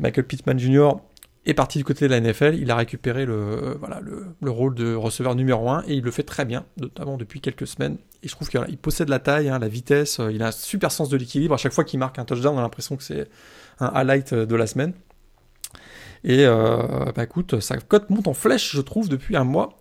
[0.01, 0.92] Michael Pittman Jr.
[1.46, 2.57] est parti du côté de la NFL.
[2.61, 6.11] Il a récupéré le, euh, voilà, le, rôle de receveur numéro 1 et il le
[6.11, 7.98] fait très bien, notamment depuis quelques semaines.
[8.24, 11.09] Et je trouve qu'il possède la taille, hein, la vitesse, il a un super sens
[11.09, 11.55] de l'équilibre.
[11.55, 13.28] À chaque fois qu'il marque un touchdown, on a l'impression que c'est
[13.78, 14.94] un highlight de la semaine.
[16.23, 16.77] Et euh,
[17.14, 19.79] bah écoute, sa cote monte en flèche, je trouve, depuis un mois,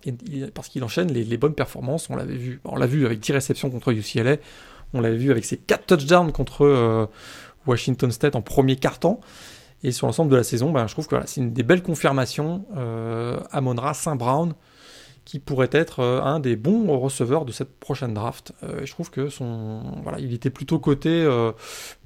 [0.54, 2.08] parce qu'il enchaîne les, bonnes performances.
[2.08, 4.36] On l'avait vu, on l'a vu avec 10 réceptions contre UCLA,
[4.94, 7.06] on l'avait vu avec ses 4 touchdowns contre euh,
[7.66, 9.20] Washington State en premier quart-temps.
[9.82, 12.64] Et sur l'ensemble de la saison, bah, je trouve que c'est une des belles confirmations.
[12.76, 14.52] Euh, Amonra Saint Brown,
[15.24, 18.52] qui pourrait être euh, un des bons receveurs de cette prochaine draft.
[18.62, 21.26] Euh, je trouve que son, voilà, il était plutôt côté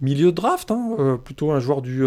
[0.01, 2.05] milieu de draft, hein, plutôt un joueur du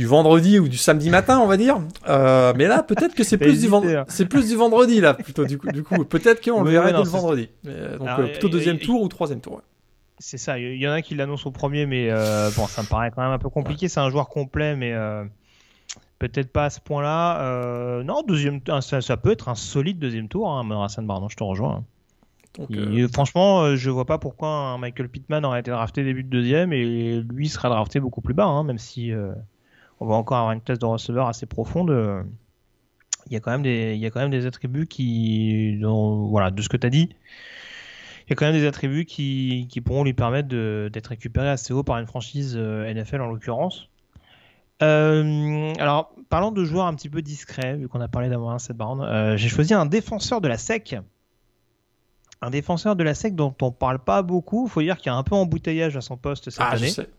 [0.00, 1.78] du vendredi ou du samedi matin, on va dire.
[2.08, 4.06] Euh, mais là, peut-être que c'est plus, du hein.
[4.08, 5.70] c'est plus du vendredi, là, plutôt, du coup.
[5.70, 7.50] Du coup peut-être qu'on le verra dès le vendredi.
[7.66, 9.60] Euh, donc, euh, plutôt deuxième tour ou troisième tour.
[10.18, 10.58] C'est ça.
[10.58, 12.08] Il y en a qui l'annoncent au premier, mais
[12.56, 13.88] bon, ça me paraît quand même un peu compliqué.
[13.88, 14.94] C'est un joueur complet, mais
[16.18, 18.02] peut-être pas à ce point-là.
[18.02, 21.84] non, deuxième, ça, peut être un solide deuxième tour, hein, Hassan Bardon, je te rejoins.
[23.12, 27.20] franchement, je vois pas pourquoi un Michael Pittman aurait été drafté début de deuxième et
[27.20, 29.12] lui sera drafté beaucoup plus bas, hein, même si
[30.00, 32.24] on va encore avoir une classe de receveur assez profonde.
[33.26, 36.50] Il y a quand même des, il y a quand même des attributs qui, voilà,
[36.50, 37.10] de ce que tu as dit,
[38.30, 40.48] il y a quand même des attributs qui, qui pourront lui permettre
[40.88, 43.88] d'être récupérés assez haut par une franchise euh, NFL en l'occurrence.
[44.82, 48.60] Euh, alors, parlant de joueurs un petit peu discrets, vu qu'on a parlé d'avoir un
[48.60, 50.96] set euh, j'ai choisi un défenseur de la SEC.
[52.40, 54.66] Un défenseur de la SEC dont on parle pas beaucoup.
[54.66, 56.86] Il faut dire qu'il y a un peu embouteillage à son poste cette ah, année.
[56.86, 57.10] Je sais.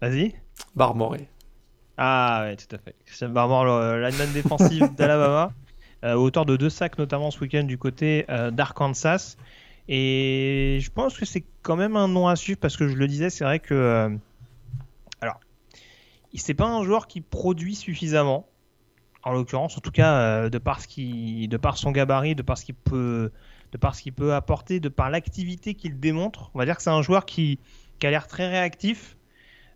[0.00, 0.34] Vas-y.
[0.74, 1.28] Barmoré.
[1.96, 2.94] Ah ouais, tout à fait.
[3.06, 3.64] C'est Barmore,
[3.96, 5.52] lineman défensif d'Alabama,
[6.04, 9.36] euh, auteur de deux sacs notamment ce week-end du côté euh, d'Arkansas.
[9.88, 13.06] Et je pense que c'est quand même un nom à suivre parce que je le
[13.06, 13.74] disais, c'est vrai que.
[13.74, 14.08] Euh,
[15.20, 15.38] alors,
[16.34, 18.48] c'est pas un joueur qui produit suffisamment,
[19.22, 22.56] en l'occurrence, en tout cas de, par ce qui, de par son gabarit, de par
[22.58, 23.30] ce qu'il peut,
[23.72, 26.50] de par ce qu'il peut apporter, de par l'activité qu'il démontre.
[26.54, 27.58] On va dire que c'est un joueur qui,
[27.98, 29.16] qui a l'air très réactif,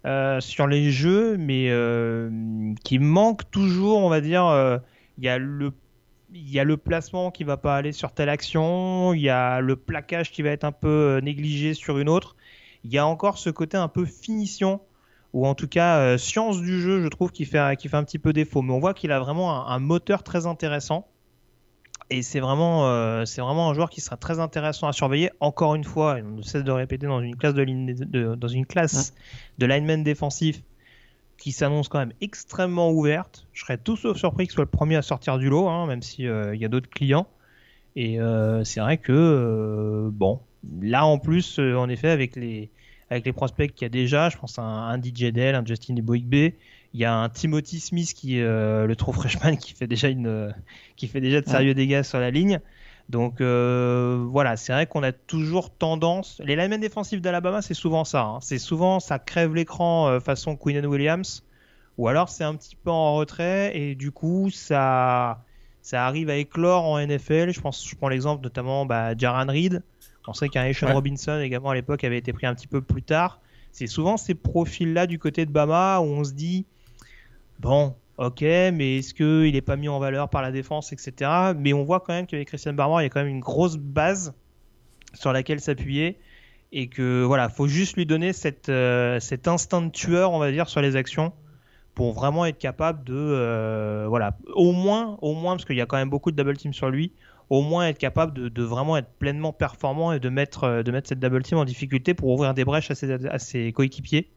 [0.07, 2.31] euh, sur les jeux, mais euh,
[2.85, 4.47] qui manque toujours, on va dire.
[4.47, 4.79] Euh,
[5.19, 5.73] il y a le
[6.33, 9.75] y a le placement qui va pas aller sur telle action, il y a le
[9.75, 12.37] plaquage qui va être un peu négligé sur une autre.
[12.85, 14.81] Il y a encore ce côté un peu finition
[15.33, 18.19] ou en tout cas science du jeu, je trouve, qui fait, qui fait un petit
[18.19, 18.63] peu défaut.
[18.63, 21.09] Mais on voit qu'il a vraiment un, moteur très intéressant.
[22.09, 25.31] Et c'est vraiment, euh, c'est vraiment un joueur qui sera très intéressant à surveiller.
[25.41, 28.49] Encore une fois, on ne cesse de répéter dans une classe de, ligne de dans
[28.49, 29.13] une classe
[29.59, 30.63] de lineman défensif
[31.37, 33.47] qui s'annonce quand même extrêmement ouverte.
[33.53, 36.01] Je serais tout sauf surpris qu'il soit le premier à sortir du lot, hein, même
[36.01, 37.27] s'il euh, y a d'autres clients.
[37.97, 40.41] Et euh, c'est vrai que bon,
[40.81, 42.71] là en plus, en effet, avec les
[43.11, 45.97] avec les prospects qu'il y a déjà, je pense à un, DJ Dell, un Justin
[45.97, 46.53] Eboigbe,
[46.97, 50.55] il y a un Timothy Smith qui le true freshman qui fait déjà une
[50.97, 52.59] qui fait déjà de sérieux dégâts sur la ligne.
[53.11, 56.41] Donc voilà, c'est vrai qu'on a toujours tendance.
[56.43, 58.23] Les linemen défensifs d'Alabama, c'est souvent ça.
[58.23, 58.39] Hein.
[58.41, 61.45] C'est souvent ça crève l'écran façon Queen Williams,
[61.99, 65.45] ou alors c'est un petit peu en retrait et du coup ça
[65.83, 67.51] ça arrive à éclore en NFL.
[67.51, 69.83] Je pense, je prends l'exemple notamment bah, Jaran Reed.
[70.27, 73.03] On sait qu'un Ashon Robinson également à l'époque avait été pris un petit peu plus
[73.03, 73.39] tard.
[73.71, 76.65] C'est souvent ces profils-là du côté de Bama où on se dit
[77.61, 81.31] bon, ok, mais est-ce qu'il n'est pas mis en valeur par la défense, etc.
[81.57, 83.77] Mais on voit quand même qu'avec Christian Barmore, il y a quand même une grosse
[83.77, 84.35] base
[85.15, 86.19] sur laquelle s'appuyer
[86.73, 88.33] et que voilà, faut juste lui donner
[88.69, 91.33] euh, cet instinct de tueur, on va dire, sur les actions
[91.95, 95.87] pour vraiment être capable de euh, voilà au moins au moins parce qu'il y a
[95.87, 97.13] quand même beaucoup de double team sur lui
[97.49, 101.09] au moins être capable de, vraiment être pleinement performant et de mettre euh, de mettre
[101.09, 104.31] cette double team en difficulté pour ouvrir des brèches à ses coéquipiers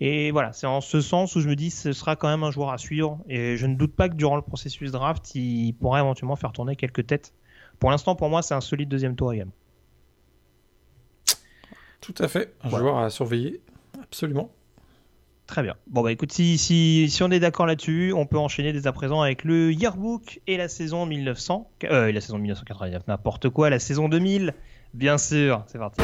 [0.00, 2.50] et voilà c'est en ce sens où je me dis ce sera quand même un
[2.50, 6.00] joueur à suivre et je ne doute pas que durant le processus draft il pourra
[6.00, 7.32] éventuellement faire tourner quelques têtes
[7.78, 9.52] pour l'instant pour moi c'est un solide deuxième tour également
[12.00, 13.60] tout à fait un joueur à surveiller
[14.02, 14.50] absolument
[15.50, 15.74] Très bien.
[15.88, 18.92] Bon, bah écoute, si, si, si on est d'accord là-dessus, on peut enchaîner dès à
[18.92, 21.68] présent avec le yearbook et la saison 1900.
[21.90, 24.54] Euh, et la saison 1999, n'importe quoi, la saison 2000,
[24.94, 25.64] bien sûr.
[25.66, 26.00] C'est parti.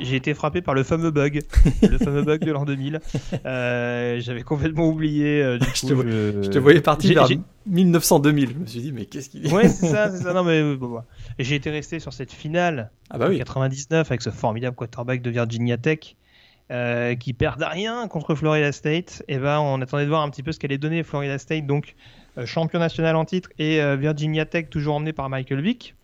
[0.00, 1.42] J'ai été frappé par le fameux bug,
[1.82, 3.00] le fameux bug de l'an 2000.
[3.44, 5.42] Euh, j'avais complètement oublié.
[5.42, 7.28] Euh, du je, te voyais parti vers
[7.70, 8.48] 1900-2000.
[8.48, 10.32] Je me suis dit, mais qu'est-ce qu'il dit Ouais, c'est ça, c'est ça.
[10.32, 11.00] Non, mais bon,
[11.38, 13.38] j'ai été resté sur cette finale ah bah oui.
[13.38, 16.16] 99 avec ce formidable quarterback de Virginia Tech.
[16.72, 20.30] Euh, qui perd à rien contre Florida State, et ben on attendait de voir un
[20.30, 21.94] petit peu ce qu'allait donner Florida State, donc
[22.44, 25.94] champion national en titre, et Virginia Tech toujours emmené par Michael Vick.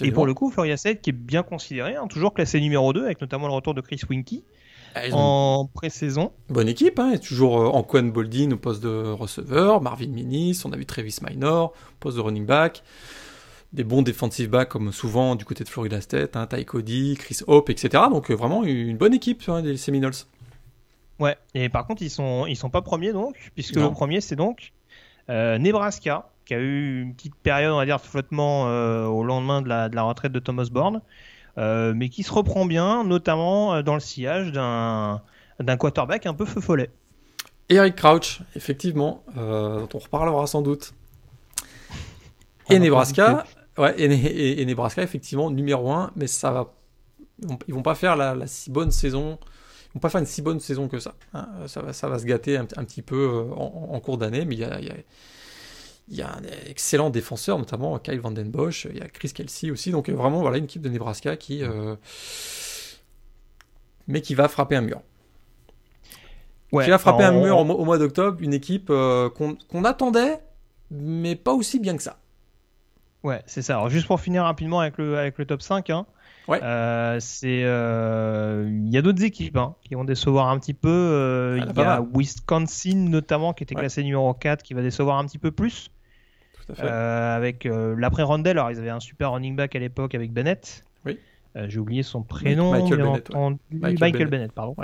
[0.00, 3.04] Et pour le coup, Florida State qui est bien considéré, hein, toujours classé numéro 2,
[3.04, 4.44] avec notamment le retour de Chris Winky
[4.94, 6.32] ah, en pré-saison.
[6.48, 10.76] Bonne équipe, hein, toujours euh, Anquan Boldin au poste de receveur, Marvin Minis, on a
[10.76, 12.82] vu Travis Minor, poste de running back,
[13.72, 17.40] des bons defensive backs comme souvent du côté de Florida State, hein, Ty Cody, Chris
[17.46, 18.04] Hope, etc.
[18.10, 20.14] Donc euh, vraiment une bonne équipe hein, des Seminoles.
[21.18, 24.36] Ouais, et par contre ils sont ils sont pas premiers donc, puisque le premier c'est
[24.36, 24.72] donc
[25.30, 29.24] euh, Nebraska qui a eu une petite période, on va dire, de flottement euh, au
[29.24, 31.02] lendemain de la, de la, retraite de Thomas Bourne,
[31.58, 35.20] euh, mais qui se reprend bien, notamment euh, dans le sillage d'un
[35.76, 36.90] quarterback un peu feu follet.
[37.68, 40.94] Eric Crouch, effectivement, dont on reparlera sans doute.
[42.70, 43.44] Et Nebraska,
[43.76, 46.72] ouais, et, Nebraska, effectivement, numéro 1, mais ça va.
[47.66, 49.38] Ils vont pas faire la, si bonne saison.
[49.90, 51.14] Ils vont pas faire une si bonne saison que ça.
[51.34, 51.48] Hein.
[51.66, 54.64] Ça, va, ça va se gâter un, petit peu en, cours d'année, mais il y
[54.64, 54.80] a
[56.08, 58.86] il y a un excellent défenseur, notamment Kyle Van Den Bosch.
[58.90, 59.90] Il y a Chris Kelsey aussi.
[59.90, 61.96] Donc vraiment, voilà une équipe de Nebraska qui, euh,
[64.06, 65.00] mais qui va frapper un mur.
[66.70, 68.38] qui va frapper un mur au, mois d'octobre.
[68.40, 70.38] Une équipe euh, qu'on attendait,
[70.90, 72.18] mais pas aussi bien que ça.
[73.24, 73.74] Ouais, c'est ça.
[73.74, 76.06] Alors juste pour finir rapidement avec le, avec le top 5, hein,
[76.46, 76.62] ouais.
[76.62, 81.58] Euh, c'est il y a d'autres équipes hein, qui vont décevoir un petit peu.
[81.58, 85.38] il y a Wisconsin notamment qui était classé numéro 4 qui va décevoir un petit
[85.38, 85.90] peu plus.
[86.80, 90.84] Euh, avec euh, l'après-Rondell, alors ils avaient un super running back à l'époque avec Bennett.
[91.04, 91.18] Oui.
[91.56, 92.72] Euh, j'ai oublié son prénom.
[92.72, 93.30] Michael Bennett.
[94.00, 94.52] Michael, Bennett.
[94.52, 94.74] pardon.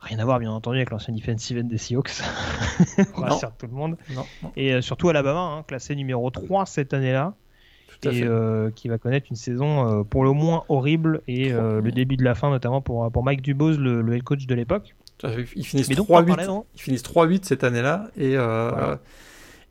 [0.00, 2.22] Rien à voir, bien entendu, avec l'ancien defensive end des Seahawks.
[3.16, 3.96] On rassure tout le monde.
[4.54, 7.34] Et surtout Alabama, hein, classé numéro 3 cette année-là.
[8.04, 8.24] Et
[8.74, 12.50] qui va connaître une saison pour le moins horrible et le début de la fin,
[12.50, 14.94] notamment pour, pour Mike Dubose, le, head coach de l'époque.
[15.24, 15.64] Ils
[16.78, 18.08] finissent 3-8 cette année-là.
[18.16, 18.36] Et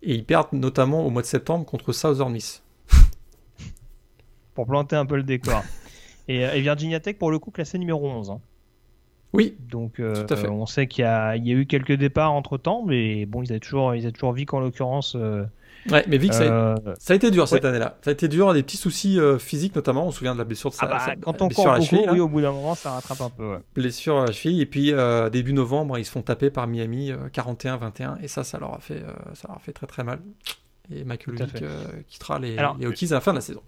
[0.02, 2.64] et ils perdent notamment au mois de septembre contre Southern Miss.
[4.54, 5.64] pour planter un peu le décor.
[6.28, 8.32] et, Virginia Tech, pour le coup, classé numéro 11.
[8.32, 8.42] Hein.
[9.34, 9.56] Oui.
[9.70, 13.52] Donc, euh, on sait qu'il y, a eu quelques départs entre temps, mais bon, ils
[13.52, 15.16] avaient toujours, ils avaient toujours Vic en l'occurrence.
[15.16, 15.44] Euh,
[15.92, 17.98] Ouais, mais Vic, ça, a, euh, été dur cette année-là.
[18.02, 20.08] Ça a été dur, des petits soucis euh, physiques notamment.
[20.08, 21.82] On se souvient de la blessure de sa, ah bah, quand on blessure à la
[21.84, 22.08] cheville.
[22.10, 23.58] Oui, au bout d'un moment, ça rattrape un peu.
[23.76, 24.62] Blessure à la cheville.
[24.62, 28.22] Et puis euh, début novembre, ils se font taper par Miami 41-21.
[28.24, 30.20] Et ça, ça leur a fait, ça leur a fait très très mal.
[30.92, 31.64] Et Michael Vick
[32.08, 33.62] quittera les, les Hokies à la fin de la saison.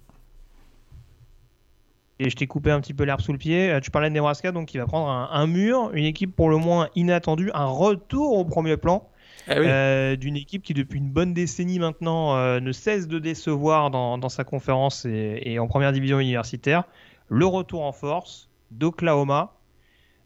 [2.19, 3.77] Et je t'ai coupé un petit peu l'herbe sous le pied.
[3.83, 6.57] Tu parlais de Nebraska, donc il va prendre un, un mur, une équipe pour le
[6.57, 9.07] moins inattendue, un retour au premier plan.
[9.49, 13.89] Eh euh, d'une équipe qui depuis une bonne décennie maintenant euh, ne cesse de décevoir
[13.89, 16.83] dans, sa conférence et, en première division universitaire.
[17.29, 19.55] Le retour en force d'Oklahoma,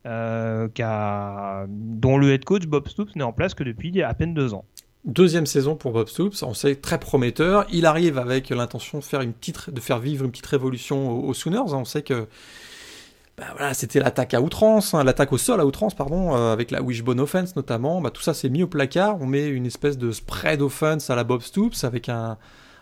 [0.07, 0.67] euh,
[1.67, 4.65] dont le head coach Bob Stoops n'est en place que depuis à peine deux ans.
[5.03, 7.65] Deuxième saison pour Bob Stoops, on sait très prometteur.
[7.71, 11.33] Il arrive avec l'intention de faire une petite, de faire vivre une petite révolution aux,
[11.33, 11.73] Sooners.
[11.73, 12.27] On sait que
[13.37, 16.81] bah c'était l'attaque à outrance, hein, l'attaque au sol à outrance, pardon, euh, avec la
[16.81, 18.01] wishbone offense notamment.
[18.01, 19.19] Bah, tout ça c'est mis au placard.
[19.21, 22.37] On met une espèce de spread offense à la Bob Stoops avec un,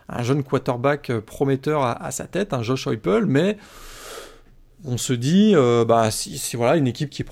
[0.08, 3.56] un jeune quarterback euh, prometteur à, sa tête, un Josh Heupel, mais
[4.84, 7.24] on se dit, euh, bah si, voilà une équipe qui,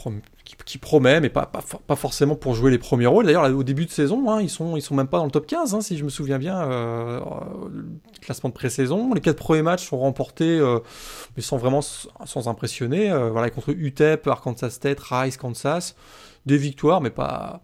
[0.68, 3.24] qui, promet, mais pas, pas, forcément pour jouer les premiers rôles.
[3.24, 5.46] D'ailleurs, au début de saison, hein, ils sont ils sont même pas dans le top
[5.46, 7.20] 15, hein, si je me souviens bien, euh,
[8.20, 9.14] classement de pré-saison.
[9.14, 10.80] Les quatre premiers matchs sont remportés, euh,
[11.36, 13.10] mais sans vraiment sans impressionner.
[13.10, 15.96] Euh, voilà, contre UTEP, Arkansas State, Rice, Kansas,
[16.44, 17.62] des victoires, mais pas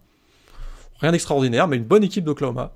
[0.99, 2.73] rien d'extraordinaire, mais une bonne équipe d'Oklahoma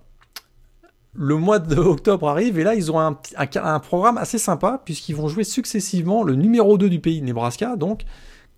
[1.16, 5.28] le mois d'octobre arrive et là ils ont un, un, programme assez sympa puisqu'ils vont
[5.28, 8.06] jouer successivement le numéro 2 du pays, Nebraska, donc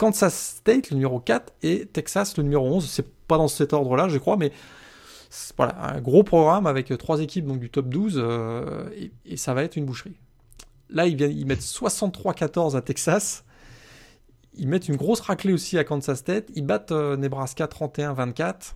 [0.01, 2.89] Kansas State, le numéro 4, et Texas, le numéro 11.
[2.89, 4.51] C'est pas dans cet ordre-là, je crois, mais
[5.55, 8.89] voilà, un gros programme avec trois équipes donc du top 12, euh,
[9.25, 10.17] et, ça va être une boucherie.
[10.89, 13.45] Là, ils, viennent, ils mettent 63-14 à Texas.
[14.55, 16.49] Ils mettent une grosse raclée aussi à Kansas State.
[16.55, 18.73] Ils battent euh, Nebraska 31-24.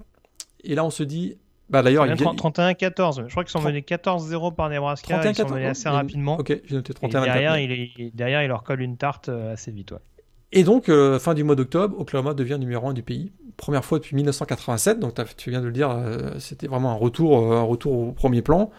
[0.64, 1.38] Et là, on se dit.
[1.72, 3.24] Bah d'ailleurs, 31-14.
[3.26, 5.28] Je crois qu'ils sont menés 14-0 par Nebraska.
[5.28, 6.38] ils sont menés assez rapidement.
[6.38, 7.10] Ok, j'ai noté 31-24.
[7.24, 9.92] Derrière, il derrière, il leur colle une tarte euh, assez vite.
[9.92, 9.98] Ouais.
[10.56, 13.34] Et donc, euh, fin du mois d'octobre, Oklahoma devient numéro 1 du pays.
[13.58, 17.52] Première fois depuis 1987, donc tu viens de le dire, euh, c'était vraiment un retour,
[17.52, 18.72] euh, un retour au premier plan.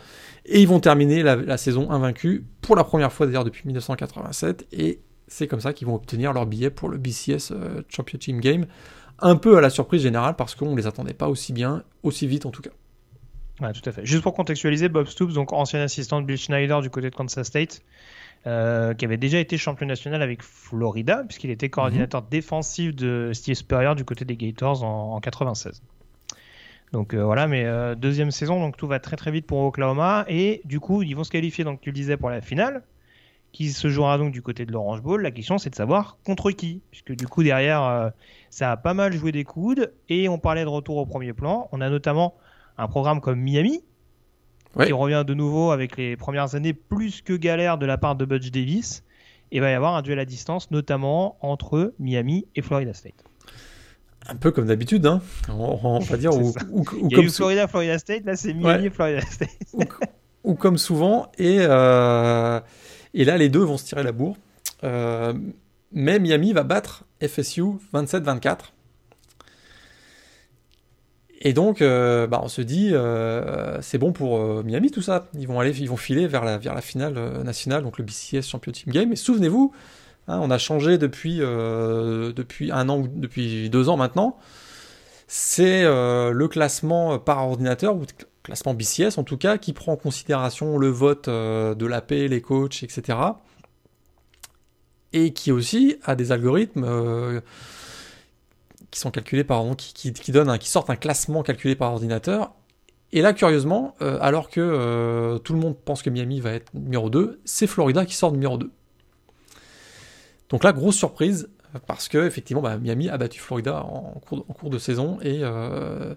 [0.47, 4.67] Et ils vont terminer la, saison invaincue pour la première fois d'ailleurs depuis 1987.
[4.73, 7.53] Et c'est comme ça qu'ils vont obtenir leur billet pour le BCS
[7.89, 8.67] Championship Game.
[9.19, 12.27] Un peu à la surprise générale parce qu'on ne les attendait pas aussi bien, aussi
[12.27, 12.71] vite en tout cas.
[13.59, 14.07] Tout à fait.
[14.07, 17.47] Juste pour contextualiser, Bob Stoops, donc ancien assistant de Bill Schneider du côté de Kansas
[17.47, 17.83] State,
[18.47, 22.29] euh, qui avait déjà été champion national avec Florida, puisqu'il était coordinateur mhm.
[22.31, 25.83] défensif de Steve Spurrier du côté des Gators en, 96.
[26.93, 30.25] Donc euh, voilà, mais euh, deuxième saison, donc tout va très très vite pour Oklahoma.
[30.29, 32.85] Et du coup, ils vont se qualifier, donc tu le disais, pour la finale,
[33.51, 35.21] qui se jouera donc du côté de l'Orange Bowl.
[35.23, 38.13] La question, c'est de savoir contre qui, puisque du coup, derrière,
[38.51, 39.93] ça a pas mal joué des coudes.
[40.09, 41.69] Et on parlait de retour au premier plan.
[41.73, 42.35] On a notamment
[42.79, 43.83] un programme comme Miami,
[44.85, 48.25] qui revient de nouveau avec les premières années plus que galères de la part de
[48.25, 49.03] Budge Davis.
[49.53, 53.25] Et il va y avoir un duel à distance, notamment entre Miami et Florida State.
[54.29, 55.23] Un peu comme d'habitude, hein.
[55.49, 56.35] on, va dire.
[56.37, 56.53] Ou,
[57.11, 59.57] eu Florida, Florida State, là c'est Miami et Florida State.
[60.43, 62.61] ou, comme souvent, et, euh,
[63.15, 64.37] et là les deux vont se tirer la bourre.
[64.83, 65.33] Euh,
[65.93, 67.63] mais Miami va battre FSU
[67.95, 68.73] 27-24.
[71.47, 75.29] Et donc, euh, bah, on se dit, euh, c'est bon pour euh, Miami tout ça.
[75.39, 79.13] Ils vont aller, ils vont filer vers la, finale nationale, donc le BCS Championship Game.
[79.13, 79.73] Et souvenez-vous,
[80.27, 84.39] hein, on a changé depuis, depuis un an, depuis deux ans maintenant.
[85.29, 88.03] C'est le classement par ordinateur, ou
[88.43, 92.41] classement BCS en tout cas, qui prend en considération le vote de la paix, les
[92.41, 93.19] coachs, etc.
[95.13, 97.41] Et qui aussi a des algorithmes
[98.97, 102.55] qui sont calculés par qui, qui, donnent qui sortent un classement calculé par ordinateur.
[103.13, 106.73] Et là, curieusement, euh, alors que euh, tout le monde pense que Miami va être
[106.73, 108.71] numéro 2, c'est Florida qui sort numéro 2.
[110.49, 111.51] Donc là, grosse surprise,
[111.87, 115.19] parce que effectivement, bah, Miami a battu Florida en cours de, en cours de saison,
[115.21, 116.15] et, euh,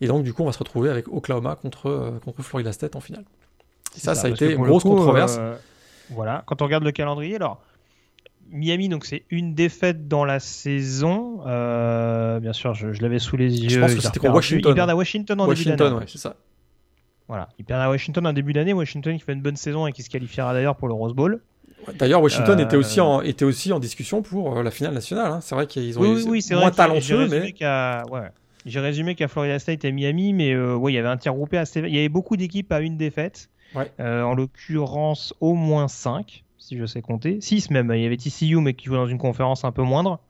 [0.00, 3.00] et donc du coup, on va se retrouver avec Oklahoma contre, contre Florida State en
[3.00, 3.24] finale.
[3.94, 5.38] Et ça, ça, a été une grosse controverse.
[6.08, 7.60] voilà, quand on regarde le calendrier, alors
[8.50, 11.40] Miami, donc c'est une défaite dans la saison.
[11.46, 13.68] Euh, bien sûr, je, l'avais sous les yeux.
[13.68, 14.72] Je pense que c'était contre Washington.
[14.72, 16.00] Ils perdent à Washington en Washington, début d'année.
[16.00, 16.36] Ouais, c'est ça.
[17.28, 18.72] Voilà, ils perdent à Washington en début d'année.
[18.72, 21.40] Washington qui fait une bonne saison et qui se qualifiera d'ailleurs pour le Rose Bowl.
[21.98, 25.30] D'ailleurs, Washington était, aussi en, était aussi en discussion pour euh, la finale nationale.
[25.30, 25.40] Hein.
[25.40, 27.54] C'est vrai qu'ils ont oui, oui, moins vrai talentueux, mais.
[28.64, 31.34] J'ai résumé qu'à Florida State et Miami, mais euh, ouais, il y avait un tir
[31.34, 31.78] groupé assez.
[31.78, 33.48] Il y avait beaucoup d'équipes à une défaite.
[33.74, 33.90] Ouais.
[34.00, 37.40] en l'occurrence, au moins 5 si je sais compter.
[37.40, 40.20] 6 même, il y avait TCU mais qui jouait dans une conférence un peu moindre.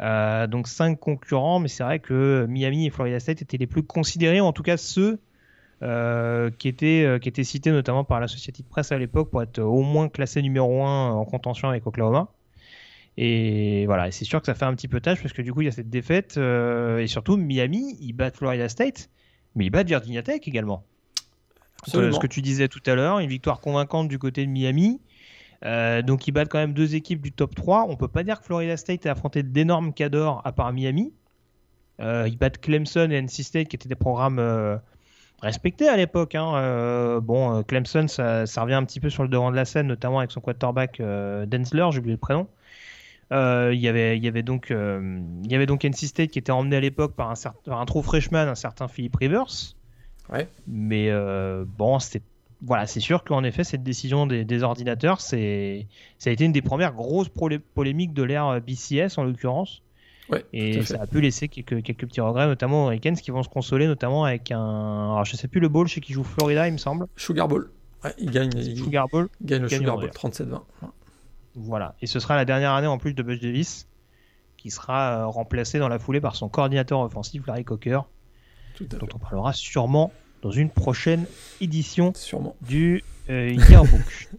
[0.00, 3.82] Euh, donc 5 concurrents, mais c'est vrai que Miami et Florida State étaient les plus
[3.82, 5.18] considérés, en tout cas ceux
[5.82, 9.30] euh, qui, étaient, euh, qui étaient cités notamment par la société de presse à l'époque
[9.30, 12.28] pour être au moins classés numéro 1 en contention avec Oklahoma.
[13.18, 15.52] Et voilà, et c'est sûr que ça fait un petit peu tâche parce que du
[15.52, 19.10] coup il y a cette défaite et surtout Miami, ils battent Florida State,
[19.54, 20.84] mais ils battent Virginia Tech également.
[21.86, 25.00] Ce que tu disais tout à l'heure, une victoire convaincante du côté de Miami.
[25.64, 27.86] Euh, donc ils battent quand même deux équipes du top 3.
[27.88, 31.12] On peut pas dire que Florida State a affronté d'énormes cadors à part Miami.
[32.00, 34.76] Euh, ils battent Clemson et NC State qui étaient des programmes euh,
[35.42, 36.34] respectés à l'époque.
[36.34, 37.20] Hein.
[37.22, 40.30] bon, Clemson ça, revient un petit peu sur le devant de la scène, notamment avec
[40.30, 42.46] son quarterback Densler, j'ai oublié le prénom.
[43.30, 46.76] il y avait, y avait donc, il y avait donc NC State qui était emmené
[46.76, 49.74] à l'époque par un, certain, un true freshman, un certain Philip Rivers.
[50.30, 50.48] Ouais.
[50.66, 52.24] Mais euh, bon, c'était
[52.62, 55.86] voilà, c'est sûr qu'en effet, cette décision des, des ordinateurs, c'est
[56.18, 57.30] ça a été une des premières grosses
[57.74, 59.82] polémiques de l'ère BCS en l'occurrence.
[60.28, 63.42] Ouais, Et ça a pu laisser quelques, quelques petits regrets, notamment aux Hurricanes qui vont
[63.42, 64.58] se consoler, notamment avec un.
[65.12, 67.06] Alors, je sais plus le bowl chez qui joue Florida, il me semble.
[67.16, 67.70] Sugar Bowl.
[68.04, 69.28] Ouais, il gagne, il Sugar Bowl.
[69.42, 70.12] gagne le gagne Sugar Bowl vrai.
[70.30, 70.52] 37-20.
[70.52, 70.88] Ouais.
[71.56, 71.96] Voilà.
[72.00, 73.88] Et ce sera la dernière année en plus de Bush Davis,
[74.56, 78.02] qui sera euh, remplacé dans la foulée par son coordinateur offensif, Larry Cocker,
[78.74, 79.14] Tout à dont fait.
[79.16, 80.12] on parlera sûrement
[80.42, 81.24] dans une prochaine
[81.60, 82.56] édition Sûrement.
[82.62, 84.28] du euh, Yearbook.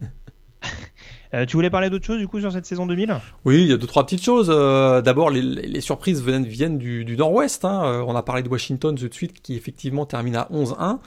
[1.34, 3.16] Euh, tu voulais parler d'autre chose du coup sur cette saison 2000
[3.46, 4.50] Oui, il y a deux trois petites choses.
[4.54, 7.64] Euh, D'abord, les, les surprises viennent, viennent du, du Nord-Ouest.
[7.64, 7.82] hein.
[7.86, 10.98] Euh, on a parlé de Washington tout de suite, qui effectivement termine à 11-1.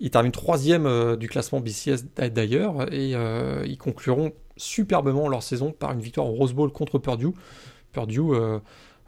[0.00, 5.70] Ils terminent troisième du classement BCS d'a- d'ailleurs, et euh, ils concluront superbement leur saison
[5.70, 7.28] par une victoire au Rose Bowl contre Purdue.
[7.92, 8.58] Purdue, euh,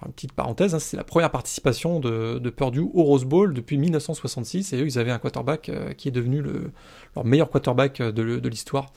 [0.06, 4.72] une petite parenthèse, hein, c'est la première participation de, Purdue au Rose Bowl depuis 1966,
[4.72, 6.72] et eux, ils avaient un quarterback euh, qui est devenu le,
[7.16, 8.92] leur meilleur quarterback euh, de, l'histoire.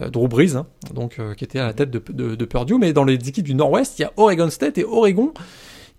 [0.00, 3.14] euh, Drew Brees, hein, donc qui était à la tête de, Purdue, mais dans les
[3.14, 5.32] équipes du Nord-Ouest, il y a Oregon State et Oregon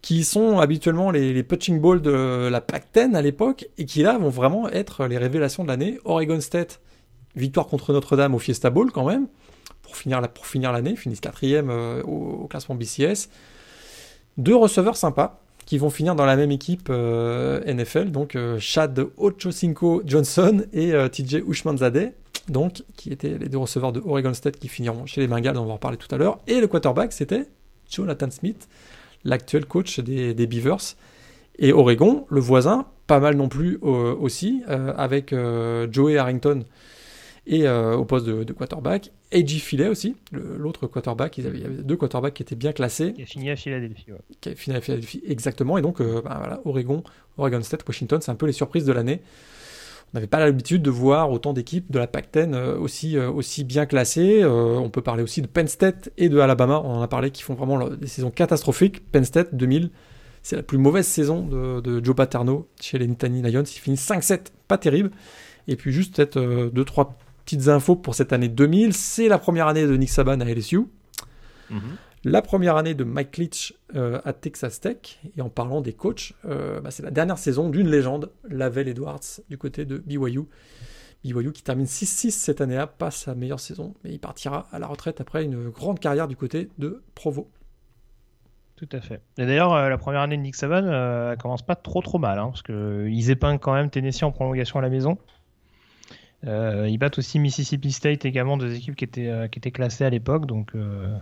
[0.02, 4.18] qui sont habituellement les, les punching balls de la Pac-10 à l'époque et qui là
[4.18, 6.00] vont vraiment être les révélations de l'année.
[6.06, 6.82] Oregon State,
[7.36, 9.28] victoire contre Notre-Dame au Fiesta Bowl quand même
[9.84, 13.30] pour finir l'année, finissent quatrième au classement BCS.
[14.38, 19.08] Deux receveurs sympas qui vont finir dans la même équipe euh, NFL, donc euh, Chad
[19.18, 22.14] Ochocinco Johnson et euh, TJ Ushmanzadeh,
[22.50, 25.66] donc qui étaient les deux receveurs de Oregon State qui finiront chez les Bengals, on
[25.66, 26.40] va en reparler tout à l'heure.
[26.48, 27.46] Et le quarterback, c'était
[27.90, 28.68] Jonathan Smith,
[29.24, 30.96] l'actuel coach des, des Beavers.
[31.60, 35.36] Et Oregon, le voisin, pas mal non plus euh, aussi, avec
[35.92, 36.64] Joey Harrington
[37.48, 39.12] et euh, au poste de, de quarterback.
[39.34, 39.60] A.J.
[39.60, 41.38] Filet aussi, l'autre quarterback.
[41.38, 43.56] Ils avaient, il y avait deux quarterbacks qui étaient bien classés qui a fini à
[43.56, 44.12] Philadelphie.
[44.12, 44.20] ouais.
[44.42, 45.78] qui a fini à Philadelphie exactement.
[45.78, 47.04] Et donc, euh, bah, voilà, Oregon,
[47.38, 49.22] Oregon State, Washington, c'est un peu les surprises de l'année.
[50.14, 53.86] On n'avait pas l'habitude de voir autant d'équipes de la Pac-10 euh, aussi, aussi bien
[53.86, 54.44] classées.
[54.44, 56.82] Euh, on peut parler aussi de Penn State et de Alabama.
[56.84, 59.10] On en a parlé qui font vraiment des saisons catastrophiques.
[59.12, 59.90] Penn State 2000,
[60.44, 63.64] c'est la plus mauvaise saison de, de Joe Paterno chez les Nittany Lions.
[63.64, 65.12] Il finit 5-7, pas terrible.
[65.68, 67.18] Et puis juste peut-être euh, deux trois
[67.52, 68.94] petites infos pour cette année 2000.
[68.94, 70.88] C'est la première année de Nick Saban à LSU.
[72.24, 76.34] La première année de Mike Leach euh, à Texas Tech, et en parlant des coachs,
[76.46, 80.42] euh, bah, c'est la dernière saison d'une légende, Lavelle Edwards, du côté de BYU.
[81.24, 84.86] BYU qui termine 6-6 cette année-là, pas sa meilleure saison, mais il partira à la
[84.86, 87.50] retraite après une grande carrière du côté de Provo.
[88.76, 89.22] Tout à fait.
[89.38, 92.38] Et d'ailleurs, euh, la première année de Nick Saban, elle commence pas trop trop mal,
[92.38, 95.18] hein, parce que euh, ils épinglent quand même Tennessee en prolongation à la maison.
[96.48, 100.06] Euh, ils battent aussi Mississippi State également, deux équipes qui étaient, euh, qui étaient classées
[100.06, 101.16] à l'époque, donc euh,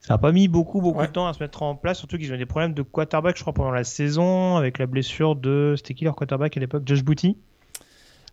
[0.00, 1.06] ça n'a pas mis beaucoup beaucoup Ouais.
[1.06, 3.36] de temps à se mettre en place, surtout qu'ils ont eu des problèmes de quarterback,
[3.36, 6.82] je crois, pendant la saison, avec la blessure de, c'était qui leur quarterback à l'époque,
[6.86, 7.36] Josh Booty,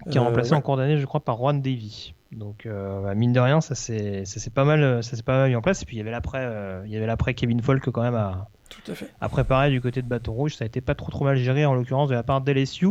[0.09, 0.57] qui est remplacé ouais.
[0.57, 2.15] en cours d'année, je crois, par Juan Davy.
[2.31, 4.23] Donc, bah, mine de rien, ça s'est
[4.53, 5.81] pas mal, ça pas mal mis en place.
[5.83, 6.47] Et puis il y avait l'après,
[6.85, 9.09] il y avait l'après Kevin Falk quand même à, Tout à fait.
[9.19, 10.55] à préparer du côté de Bâton Rouge.
[10.55, 12.87] Ça a été pas trop trop mal géré en l'occurrence de la part d'LSU.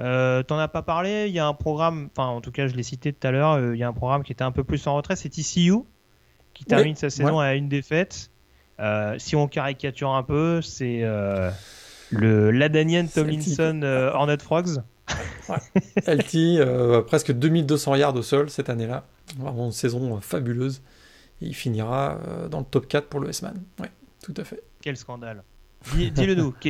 [0.00, 1.26] Euh, T'en as pas parlé.
[1.28, 3.52] Il y a un programme, enfin en tout cas je l'ai cité tout à l'heure.
[3.52, 5.74] euh, Il y a un programme qui était un peu plus en retrait, c'est TCU
[6.54, 8.30] qui termine sa saison à une défaite.
[8.80, 11.50] Euh, si on caricature un peu, c'est euh,
[12.10, 14.82] le Ladanian Tomlinson Hornet Frogs.
[16.06, 19.04] LT, euh, presque 2200 yards au sol cette année-là.
[19.38, 20.82] Vraiment une saison fabuleuse.
[21.40, 22.18] Et il finira
[22.50, 23.60] dans le top 4 pour le S-Man.
[23.80, 23.90] Ouais,
[24.22, 24.62] tout à fait.
[24.82, 25.42] Quel scandale.
[25.94, 26.52] Dis- Dis-le nous.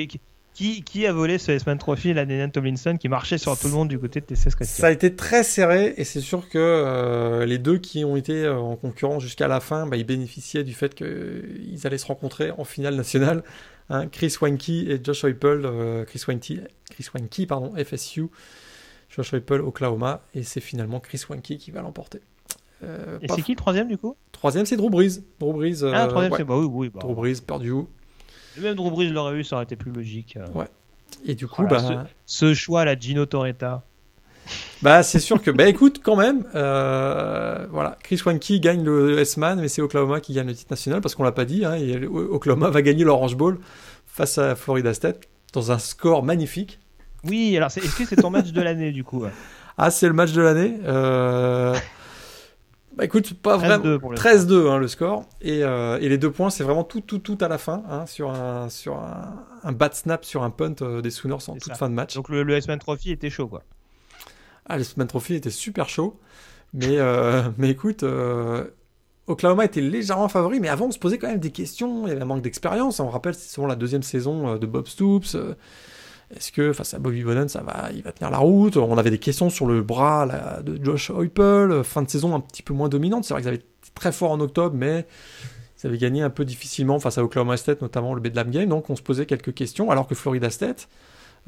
[0.85, 3.99] Qui, a volé ce S-Man Trophy, Ladanian Tomlinson, qui marchait sur tout le monde du
[3.99, 7.59] côté de TCS Christian Ça a été très serré et c'est sûr que euh, les
[7.59, 10.95] deux qui ont été euh, en concurrence jusqu'à la fin, bah, ils bénéficiaient du fait
[10.97, 13.45] qu'ils allaient se rencontrer en finale nationale.
[13.89, 14.09] hein.
[14.09, 16.61] Chris Wanky et Josh Heupel, euh, Chris Wanky,
[16.91, 18.27] Chris Wanky, pardon, FSU,
[19.11, 22.21] Josh Heupel, Oklahoma, et c'est finalement Chris Wanky qui va l'emporter.
[22.85, 24.17] Euh, Et c'est qui le troisième du coup?
[24.33, 25.21] Troisième, c'est Drew Brees.
[25.41, 26.39] Drew Brees, euh, Ah, troisième, ouais.
[26.39, 26.91] c'est bah oui, oui.
[26.93, 27.87] Bah, Drew Brees, Purdue.
[28.57, 30.37] Même Drew Brees l'aurait eu, ça aurait été plus logique.
[30.37, 30.65] euh.
[31.27, 33.83] Et du coup, Voilà, bah, Ce choix, la Gino Torretta.
[34.81, 39.61] Bah, c'est sûr que, bah, écoute, quand même, euh, voilà, Chris Wanky gagne le S-Man,
[39.61, 42.07] mais c'est Oklahoma qui gagne le titre national parce qu'on l'a pas dit, hein, et
[42.07, 43.59] Oklahoma va gagner l'Orange Bowl
[44.07, 45.21] face à Florida State
[45.53, 46.79] dans un score magnifique.
[47.25, 49.21] Oui, alors c'est- est-ce que c'est ton match de l'année du coup?
[49.21, 49.31] Ouais
[49.77, 50.75] Ah, c'est le match de l'année.
[50.87, 51.75] Euh...
[52.99, 53.99] Bah, écoute, pas 13-2 vraiment.
[54.01, 55.25] pour le 13-2, hein, le score.
[55.41, 58.07] Et, euh, et les deux points, c'est vraiment tout, tout, tout à la fin, hein,
[58.07, 61.63] sur un, sur un, un bat snap, sur un punt euh, des Sooners en toute
[61.63, 61.75] ça.
[61.77, 62.17] fin de match.
[62.17, 63.63] Donc le, le S-Man Trophy était chaud quoi.
[64.67, 66.19] Ah, le Sman Trophy était super chaud.
[66.75, 68.05] Mais, euh, mais écoute,
[69.29, 72.05] Oklahoma était légèrement favori, mais avant on se posait quand même des questions.
[72.07, 72.99] Il y avait un manque d'expérience.
[72.99, 75.37] On rappelle, c'est souvent la deuxième saison de Bob Stoops.
[76.37, 78.77] Est-ce que face à Bobby Bowden, ça va, il va tenir la route?
[78.77, 82.63] On avait des questions sur le bras de Josh Heupel, fin de saison un petit
[82.63, 83.25] peu moins dominante.
[83.25, 85.07] C'est vrai qu'ils avaient été très fort en octobre, mais
[85.83, 88.69] ils avaient gagné un peu difficilement face à Oklahoma State, notamment le Bedlam Game.
[88.69, 90.89] Donc on se posait quelques questions, alors que Florida State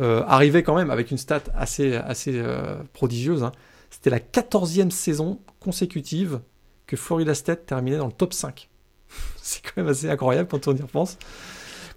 [0.00, 3.42] euh, arrivait quand même avec une stat assez, assez euh, prodigieuse.
[3.42, 3.52] Hein.
[3.90, 6.40] C'était la 14e saison consécutive
[6.86, 8.70] que Florida State terminait dans le top 5.
[9.36, 11.18] C'est quand même assez incroyable quand on y repense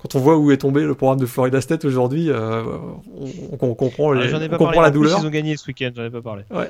[0.04, 2.62] quand on voit où est tombé le programme de Florida State aujourd'hui, euh,
[3.52, 5.20] on, comprend, les, on comprend la douleur.
[5.22, 6.44] ils ont gagné ce week-end, j'en ai pas parlé.
[6.52, 6.70] Ouais.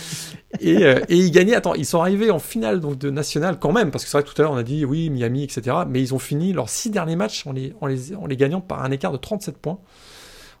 [0.60, 3.72] et, euh, et, ils gagnaient, attends, ils sont arrivés en finale donc, de national quand
[3.72, 5.74] même, parce que c'est vrai que tout à l'heure on a dit oui, Miami, etc.
[5.88, 8.60] Mais ils ont fini leurs six derniers matchs en les, en les, en les gagnant
[8.60, 9.78] par un écart de 37 points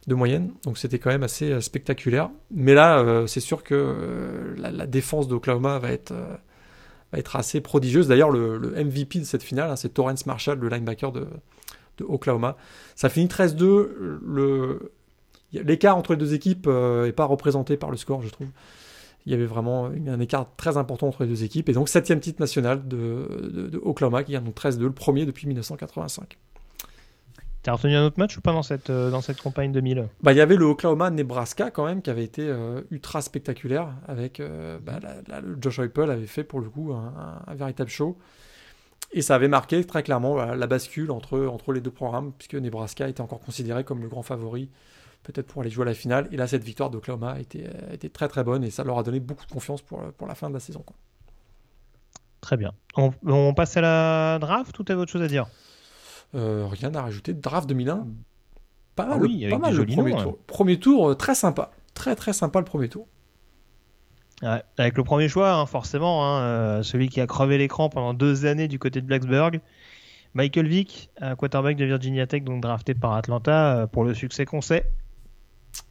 [0.06, 0.52] de moyenne.
[0.64, 2.30] Donc c'était quand même assez euh, spectaculaire.
[2.50, 6.14] Mais là, c'est sûr que la, la, défense d'Oklahoma va être,
[7.12, 8.08] va être assez prodigieuse.
[8.08, 11.26] D'ailleurs, le, le, MVP de cette finale, hein, c'est Torrance Marshall, le linebacker de,
[11.98, 12.56] de Oklahoma.
[12.94, 13.58] Ça finit 13-2.
[14.22, 14.92] Le...
[15.52, 18.48] L'écart entre les deux équipes n'est euh, pas représenté par le score, je trouve.
[19.24, 21.68] Il y avait vraiment un écart très important entre les deux équipes.
[21.68, 25.48] Et donc, septième titre national de, de, Oklahoma qui gagne donc 13-2, le premier depuis
[25.48, 26.38] 1985.
[27.62, 30.32] T'as retenu un autre match ou pas dans cette, euh, dans cette campagne 2000 bah,
[30.32, 34.40] Il y avait le Oklahoma-Nebraska quand même qui avait été euh, ultra spectaculaire avec
[34.84, 35.00] bah,
[35.60, 38.16] Josh Heupel avait fait pour le coup un véritable show.
[39.16, 43.08] Et ça avait marqué très clairement la bascule entre, entre les deux programmes, puisque Nebraska
[43.08, 44.68] était encore considéré comme le grand favori,
[45.22, 46.28] peut-être pour aller jouer à la finale.
[46.32, 49.18] Et là, cette victoire d'Oklahoma était, était très très bonne et ça leur a donné
[49.18, 50.84] beaucoup de confiance pour, pour la fin de la saison.
[52.42, 52.72] Très bien.
[52.94, 55.46] On, passe à la draft ou t'avais autre chose à dire?
[56.34, 57.32] Euh, Rien à rajouter.
[57.32, 58.06] Draft 2001
[58.96, 60.38] Pas ah mal, oui, pas mal le premier tour.
[60.46, 61.70] Premier tour, euh, très sympa.
[61.94, 63.08] Très très sympa le premier tour
[64.42, 68.46] avec le premier choix, hein, forcément, hein, euh, celui qui a crevé l'écran pendant deux
[68.46, 69.60] années du côté de Blacksburg.
[70.34, 74.60] Michael Vick, quarterback de Virginia Tech, donc drafté par Atlanta euh, pour le succès qu'on
[74.60, 74.84] sait.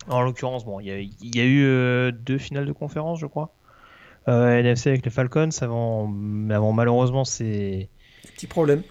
[0.07, 3.53] En l'occurrence, bon, il y, a eu euh, deux finales de conférence, je crois.
[4.27, 6.11] NFC avec les Falcons avant,
[6.49, 7.89] avant malheureusement c'est
[8.35, 8.81] petit problème.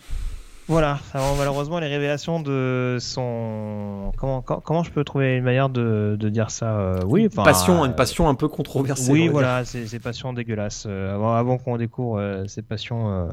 [0.66, 6.28] Voilà, malheureusement les révélations de son comment comment je peux trouver une manière de, de
[6.30, 9.98] dire ça euh, oui une passion une passion un peu controversée oui voilà c'est c'est
[9.98, 13.28] passions dégueulasses euh, avant avant qu'on découvre euh, ces passions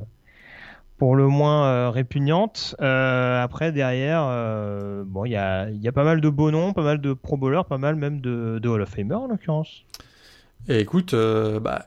[0.98, 4.24] pour le moins répugnantes après derrière
[5.06, 7.14] bon il y a il y a pas mal de beaux noms pas mal de
[7.14, 9.84] pro bowlers pas mal même de, de Hall of Famer en l'occurrence.
[10.68, 11.16] Et écoute
[11.62, 11.86] bah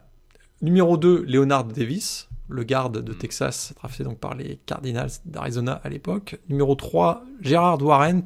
[0.62, 3.18] numéro 2 Leonard Davis le garde de mm.
[3.18, 6.38] Texas, drafté donc par les Cardinals d'Arizona à l'époque.
[6.48, 8.24] Numéro 3, Gérard Warren.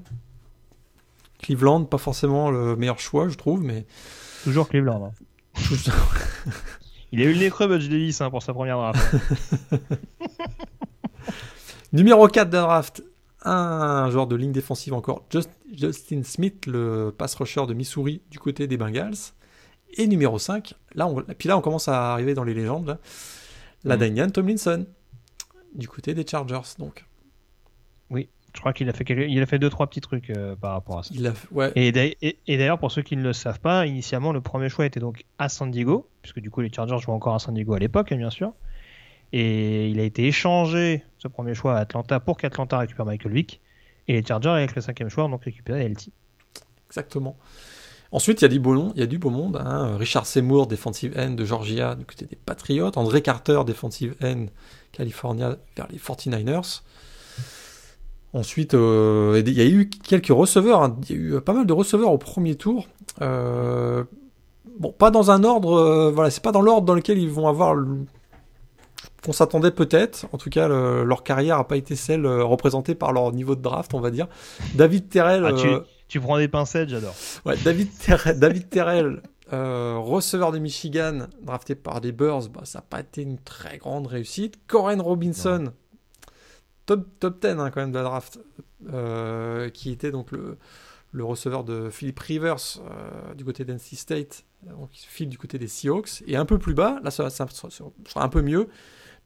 [1.40, 3.86] Cleveland, pas forcément le meilleur choix, je trouve, mais.
[4.44, 5.12] Toujours Cleveland.
[5.12, 5.56] Hein.
[7.12, 9.16] Il a eu le nez creux, Budge Davis, hein, pour sa première draft.
[11.92, 13.02] Numéro 4 de draft,
[13.42, 15.24] un joueur de ligne défensive encore,
[15.74, 19.32] Justin Smith, le pass rusher de Missouri du côté des Bengals.
[19.96, 22.98] Et numéro 5, là on, puis là on commence à arriver dans les légendes,
[23.84, 24.00] la mm.
[24.00, 24.86] Danian Tomlinson,
[25.74, 27.06] du côté des Chargers, donc.
[28.10, 30.72] Oui, je crois qu'il a fait il a fait deux trois petits trucs euh, par
[30.72, 31.10] rapport à ça.
[31.14, 31.32] Il a...
[31.52, 31.72] ouais.
[31.76, 31.92] Et
[32.56, 35.48] d'ailleurs, pour ceux qui ne le savent pas, initialement le premier choix était donc à
[35.48, 38.16] San Diego, puisque du coup les Chargers jouaient encore à San Diego à l'époque, hein,
[38.16, 38.52] bien sûr.
[39.32, 43.60] Et il a été échangé ce premier choix à Atlanta pour qu'Atlanta récupère Michael Vick.
[44.06, 46.08] Et les Chargers avec le cinquième choix donc récupéré LT.
[46.88, 47.36] Exactement.
[48.10, 48.92] Ensuite, il y a du beau monde.
[48.94, 49.96] Il y a du beau monde hein.
[49.98, 52.90] Richard Seymour, defensive end de Georgia, du côté des Patriots.
[52.96, 54.46] André Carter, defensive end
[54.92, 56.82] California, vers les 49ers.
[58.34, 60.82] Ensuite, euh, il y a eu quelques receveurs.
[60.82, 60.96] Hein.
[61.08, 62.86] Il y a eu pas mal de receveurs au premier tour.
[63.22, 64.04] Euh,
[64.78, 65.74] bon, pas dans un ordre.
[65.74, 67.76] Euh, voilà, c'est pas dans l'ordre dans lequel ils vont avoir
[69.24, 70.26] qu'on s'attendait peut-être.
[70.32, 73.94] En tout cas, leur carrière n'a pas été celle représentée par leur niveau de draft,
[73.94, 74.28] on va dire.
[74.74, 75.44] David Terrell.
[75.46, 75.68] Ah, tu
[76.20, 77.14] prends des pincettes, j'adore.
[77.44, 79.22] Ouais, David Terrell, David Terrell
[79.52, 83.78] euh, receveur de Michigan, drafté par des Bears, bah, ça n'a pas été une très
[83.78, 84.58] grande réussite.
[84.66, 85.72] Coren Robinson,
[86.84, 88.40] top, top 10 hein, quand même de la draft,
[88.92, 90.58] euh, qui était donc le,
[91.12, 95.58] le receveur de Philip Rivers euh, du côté d'NC State, donc il file du côté
[95.58, 96.22] des Seahawks.
[96.26, 98.68] Et un peu plus bas, là ça, ça, sera un peu mieux,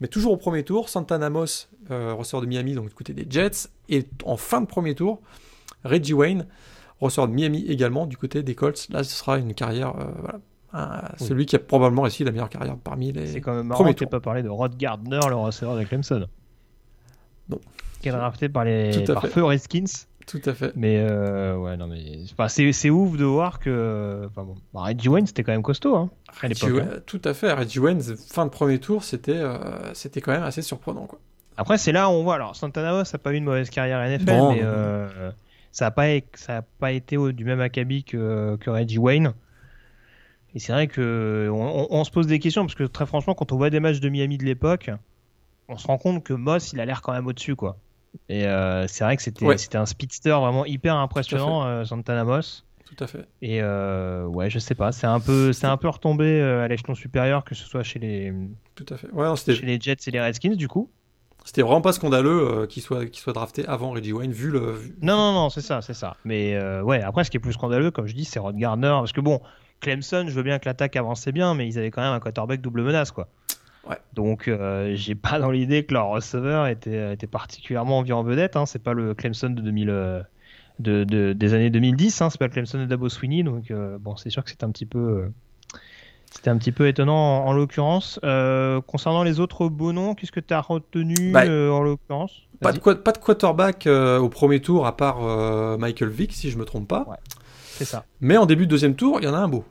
[0.00, 3.68] mais toujours au premier tour, Santana Moss, receveur de Miami, donc du côté des Jets.
[3.88, 5.20] Et en fin de premier tour,
[5.84, 6.46] Reggie Wayne,
[7.02, 8.88] ressort de Miami également du côté des Colts.
[8.90, 10.38] Là, ce sera une carrière, euh, voilà,
[11.18, 13.26] celui qui a probablement réussi la meilleure carrière parmi les.
[13.26, 16.26] C'est quand même marrant que pas parlé de Rod Gardner, le receveur de Clemson.
[17.48, 17.60] Non.
[18.00, 20.06] Qui est drafté par les par Feu Redskins.
[20.26, 20.72] Tout à fait.
[20.76, 24.26] Mais euh, ouais, non, mais enfin, c'est ouf de voir que.
[24.28, 26.10] Enfin, bon, bah, Reggie Wayne, c'était quand même costaud hein,
[26.40, 26.70] à l'époque.
[26.80, 27.00] Hein.
[27.06, 27.52] Tout à fait.
[27.52, 31.06] Reggie Wayne, fin de premier tour, c'était euh, c'était quand même assez surprenant.
[31.06, 31.18] Quoi.
[31.56, 32.36] Après, c'est là où on voit.
[32.36, 34.62] Alors, Santana ça n'a pas eu une mauvaise carrière NFL, mais
[35.72, 39.34] ça n'a pas, ça a pas été du même acabit que, que Reggie Wayne.
[40.54, 43.56] Et c'est vrai que on, se pose des questions parce que très franchement, quand on
[43.56, 44.90] voit des matchs de Miami de l'époque,
[45.68, 47.78] on se rend compte que Moss, il a l'air quand même au-dessus, quoi.
[48.28, 52.66] Et euh, c'est vrai que c'était un speedster vraiment hyper impressionnant, euh, Santana Moss.
[52.84, 53.26] Tout à fait.
[53.40, 56.94] Et euh, ouais, je sais pas, c'est un peu c'est un peu retombé à l'échelon
[56.94, 58.34] supérieur, que ce soit chez les
[58.74, 59.10] Tout à fait.
[59.12, 60.90] Ouais, chez les Jets et les Redskins, du coup.
[61.44, 64.76] C'était vraiment pas scandaleux qu'il soit, qu'il soit drafté avant Reggie Wayne, vu le.
[65.00, 66.16] Non, non, non, c'est ça, c'est ça.
[66.24, 68.88] Mais ouais, après, ce qui est plus scandaleux, comme je dis, c'est Rod Gardner.
[68.88, 69.40] Parce que bon,
[69.80, 72.60] Clemson, je veux bien que l'attaque avançait bien, mais ils avaient quand même un quarterback
[72.60, 73.28] double menace, quoi.
[73.88, 73.96] Ouais.
[74.14, 78.56] Donc, euh, j'ai pas dans l'idée que leur receveur était, était particulièrement envie en vedette.
[78.56, 78.64] Hein.
[78.64, 80.22] C'est pas le Clemson de 2000, euh,
[80.78, 82.22] de, de, des années 2010.
[82.22, 82.30] Hein.
[82.30, 83.42] C'est pas le Clemson de Dabo Sweeney.
[83.42, 85.30] Donc, euh, bon, c'est sûr que c'est un petit peu.
[86.34, 88.18] C'était un petit peu étonnant en, l'occurrence.
[88.86, 92.32] concernant les autres beaux noms, qu'est-ce que tu as retenu bah, en l'occurrence?
[92.60, 95.20] pas de, pas de quarterback au premier tour à part
[95.78, 97.04] Michael Vick, si je me trompe pas.
[97.08, 97.16] Ouais.
[97.72, 98.04] C'est ça.
[98.20, 99.64] Mais en début de deuxième tour, il y en a un beau.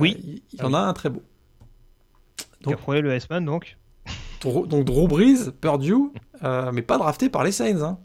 [0.00, 0.42] oui.
[0.52, 1.22] Il y en a un très beau.
[2.62, 3.76] Donc, a le S-Man donc.
[4.42, 6.12] Donc Drew Brees, Purdue,
[6.42, 7.82] euh, mais pas drafté par les Saints.
[7.82, 7.98] Hein.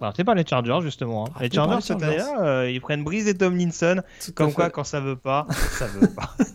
[0.00, 1.26] Drafté par les Chargers justement.
[1.26, 1.32] Hein.
[1.40, 4.02] Les Chargers, cette année-là, euh, ils prennent Brees et Tomlinson.
[4.34, 6.34] comme quoi, quand ça veut pas, ça veut pas.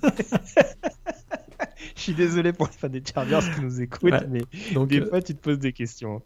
[1.95, 4.41] Je suis désolé pour les fans des Chargers qui nous écoutent, mais
[4.73, 6.21] donc, des euh, fois tu te poses des questions.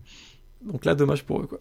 [0.64, 1.60] Donc là, dommage pour eux quoi.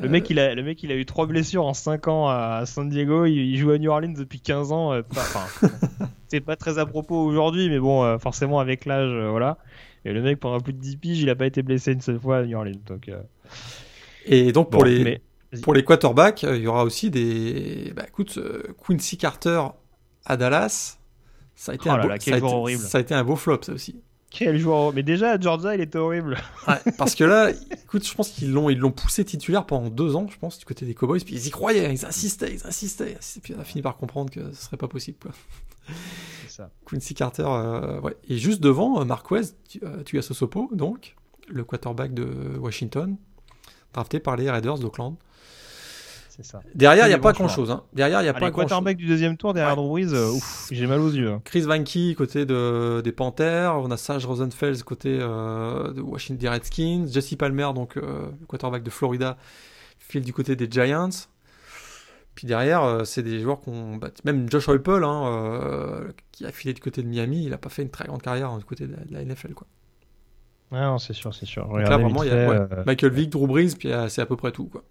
[0.00, 2.62] Le mec, il a, le mec, il a eu trois blessures en 5 ans à
[2.64, 3.26] San Diego.
[3.26, 4.94] Il, joue à New Orleans depuis 15 ans.
[4.94, 5.68] Euh, enfin,
[6.28, 9.58] c'est pas très à propos aujourd'hui, mais bon, forcément avec l'âge, voilà.
[10.06, 12.18] Et le mec, pendant plus de 10 piges, il a pas été blessé une seule
[12.18, 12.80] fois à New Orleans.
[12.86, 13.10] Donc,
[14.24, 15.20] Et donc pour les
[15.62, 17.92] pour les quarterbacks, il y aura aussi des.
[17.94, 18.38] Bah écoute,
[18.84, 19.62] Quincy Carter
[20.24, 20.98] à Dallas,
[21.54, 24.00] ça a été oh un beau, ça a été un beau flop ça aussi.
[24.34, 26.36] Quel joueur Mais déjà, à Georgia, il était horrible.
[26.98, 30.26] parce que là, écoute, je pense qu'ils l'ont, ils l'ont poussé titulaire pendant deux ans,
[30.28, 31.20] je pense, du côté des Cowboys.
[31.24, 33.12] Puis ils y croyaient, ils insistaient, ils insistaient.
[33.12, 35.30] Et puis on a fini par comprendre que ce serait pas possible, quoi.
[36.48, 36.70] Ça.
[36.84, 38.16] Quincy Carter, euh, ouais.
[38.28, 39.42] Et juste devant, euh, Marquez,
[39.82, 41.14] euh, tu, as Sosopo, donc,
[41.48, 43.16] le quarterback de Washington,
[43.94, 45.16] drafté par les Raiders d'Oakland.
[46.74, 47.70] Derrière, il n'y a pas grand chose.
[47.70, 47.84] Hein.
[47.92, 50.32] Derrière, il y a pas grand quarterback du deuxième tour derrière Drew Brees, euh,
[50.70, 51.30] j'ai mal aux yeux.
[51.30, 51.42] Hein.
[51.44, 57.06] Chris Vanky côté de, des Panthers, on a Sage Rosenfels côté euh, de Washington Redskins,
[57.10, 59.36] Jesse Palmer, donc euh, le quarterback de Florida,
[59.98, 61.10] file du côté des Giants.
[62.34, 64.00] Puis derrière, c'est des joueurs qu'on.
[64.24, 66.00] Même Josh Heupel, hein,
[66.32, 68.50] qui a filé du côté de Miami, il n'a pas fait une très grande carrière
[68.50, 69.54] hein, du côté de la, NFL.
[69.54, 69.68] Quoi.
[70.72, 71.66] Non, c'est sûr, c'est sûr.
[71.76, 74.66] Là, vraiment, il y a Michael Vick, Drew Brees, puis c'est à peu près tout.
[74.66, 74.82] Quoi.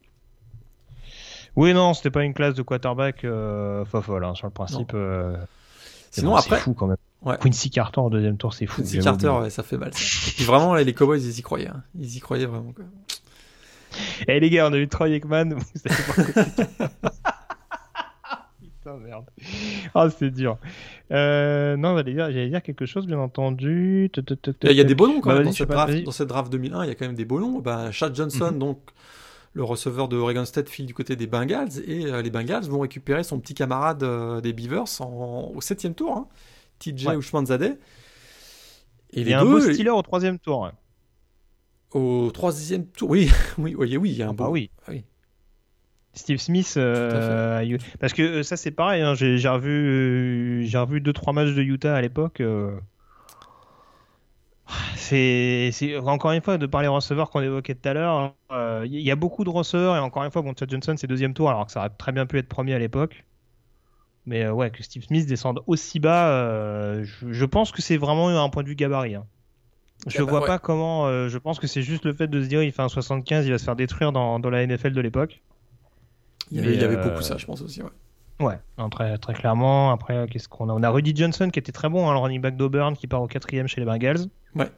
[1.55, 4.91] Oui, non, c'était pas une classe de quarterback euh, fofolle hein, sur le principe.
[4.93, 5.37] Euh,
[6.09, 6.57] Sinon, après.
[6.57, 6.97] C'est fou quand même.
[7.39, 8.81] Quincy Carter en deuxième tour, c'est fou.
[8.81, 9.93] Quincy Carter, ouais, ça fait mal.
[9.93, 10.43] Ça.
[10.43, 11.69] vraiment, les Cowboys, ils y croyaient.
[11.69, 11.83] Hein.
[11.97, 12.73] Ils y croyaient vraiment.
[12.73, 12.85] Quoi.
[14.27, 15.53] Eh les gars, on a eu Troy Aikman.
[15.53, 16.25] Vous savez
[16.77, 16.89] pas
[18.61, 19.25] Putain, merde.
[19.93, 20.57] Ah, c'est dur.
[21.14, 24.10] Euh, non, j'allais dire, dire, quelque chose, bien entendu.
[24.64, 26.52] Il y a des beaux noms quand bah, même dans, cette draft, dans cette draft
[26.52, 26.85] 2001.
[26.85, 27.60] Il y a quand même des beaux noms.
[27.60, 28.60] Bah, Chad Johnson, mhm.
[28.60, 28.80] donc
[29.53, 32.80] le receveur de Oregon State file du côté des Bengals et euh, les Bengals vont
[32.80, 36.27] récupérer son petit camarade euh, des Beavers au septième tour, hein,
[36.80, 37.18] TJ ouais.
[37.18, 37.77] Ushmanzadeh.
[39.15, 40.72] Et il y a un beau Steeler au troisième tour.
[41.91, 43.30] Au troisième tour, oui,
[43.60, 44.48] oui, oui, oui, il y a un ah beau.
[44.48, 44.72] oui.
[44.88, 45.03] oui.
[46.14, 51.34] Steve Smith, euh, parce que ça c'est pareil, hein, j'ai revu, j'ai revu deux trois
[51.34, 52.41] matchs de Utah à l'époque.
[54.95, 58.34] C'est encore une fois de parler receveurs qu'on évoquait tout à l'heure.
[58.49, 61.07] Il euh, y a beaucoup de receveurs et encore une fois, bon, Chad Johnson c'est
[61.07, 63.26] deuxième tour alors que ça aurait très bien pu être premier à l'époque.
[64.26, 68.30] Mais euh, ouais, que Steve Smith descende aussi bas, euh, je, pense que c'est vraiment
[68.30, 69.15] un point de vue gabarit.
[69.15, 69.26] Hein.
[70.07, 71.07] Je ne bah vois pas comment.
[71.27, 73.52] je pense que c'est juste le fait de se dire il fait un 75, il
[73.52, 75.41] va se faire détruire dans, dans la NFL de l'époque.
[76.52, 77.82] Il, y avait beaucoup ça, je pense aussi.
[77.82, 77.90] Ouais.
[78.40, 79.91] Ouais, très, très clairement.
[79.91, 80.74] Après, qu'est-ce qu'on a?
[80.74, 83.22] On a Rudy Johnson qui était très bon, hein, le running back d'Auburn qui part
[83.22, 84.28] au quatrième chez les Bengals.
[84.56, 84.70] Ouais.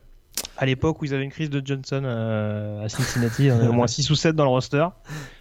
[0.57, 3.73] À l'époque où ils avaient une crise de Johnson euh, à Cincinnati, on avait au
[3.73, 4.85] moins 6 ou 7 dans le roster.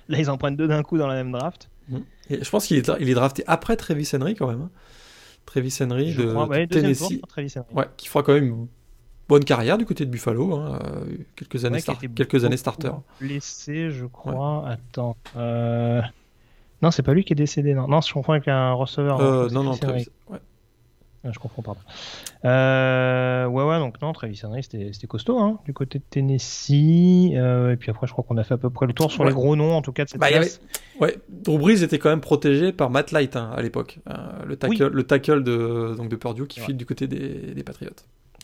[0.08, 1.68] Là, ils en prennent deux d'un coup dans la même draft.
[1.88, 1.98] Mmh.
[2.30, 4.62] Et je pense qu'il est, il est drafté après Travis Henry quand même.
[4.62, 4.70] Hein.
[5.46, 7.20] Travis Henry de Tennessee.
[7.72, 8.68] Ouais, qui fera quand même
[9.28, 10.54] bonne carrière du côté de Buffalo.
[10.54, 11.80] Hein, euh, quelques années,
[12.14, 12.90] quelques années starter.
[13.20, 14.68] Blessé, je crois.
[14.68, 15.16] Attends.
[15.36, 16.02] Euh...
[16.82, 17.74] Non, c'est pas lui qui est décédé.
[17.74, 19.20] Non, non je confonds avec un receveur.
[19.20, 20.08] Euh, non, non, Travis.
[20.30, 20.38] Ouais.
[21.26, 21.80] Ah, je comprends, pardon.
[22.44, 27.32] Euh, ouais, ouais, donc non, Travis Henry, c'était costaud, hein, du côté de Tennessee.
[27.32, 29.32] Et puis après, je crois qu'on a fait à peu près le tour sur les
[29.32, 30.26] gros noms, en tout cas, de cette bah.
[31.00, 34.00] Ouais, Drew Brees était quand même protégé par Matt Light hein, à l'époque,
[34.46, 37.90] le tackle, le tackle de, donc de Purdue qui file du côté des, des Patriots,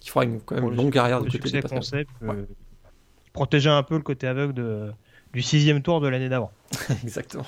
[0.00, 1.68] qui fera une, quand même une longue carrière du côté des.
[1.68, 2.10] Concept,
[3.32, 4.92] protégeait un peu le côté aveugle de,
[5.32, 6.50] du sixième tour de l'année d'avant.
[7.02, 7.46] Exactement.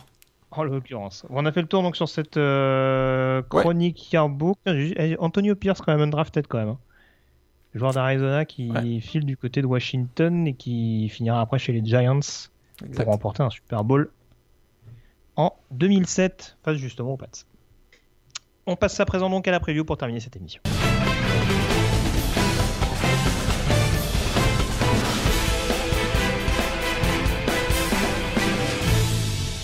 [0.51, 1.24] En l'occurrence.
[1.31, 4.19] On a fait le tour donc sur cette euh, chronique ouais.
[4.19, 4.59] Yearbook.
[4.66, 6.69] Eh, Antonio Pierce quand même undrafted quand même.
[6.69, 6.79] Hein.
[7.74, 9.01] Joueur d'Arizona qui ouais.
[9.01, 12.20] file du côté de Washington et qui finira après chez les Giants
[12.85, 13.05] exact.
[13.05, 14.11] pour remporter un Super Bowl
[15.37, 17.29] en 2007 face justement aux Pats.
[18.66, 20.61] On passe à présent donc à la preview pour terminer cette émission.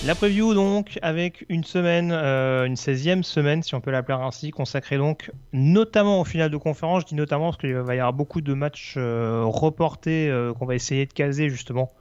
[0.08, 4.52] La preview donc avec une semaine, euh, une 16e semaine si on peut l'appeler ainsi,
[4.52, 7.02] consacrée donc notamment au final de conférence.
[7.02, 10.64] Je dis notamment parce qu'il va y avoir beaucoup de matchs euh, reportés euh, qu'on
[10.64, 11.92] va essayer de caser justement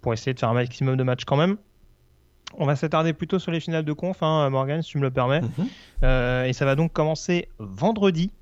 [0.00, 1.56] pour essayer de faire un maximum de matchs quand même.
[2.58, 5.12] On va s'attarder plutôt sur les finales de conf, hein, Morgan, si tu me le
[5.12, 5.42] permets.
[5.42, 5.50] Mm
[6.02, 6.48] -hmm.
[6.48, 8.32] et ça va donc commencer vendredi.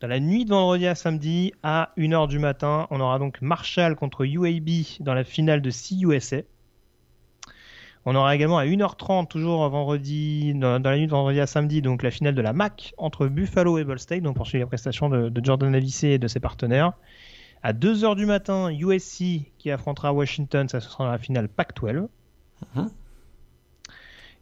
[0.00, 3.96] Dans la nuit de vendredi à samedi à 1h du matin, on aura donc Marshall
[3.96, 4.68] contre UAB
[5.00, 6.42] dans la finale de CUSA.
[8.06, 11.80] On aura également à 1h30, toujours vendredi, dans, dans, la nuit de vendredi à samedi,
[11.80, 15.08] donc la finale de la MAC entre Buffalo et Ball State, donc poursuit les prestations
[15.08, 16.92] de, de Jordan Avicii et de ses partenaires.
[17.62, 21.92] À 2h du matin, USC qui affrontera Washington, ça ce sera dans la finale Pac-12.
[21.94, 22.08] Mm
[22.76, 22.88] -hmm.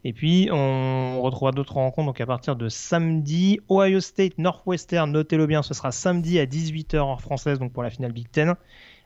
[0.05, 3.61] Et puis, on retrouvera d'autres rencontres donc à partir de samedi.
[3.69, 7.89] Ohio State, Northwestern, notez-le bien, ce sera samedi à 18h en française, donc pour la
[7.89, 8.55] finale Big Ten.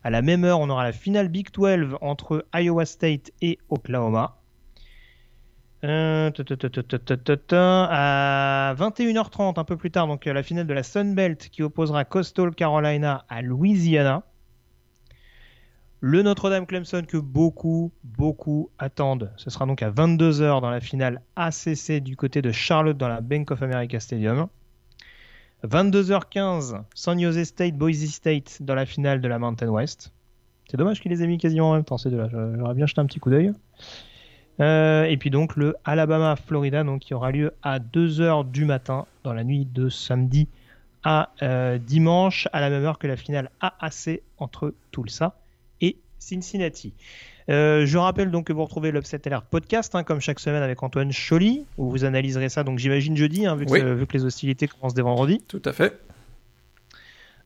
[0.04, 4.37] À la même heure, on aura la finale Big 12 entre Iowa State et Oklahoma.
[5.88, 6.30] Euh,
[7.90, 12.04] à 21h30, un peu plus tard, donc la finale de la Sun Belt qui opposera
[12.04, 14.24] Coastal Carolina à Louisiana.
[16.02, 19.32] Le Notre-Dame Clemson que beaucoup, beaucoup attendent.
[19.38, 23.22] Ce sera donc à 22h dans la finale ACC du côté de Charlotte dans la
[23.22, 24.48] Bank of America Stadium.
[25.66, 30.12] 22h15, San Jose State, Boise State dans la finale de la Mountain West.
[30.70, 32.28] C'est dommage qu'il les ait mis quasiment en même temps ces deux-là.
[32.30, 33.54] J'aurais bien jeté un petit coup d'œil.
[34.60, 39.34] Euh, et puis donc le Alabama-Florida donc, qui aura lieu à 2h du matin dans
[39.34, 40.48] la nuit de samedi
[41.04, 45.36] à euh, dimanche à la même heure que la finale AAC entre Tulsa
[45.80, 46.94] et Cincinnati.
[47.50, 50.84] Euh, je rappelle donc que vous retrouvez l'Upset Alert podcast hein, comme chaque semaine avec
[50.84, 53.82] Antoine Choly où vous analyserez ça donc j'imagine jeudi hein, vu, que, oui.
[53.82, 55.42] vu, que, les hostilités commencent dès vendredi.
[55.48, 55.98] Tout à fait.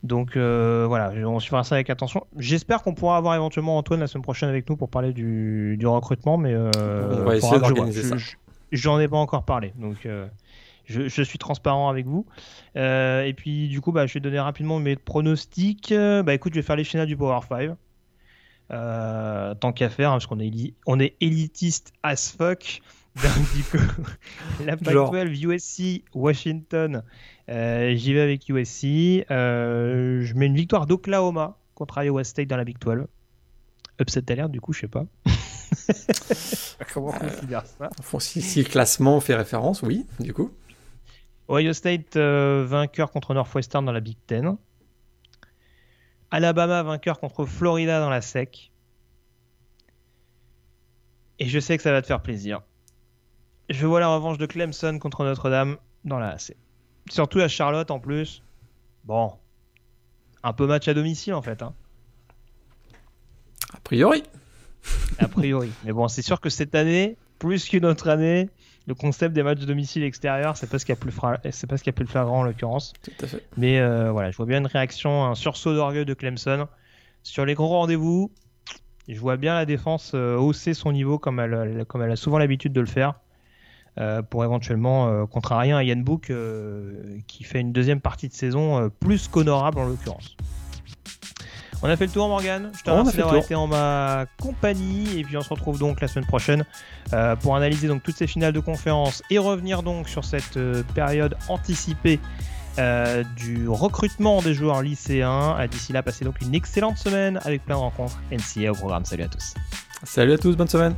[0.03, 2.25] Donc euh, voilà, on suivra ça avec attention.
[2.37, 5.85] J'espère qu'on pourra avoir éventuellement Antoine la semaine prochaine avec nous pour parler du, du
[5.85, 6.69] recrutement, mais euh,
[7.21, 8.15] on va essayer d'organiser ça.
[8.71, 10.27] J'en ai pas encore parlé, donc euh,
[10.85, 12.25] je, je, suis transparent avec vous.
[12.77, 15.93] Euh, et puis du coup, bah, je vais donner rapidement mes pronostics.
[15.93, 17.71] Bah écoute, je vais faire les finales du Power 5.
[18.71, 22.81] Euh, tant qu'à faire, hein, parce qu'on est, on est élitiste as fuck.
[23.21, 24.01] Donc, du coup,
[24.65, 27.03] la Pac-12, USC, Washington,
[27.51, 29.25] euh, j'y vais avec USC.
[29.29, 33.05] Euh, je mets une victoire d'Oklahoma contre Iowa State dans la Big 12.
[33.99, 35.05] Upset alert, du coup, je sais pas.
[36.93, 37.89] Comment on considère ça?
[38.19, 40.51] si, si, le classement fait référence, oui, du coup.
[41.49, 44.43] Ohio State euh, vainqueur contre Northwestern dans la Big 10.
[46.31, 48.71] Alabama vainqueur contre Florida dans la SEC.
[51.39, 52.61] Et je sais que ça va te faire plaisir.
[53.69, 56.55] Je vois la revanche de Clemson contre Notre-Dame dans la AC.
[57.09, 58.43] Surtout à Charlotte en plus.
[59.03, 59.33] Bon.
[60.43, 61.61] Un peu match à domicile en fait.
[61.61, 61.73] Hein.
[63.73, 64.23] A priori.
[65.19, 65.71] A priori.
[65.83, 68.49] Mais bon, c'est sûr que cette année, plus qu'une autre année,
[68.87, 71.37] le concept des matchs de domicile extérieur, c'est pas ce qu'il y a plus fra...
[71.51, 72.93] c'est pas ce qu'il y a plus flagrant en l'occurrence.
[73.03, 73.45] Tout à fait.
[73.57, 76.67] Mais euh, voilà, je vois bien une réaction, un sursaut d'orgueil de Clemson
[77.23, 78.31] sur les grands rendez-vous.
[79.07, 82.37] Je vois bien la défense euh, hausser son niveau comme elle, comme elle a souvent
[82.37, 83.15] l'habitude de le faire.
[83.97, 86.93] Euh, pour éventuellement euh, contrarier un Yann Book euh,
[87.27, 90.37] qui fait une deuxième partie de saison plus qu'honorable en l'occurrence.
[91.83, 95.23] On a fait le tour Morgan, je te remercie d'avoir été en ma compagnie et
[95.23, 96.63] puis on se retrouve donc la semaine prochaine
[97.41, 100.59] pour analyser donc toutes ces finales de conférence et revenir donc sur cette
[100.93, 102.19] période anticipée
[103.35, 105.57] du recrutement des joueurs lycéens.
[105.71, 109.03] D'ici là, passez donc une excellente semaine avec plein de rencontres NCA au programme.
[109.03, 109.55] Salut à tous.
[110.03, 110.93] Salut à tous, bonne semaine.